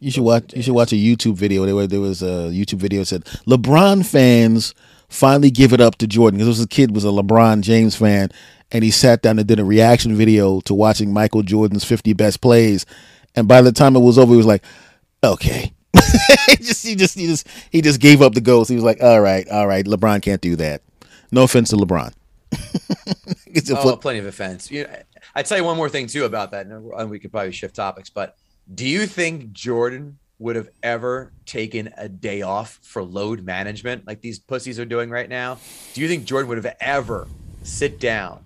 [0.00, 0.52] You should watch.
[0.52, 1.64] You should watch a YouTube video.
[1.64, 4.74] There, there was a YouTube video that said LeBron fans
[5.08, 8.30] finally give it up to Jordan because this kid was a LeBron James fan,
[8.72, 12.40] and he sat down and did a reaction video to watching Michael Jordan's 50 best
[12.40, 12.84] plays,
[13.36, 14.64] and by the time it was over, he was like,
[15.22, 15.72] "Okay."
[16.48, 18.70] he just he just he just he just gave up the ghost.
[18.70, 20.82] He was like, "All right, all right, LeBron can't do that."
[21.30, 22.12] No offense to LeBron.
[23.46, 24.70] It's a oh, plenty of offense.
[24.70, 24.96] You know,
[25.34, 28.10] I tell you one more thing too about that, and we could probably shift topics.
[28.10, 28.36] But
[28.74, 34.20] do you think Jordan would have ever taken a day off for load management like
[34.20, 35.58] these pussies are doing right now?
[35.94, 37.28] Do you think Jordan would have ever
[37.62, 38.44] sit down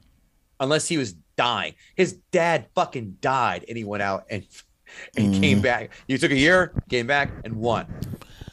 [0.60, 1.74] unless he was dying?
[1.94, 4.46] His dad fucking died, and he went out and
[5.16, 5.40] and mm.
[5.40, 5.90] came back.
[6.06, 7.86] You took a year, came back, and won.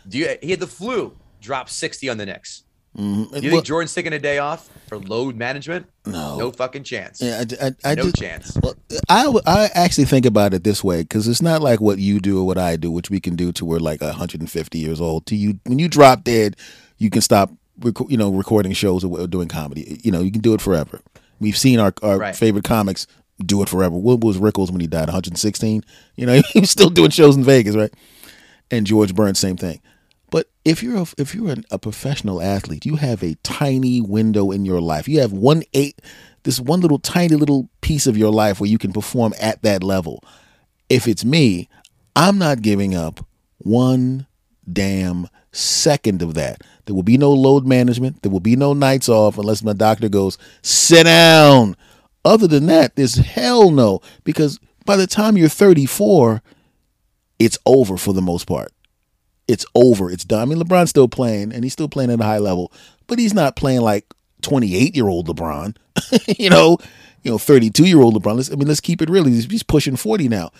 [0.07, 0.37] Do you?
[0.41, 2.63] He had the flu, dropped sixty on the Knicks.
[2.97, 3.35] Mm-hmm.
[3.43, 5.87] You think Jordan's taking a day off for load management?
[6.05, 7.21] No, no fucking chance.
[7.21, 8.57] Yeah, I, I, I no just, chance.
[8.61, 8.75] Well,
[9.09, 12.39] I I actually think about it this way because it's not like what you do
[12.39, 15.25] or what I do, which we can do to we're like 150 years old.
[15.27, 16.55] To you, when you drop dead,
[16.99, 19.99] you can stop, rec- you know, recording shows or doing comedy.
[20.03, 21.01] You know, you can do it forever.
[21.39, 22.35] We've seen our our Right.
[22.35, 23.07] favorite comics
[23.43, 23.95] do it forever.
[23.97, 25.07] What was Rickles when he died?
[25.07, 25.83] 116.
[26.15, 27.93] You know, he was still doing shows in Vegas, right?
[28.69, 29.81] And George Burns, same thing.
[30.33, 34.49] But if you're a, if you're an, a professional athlete, you have a tiny window
[34.49, 35.07] in your life.
[35.07, 36.01] You have one eight,
[36.41, 39.83] this one little tiny little piece of your life where you can perform at that
[39.83, 40.23] level.
[40.89, 41.69] If it's me,
[42.15, 43.23] I'm not giving up
[43.59, 44.25] one
[44.71, 46.63] damn second of that.
[46.85, 48.23] There will be no load management.
[48.23, 51.75] There will be no nights off unless my doctor goes sit down.
[52.25, 56.41] Other than that, there's hell no because by the time you're 34,
[57.37, 58.72] it's over for the most part
[59.47, 60.09] it's over.
[60.09, 60.41] It's done.
[60.41, 62.71] I mean, LeBron's still playing, and he's still playing at a high level,
[63.07, 65.75] but he's not playing like 28 year old LeBron.
[66.39, 66.77] you know,
[67.23, 68.35] you know, 32 year old LeBron.
[68.35, 69.25] Let's, I mean, let's keep it real.
[69.25, 70.51] He's, he's pushing 40 now.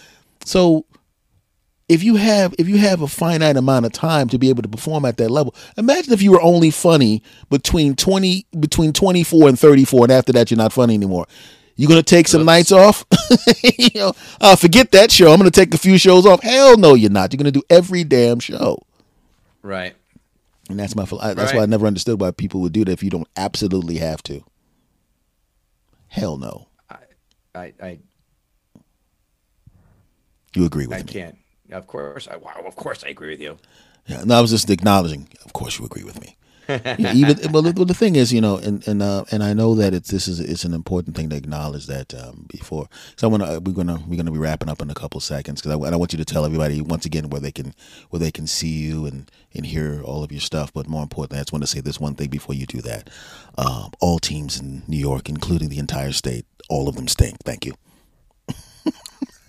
[0.45, 0.85] So
[1.89, 4.69] if you have if you have a finite amount of time to be able to
[4.69, 9.59] perform at that level, imagine if you were only funny between 20 between 24 and
[9.59, 11.27] 34, and after that you're not funny anymore.
[11.75, 13.03] You gonna take some nights off?
[13.63, 15.31] you know, uh, forget that show.
[15.31, 16.41] I'm gonna take a few shows off.
[16.43, 17.33] Hell no, you're not.
[17.33, 18.77] You're gonna do every damn show.
[19.63, 19.95] Right.
[20.69, 21.03] And that's my.
[21.19, 21.57] I- That's Right.
[21.57, 24.43] why I never understood why people would do that if you don't absolutely have to.
[26.07, 26.67] Hell no.
[27.55, 27.99] I I,
[30.55, 31.09] You agree with I me?
[31.09, 31.37] I can't.
[31.71, 32.27] Of course.
[32.27, 33.57] I, wow, of course I agree with you.
[34.05, 34.23] Yeah.
[34.25, 35.27] No, I was just acknowledging.
[35.45, 36.37] Of course, you agree with me.
[36.69, 39.75] Even well, the, well, the thing is, you know, and and uh, and I know
[39.75, 42.87] that it's this is it's an important thing to acknowledge that um, before.
[43.17, 45.61] So I want to we're gonna we're gonna be wrapping up in a couple seconds
[45.61, 47.73] because I, I want you to tell everybody once again where they can
[48.09, 50.73] where they can see you and and hear all of your stuff.
[50.73, 53.09] But more importantly, I just want to say this one thing before you do that.
[53.57, 57.37] Um, all teams in New York, including the entire state, all of them stink.
[57.43, 57.73] Thank you.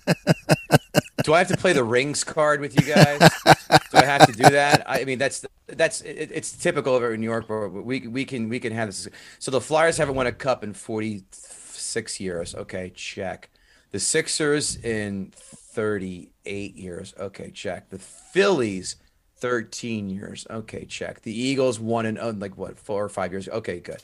[1.23, 3.21] Do I have to play the rings card with you guys?
[3.47, 4.83] Do I have to do that?
[4.87, 8.25] I mean, that's that's it, it's typical of it in New York, but we we
[8.25, 9.09] can we can have this.
[9.39, 12.55] So the Flyers haven't won a cup in forty six years.
[12.55, 13.51] Okay, check.
[13.93, 17.15] The Sixers in thirty eight years.
[17.19, 17.91] Okay, check.
[17.91, 18.97] The Phillies.
[19.37, 20.47] 13 years.
[20.49, 21.21] Okay, check.
[21.21, 23.47] The Eagles won in oh, like what, four or five years.
[23.47, 24.01] Okay, good.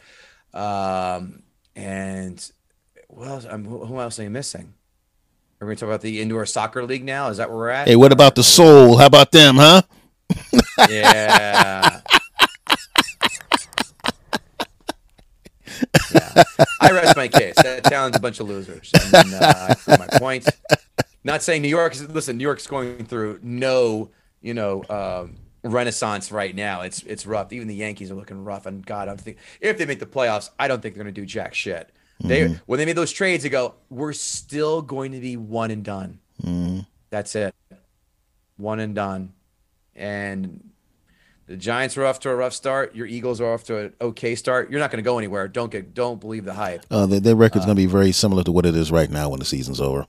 [0.53, 2.51] Um, and
[3.09, 4.75] well, who who else am I missing?
[5.63, 7.29] Are we going to talk about the indoor soccer league now?
[7.29, 7.87] Is that where we're at?
[7.87, 8.97] Hey, what about the soul?
[8.97, 9.83] How about them, huh?
[10.89, 12.01] Yeah.
[16.15, 16.43] yeah.
[16.81, 17.57] I rest my case.
[17.63, 18.91] That town's a bunch of losers.
[19.13, 20.49] And, uh, I prove my point.
[21.25, 21.93] Not saying New York.
[21.93, 24.11] is- Listen, New York's going through no,
[24.41, 26.81] you know, um, renaissance right now.
[26.81, 27.53] It's it's rough.
[27.53, 28.65] Even the Yankees are looking rough.
[28.65, 31.21] And God, I'm thinking if they make the playoffs, I don't think they're going to
[31.21, 31.91] do jack shit.
[32.23, 35.83] They when they made those trades, they go, we're still going to be one and
[35.85, 36.19] done.
[37.11, 37.55] That's it,
[38.57, 39.33] one and done.
[39.97, 40.71] And
[41.47, 42.95] the Giants are off to a rough start.
[42.95, 44.71] Your Eagles are off to an okay start.
[44.71, 45.49] You're not going to go anywhere.
[45.49, 46.85] Don't get don't believe the hype.
[46.91, 49.29] Uh, their, their record's going to be very similar to what it is right now
[49.31, 50.07] when the season's over.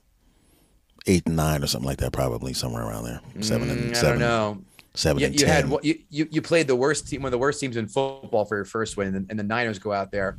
[1.06, 3.20] Eight and nine or something like that, probably somewhere around there.
[3.40, 4.20] Seven and Mm, I seven.
[4.20, 4.62] don't know.
[4.94, 5.68] Seven You, and you ten.
[5.70, 8.44] had you, you you played the worst team, one of the worst teams in football
[8.44, 10.38] for your first win, and, the- and the Niners go out there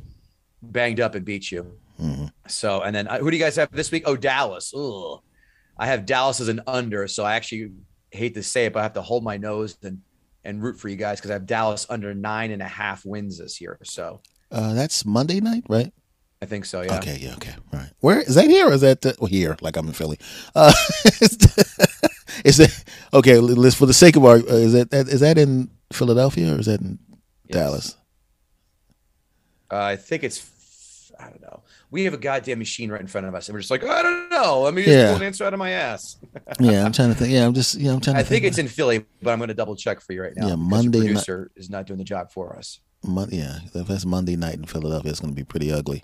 [0.72, 1.72] banged up and beat you.
[2.00, 2.26] Mm-hmm.
[2.48, 4.02] So, and then uh, who do you guys have this week?
[4.06, 4.72] Oh, Dallas.
[4.76, 5.20] Ugh.
[5.78, 7.72] I have Dallas as an under, so I actually
[8.10, 10.00] hate to say it, but I have to hold my nose and
[10.44, 13.38] and root for you guys because I have Dallas under nine and a half wins
[13.38, 13.78] this year.
[13.82, 14.20] So
[14.52, 15.92] uh, that's Monday night, right?
[16.42, 16.82] I think so.
[16.82, 16.98] Yeah.
[16.98, 17.90] Okay, yeah, okay, right.
[18.00, 19.56] Where is that here or is that uh, well, here?
[19.62, 20.18] Like I'm in Philly.
[20.54, 20.72] Uh,
[22.44, 22.84] is that
[23.14, 23.38] okay?
[23.38, 26.58] Let's for the sake of our, uh, is that that- is that in Philadelphia or
[26.60, 26.98] is that in
[27.46, 27.54] Yes.
[27.58, 27.96] Dallas?
[29.70, 30.50] Uh, I think it's.
[31.94, 32.00] I don't know.
[32.00, 34.02] We have a goddamn machine right in front of us, and we're just like, I
[34.02, 34.62] don't know.
[34.62, 35.06] Let me just Yeah.
[35.08, 36.16] pull an answer out of my ass.
[36.60, 37.30] Yeah, I'm trying to think.
[37.32, 39.48] Yeah, I'm just yeah, I'm trying to I think it's in Philly, but I'm going
[39.48, 40.48] to double check for you right now.
[40.48, 42.80] Yeah, Monday The night- producer is not doing the job for us.
[43.04, 46.02] Mon- yeah, if that's Monday night in Philadelphia, it's going to be pretty ugly.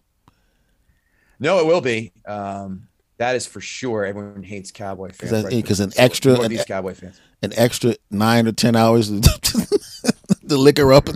[1.38, 2.12] No, it will be.
[2.26, 2.88] Um,
[3.18, 4.04] that is for sure.
[4.04, 5.44] Everyone hates Cowboy fans.
[5.54, 7.20] because an extra- an Northeast e- Cowboy fans.
[7.42, 9.20] An extra nine or ten hours to
[10.56, 11.08] liquor up.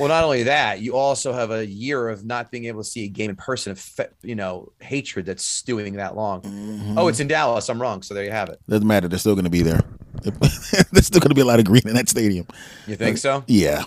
[0.00, 3.04] Well, not only that, you also have a year of not being able to see
[3.04, 3.70] a game in person.
[3.72, 6.40] Of you know, hatred that's stewing that long.
[6.42, 6.98] Mm-hmm.
[6.98, 7.68] Oh, it's in Dallas.
[7.68, 8.02] I'm wrong.
[8.02, 8.58] So there you have it.
[8.68, 9.06] Doesn't matter.
[9.08, 9.80] They're still going to be there.
[10.22, 12.46] There's still going to be a lot of green in that stadium.
[12.86, 13.44] You think so?
[13.46, 13.84] Yeah,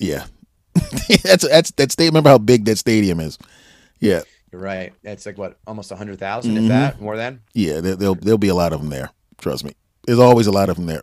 [0.00, 0.26] yeah.
[1.22, 2.12] that's that's that stadium.
[2.14, 3.38] Remember how big that stadium is?
[4.00, 4.92] Yeah, You're right.
[5.04, 6.62] It's like what, almost a hundred thousand, Mhm.
[6.62, 7.40] if that, more than.
[7.54, 7.80] yeah.
[7.80, 9.10] There'll there'll be a lot of them there.
[9.38, 9.72] Trust me.
[10.06, 11.02] There's always a lot of them there.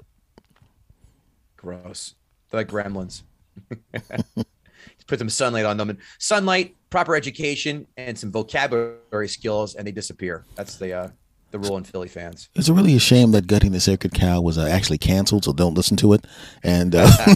[1.58, 2.16] Gross.
[2.50, 3.24] They're like gremlins.
[5.08, 9.92] Put some sunlight on them and sunlight, proper education, and some vocabulary skills, and they
[9.92, 10.46] disappear.
[10.56, 11.10] That's the uh,
[11.52, 12.50] the rule in Philly fans.
[12.56, 15.76] It's really a shame that gutting the sacred cow was uh, actually canceled, so don't
[15.76, 16.26] listen to it.
[16.64, 17.08] And uh,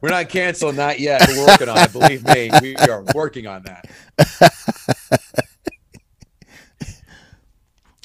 [0.00, 1.26] we're not canceled, not yet.
[1.26, 1.92] We're working on it.
[1.92, 3.86] Believe me, we are working on that.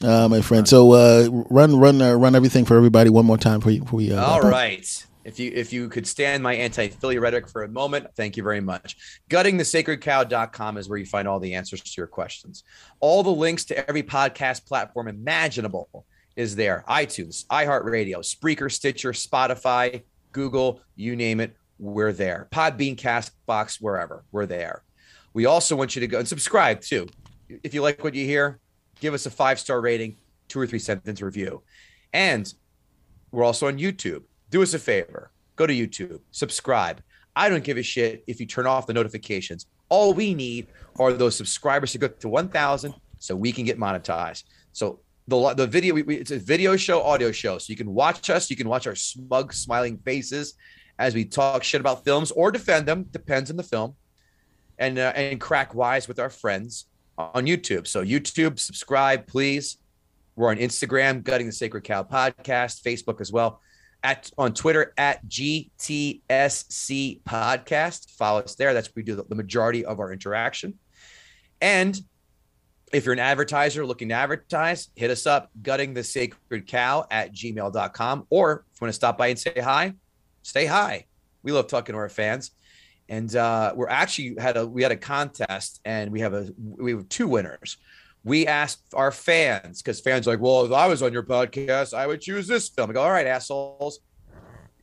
[0.03, 0.68] Uh, my friend.
[0.68, 3.84] So uh, run, run, uh, run everything for everybody one more time for you.
[4.15, 5.06] Uh, All right.
[5.24, 8.61] If you if you could stand my anti-Philly rhetoric for a moment, thank you very
[8.61, 8.95] much.
[9.30, 12.64] Guttingthesacredcow.com is where you find all the answers to your questions.
[13.02, 16.06] All the links to every podcast platform imaginable
[16.38, 16.86] is there.
[16.88, 22.48] iTunes, iHeartRadio, Spreaker, Stitcher, Spotify, Google, you name it, we're there.
[22.52, 24.84] Podbean, Castbox, wherever, we're there.
[25.34, 27.07] We also want you to go and subscribe too.
[27.49, 28.60] If you like what you hear,
[29.02, 30.18] give us a five star rating,
[30.48, 31.61] two or three sentence review.
[32.14, 32.52] And
[33.32, 34.24] we're also on YouTube.
[34.49, 37.02] Do us a favor go to YouTube, subscribe.
[37.36, 39.65] I don't give a shit if you turn off the notifications.
[39.90, 40.68] All we need
[40.98, 44.44] are those subscribers to go to 1,000 so we can get monetized.
[44.72, 48.30] So the the video we, it's a video show, audio show, so you can watch
[48.30, 48.49] us.
[48.49, 50.53] You can watch our smug, smiling faces
[50.99, 53.95] as we talk shit about films or defend them, depends on the film,
[54.78, 56.86] and uh, and crack wise with our friends
[57.18, 57.88] on YouTube.
[57.88, 59.77] So YouTube, subscribe, please.
[60.35, 63.61] We're on Instagram, Gutting the Sacred Cow Podcast, Facebook as well.
[64.03, 66.22] At on Twitter at GTSC
[67.23, 68.11] Podcast.
[68.11, 68.73] Follow us there.
[68.73, 70.76] That's where we do the, the majority of our interaction.
[71.60, 71.99] And
[72.94, 77.34] if you're an advertiser looking to advertise, hit us up, gutting the sacred cow at
[77.34, 78.27] gmail.com.
[78.30, 79.94] Or if you want to stop by and say hi,
[80.44, 81.06] stay hi.
[81.41, 82.52] We love talking to our fans
[83.09, 86.91] and uh, we're actually had a we had a contest and we have a we
[86.91, 87.77] have two winners.
[88.23, 91.93] We asked our fans because fans are like well if i was on your podcast
[91.93, 92.89] i would choose this film.
[92.89, 93.99] I go all right assholes.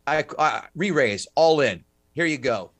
[0.07, 1.85] I, I re-raise all in.
[2.13, 2.71] Here you go.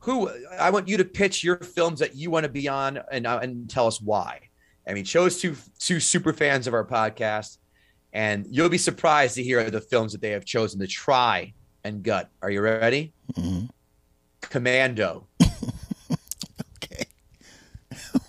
[0.00, 3.26] Who i want you to pitch your films that you want to be on and,
[3.26, 4.40] uh, and tell us why.
[4.86, 7.58] And mean chose two two super fans of our podcast
[8.12, 11.52] and you'll be surprised to hear the films that they have chosen to try
[11.82, 12.30] and gut.
[12.40, 13.12] Are you ready?
[13.36, 13.66] Mm-hmm.
[14.50, 15.26] Commando.
[16.82, 17.04] okay.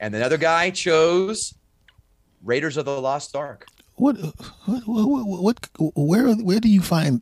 [0.00, 1.54] and another guy chose
[2.42, 3.66] Raiders of the Lost Ark.
[3.96, 4.16] What,
[4.64, 7.20] what, what, what where, where do you find?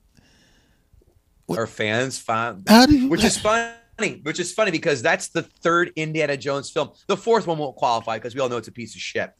[1.47, 5.29] What, Our fans find, how do you, which is funny, which is funny because that's
[5.29, 6.91] the third Indiana Jones film.
[7.09, 9.33] The fourth one won't qualify because we all know it's a piece of shit.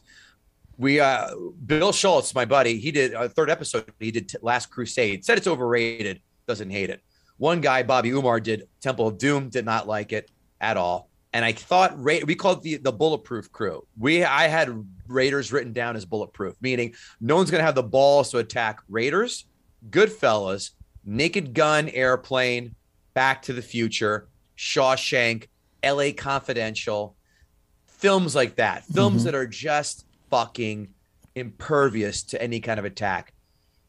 [0.79, 1.35] We, uh,
[1.67, 3.93] Bill Schulz, my buddy, he did a third episode.
[4.01, 5.25] He did Last Crusade.
[5.25, 6.21] Said it's overrated.
[6.47, 7.03] Doesn't hate it.
[7.39, 11.09] One guy, Bobby Umar, did Temple of Doom, did not like it at all.
[11.33, 13.87] And I thought Ra- we called the the bulletproof crew.
[13.99, 18.31] We I had Raiders written down as bulletproof, meaning no one's gonna have the balls
[18.31, 19.45] to attack Raiders,
[19.91, 20.71] Goodfellas,
[21.05, 22.75] Naked Gun, Airplane,
[23.15, 25.49] Back to the Future, Shawshank,
[25.83, 26.13] L.A.
[26.13, 27.15] Confidential,
[27.87, 29.25] films like that, films mm-hmm.
[29.27, 30.89] that are just fucking
[31.35, 33.33] impervious to any kind of attack.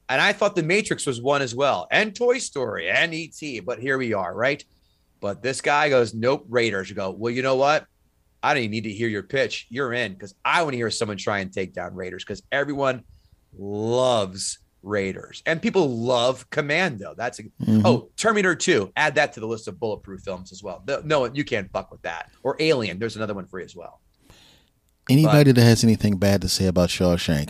[0.10, 3.60] And I thought The Matrix was one as well, and Toy Story and E.T.
[3.62, 4.64] But here we are, right?
[5.22, 6.90] But this guy goes, nope, Raiders.
[6.90, 7.86] You go, well, you know what?
[8.42, 9.68] I don't even need to hear your pitch.
[9.70, 13.04] You're in because I want to hear someone try and take down Raiders because everyone
[13.58, 17.14] loves Raiders and people love Commando.
[17.16, 17.82] That's a, mm-hmm.
[17.86, 18.94] oh Terminator 2.
[18.96, 20.84] Add that to the list of bulletproof films as well.
[21.04, 22.32] No, you can't fuck with that.
[22.44, 22.98] Or Alien.
[22.98, 24.00] There's another one for you as well.
[25.10, 27.50] Anybody but, that has anything bad to say about Shawshank,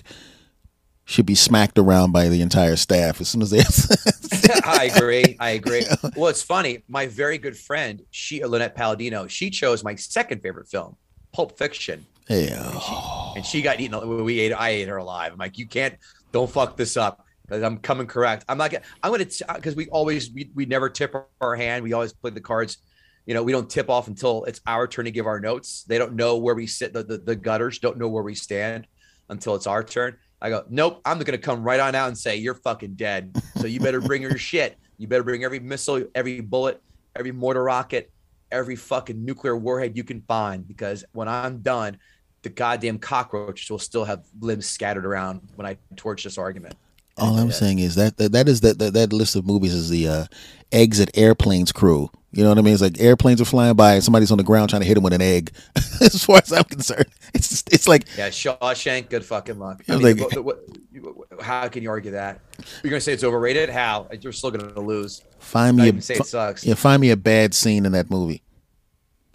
[1.09, 3.59] should be smacked around by the entire staff as soon as they.
[4.63, 5.35] I agree.
[5.39, 5.83] I agree.
[6.15, 6.83] Well, it's funny.
[6.87, 10.95] My very good friend, she Lynette Palladino, she chose my second favorite film,
[11.33, 12.05] Pulp Fiction.
[12.29, 12.71] Yeah.
[12.71, 12.95] And she,
[13.37, 14.23] and she got eaten.
[14.23, 14.53] We ate.
[14.53, 15.31] I ate her alive.
[15.33, 15.95] I'm like, you can't.
[16.31, 17.25] Don't fuck this up.
[17.49, 18.45] I'm coming correct.
[18.47, 18.69] I'm not.
[18.69, 19.25] Gonna, I'm gonna
[19.55, 21.83] because we always we, we never tip our hand.
[21.83, 22.77] We always play the cards.
[23.25, 25.85] You know, we don't tip off until it's our turn to give our notes.
[25.85, 26.93] They don't know where we sit.
[26.93, 28.85] The, the, the gutters don't know where we stand
[29.29, 30.17] until it's our turn.
[30.41, 33.35] I go, nope, I'm going to come right on out and say, you're fucking dead.
[33.57, 34.77] So you better bring your shit.
[34.97, 36.81] You better bring every missile, every bullet,
[37.15, 38.11] every mortar rocket,
[38.51, 40.67] every fucking nuclear warhead you can find.
[40.67, 41.97] Because when I'm done,
[42.41, 46.75] the goddamn cockroaches will still have limbs scattered around when I torch this argument.
[47.19, 49.89] All I'm saying is that that, that is that, that that list of movies is
[49.89, 50.25] the uh,
[50.71, 52.09] exit airplanes crew.
[52.31, 52.73] You know what I mean?
[52.73, 55.03] It's like airplanes are flying by and somebody's on the ground trying to hit them
[55.03, 55.51] with an egg.
[55.75, 59.09] as far as I'm concerned, it's it's like yeah, Shawshank.
[59.09, 59.81] Good fucking luck.
[59.89, 62.41] I mean, like, what, what, how can you argue that?
[62.83, 63.69] You're gonna say it's overrated?
[63.69, 64.07] How?
[64.21, 65.23] You're still gonna lose.
[65.39, 66.63] Find me a say it sucks.
[66.63, 68.43] Yeah, find me a bad scene in that movie.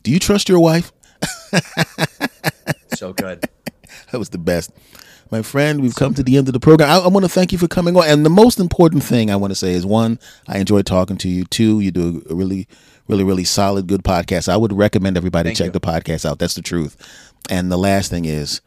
[0.04, 0.92] Do you trust your wife?
[2.94, 3.42] so good.
[4.12, 4.70] That was the best.
[5.30, 6.88] My friend, we've come to the end of the program.
[6.88, 8.04] I, I want to thank you for coming on.
[8.06, 11.28] And the most important thing I want to say is one, I enjoy talking to
[11.28, 11.44] you.
[11.44, 12.68] Two, you do a really,
[13.08, 14.48] really, really solid, good podcast.
[14.48, 15.72] I would recommend everybody Thank check you.
[15.72, 16.38] the podcast out.
[16.38, 16.96] That's the truth.
[17.50, 18.60] And the last thing is,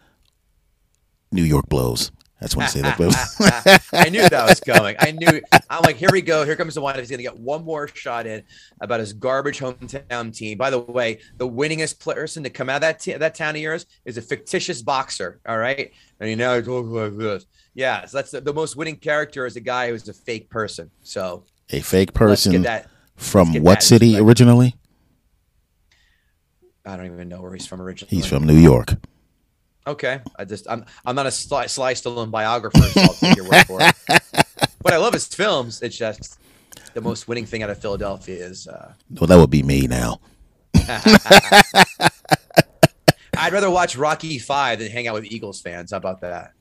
[1.31, 2.11] New York blows.
[2.39, 3.89] I just want to say that.
[3.93, 4.95] I knew that was coming.
[4.99, 5.41] I knew.
[5.71, 6.45] I'm like, here we go.
[6.45, 6.97] Here comes the one.
[6.99, 8.43] He's going to get one more shot in
[8.79, 10.57] about his garbage hometown team.
[10.59, 13.61] By the way, the winningest person to come out of that t- that town of
[13.61, 15.39] yours is a fictitious boxer.
[15.47, 17.47] All right, and you know, talk like this.
[17.73, 20.91] Yeah, so that's the, the most winning character is a guy who's a fake person.
[21.01, 22.87] So a fake let's get person that.
[23.15, 24.75] from what city originally?
[26.85, 28.15] I don't even know where he's from originally.
[28.15, 28.93] He's from New York.
[29.87, 33.49] Okay, I just I'm I'm not a Sly, Sly Stallone biographer, so I'll take your
[33.49, 33.95] word for it.
[34.83, 35.81] But I love his films.
[35.81, 36.39] It's just
[36.93, 40.21] the most winning thing out of Philadelphia is uh, Well, that would be me now.
[43.37, 45.91] I'd rather watch Rocky Five than hang out with Eagles fans.
[45.91, 46.53] How about that?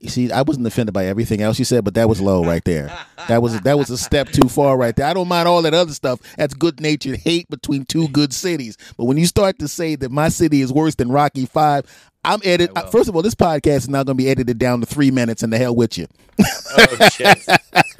[0.00, 2.64] You see, I wasn't offended by everything else you said, but that was low right
[2.64, 2.90] there.
[3.28, 5.04] That was that was a step too far right there.
[5.04, 6.20] I don't mind all that other stuff.
[6.38, 8.78] That's good natured hate between two good cities.
[8.96, 11.84] But when you start to say that my city is worse than Rocky Five,
[12.24, 12.70] I'm edit.
[12.74, 12.90] I will.
[12.90, 15.42] First of all, this podcast is now going to be edited down to three minutes,
[15.42, 16.06] and the hell with you.
[16.40, 17.46] Oh shit!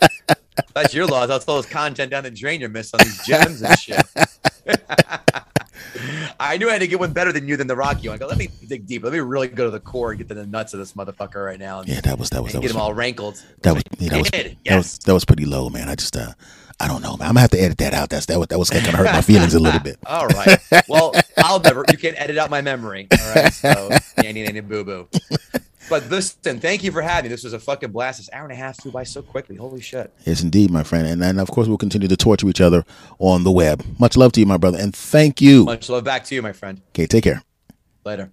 [0.75, 1.29] That's your loss.
[1.29, 4.07] That's all this content down the drain you're missing on these gems and shit.
[6.39, 8.17] I knew I had to get one better than you than the Rocky one.
[8.17, 9.03] I go, let me dig deep.
[9.03, 11.45] Let me really go to the core and get to the nuts of this motherfucker
[11.45, 11.81] right now.
[11.81, 13.43] And, Yeah, that was that was that get was them all rankled.
[13.63, 15.89] that was yeah, that was, Kid, that was that was pretty low, man.
[15.89, 16.33] I just uh,
[16.81, 17.29] I don't know, man.
[17.29, 18.09] I'm gonna have to edit that out.
[18.09, 19.99] That's that was that was gonna hurt my feelings a little bit.
[20.07, 20.59] All right.
[20.89, 21.85] Well, I'll never.
[21.91, 23.07] You can't edit out my memory.
[23.13, 23.53] All right.
[23.53, 23.91] So,
[24.23, 25.09] nanny, nanny, boo, boo.
[25.91, 27.35] But listen, thank you for having me.
[27.35, 28.21] This was a fucking blast.
[28.21, 29.57] This hour and a half flew by so quickly.
[29.57, 30.15] Holy shit.
[30.25, 31.05] Yes, indeed, my friend.
[31.05, 32.85] And, and of course, we'll continue to torture each other
[33.19, 33.85] on the web.
[33.99, 34.79] Much love to you, my brother.
[34.79, 35.65] And thank you.
[35.65, 36.81] Much love back to you, my friend.
[36.91, 37.43] Okay, take care.
[38.05, 38.31] Later.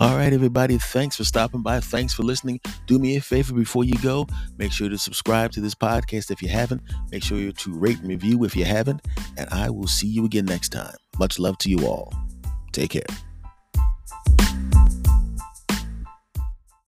[0.00, 0.76] All right, everybody.
[0.78, 1.78] Thanks for stopping by.
[1.78, 2.60] Thanks for listening.
[2.86, 4.26] Do me a favor before you go.
[4.58, 6.82] Make sure to subscribe to this podcast if you haven't.
[7.12, 9.02] Make sure to rate and review if you haven't.
[9.36, 10.96] And I will see you again next time.
[11.18, 12.12] Much love to you all.
[12.72, 13.02] Take care.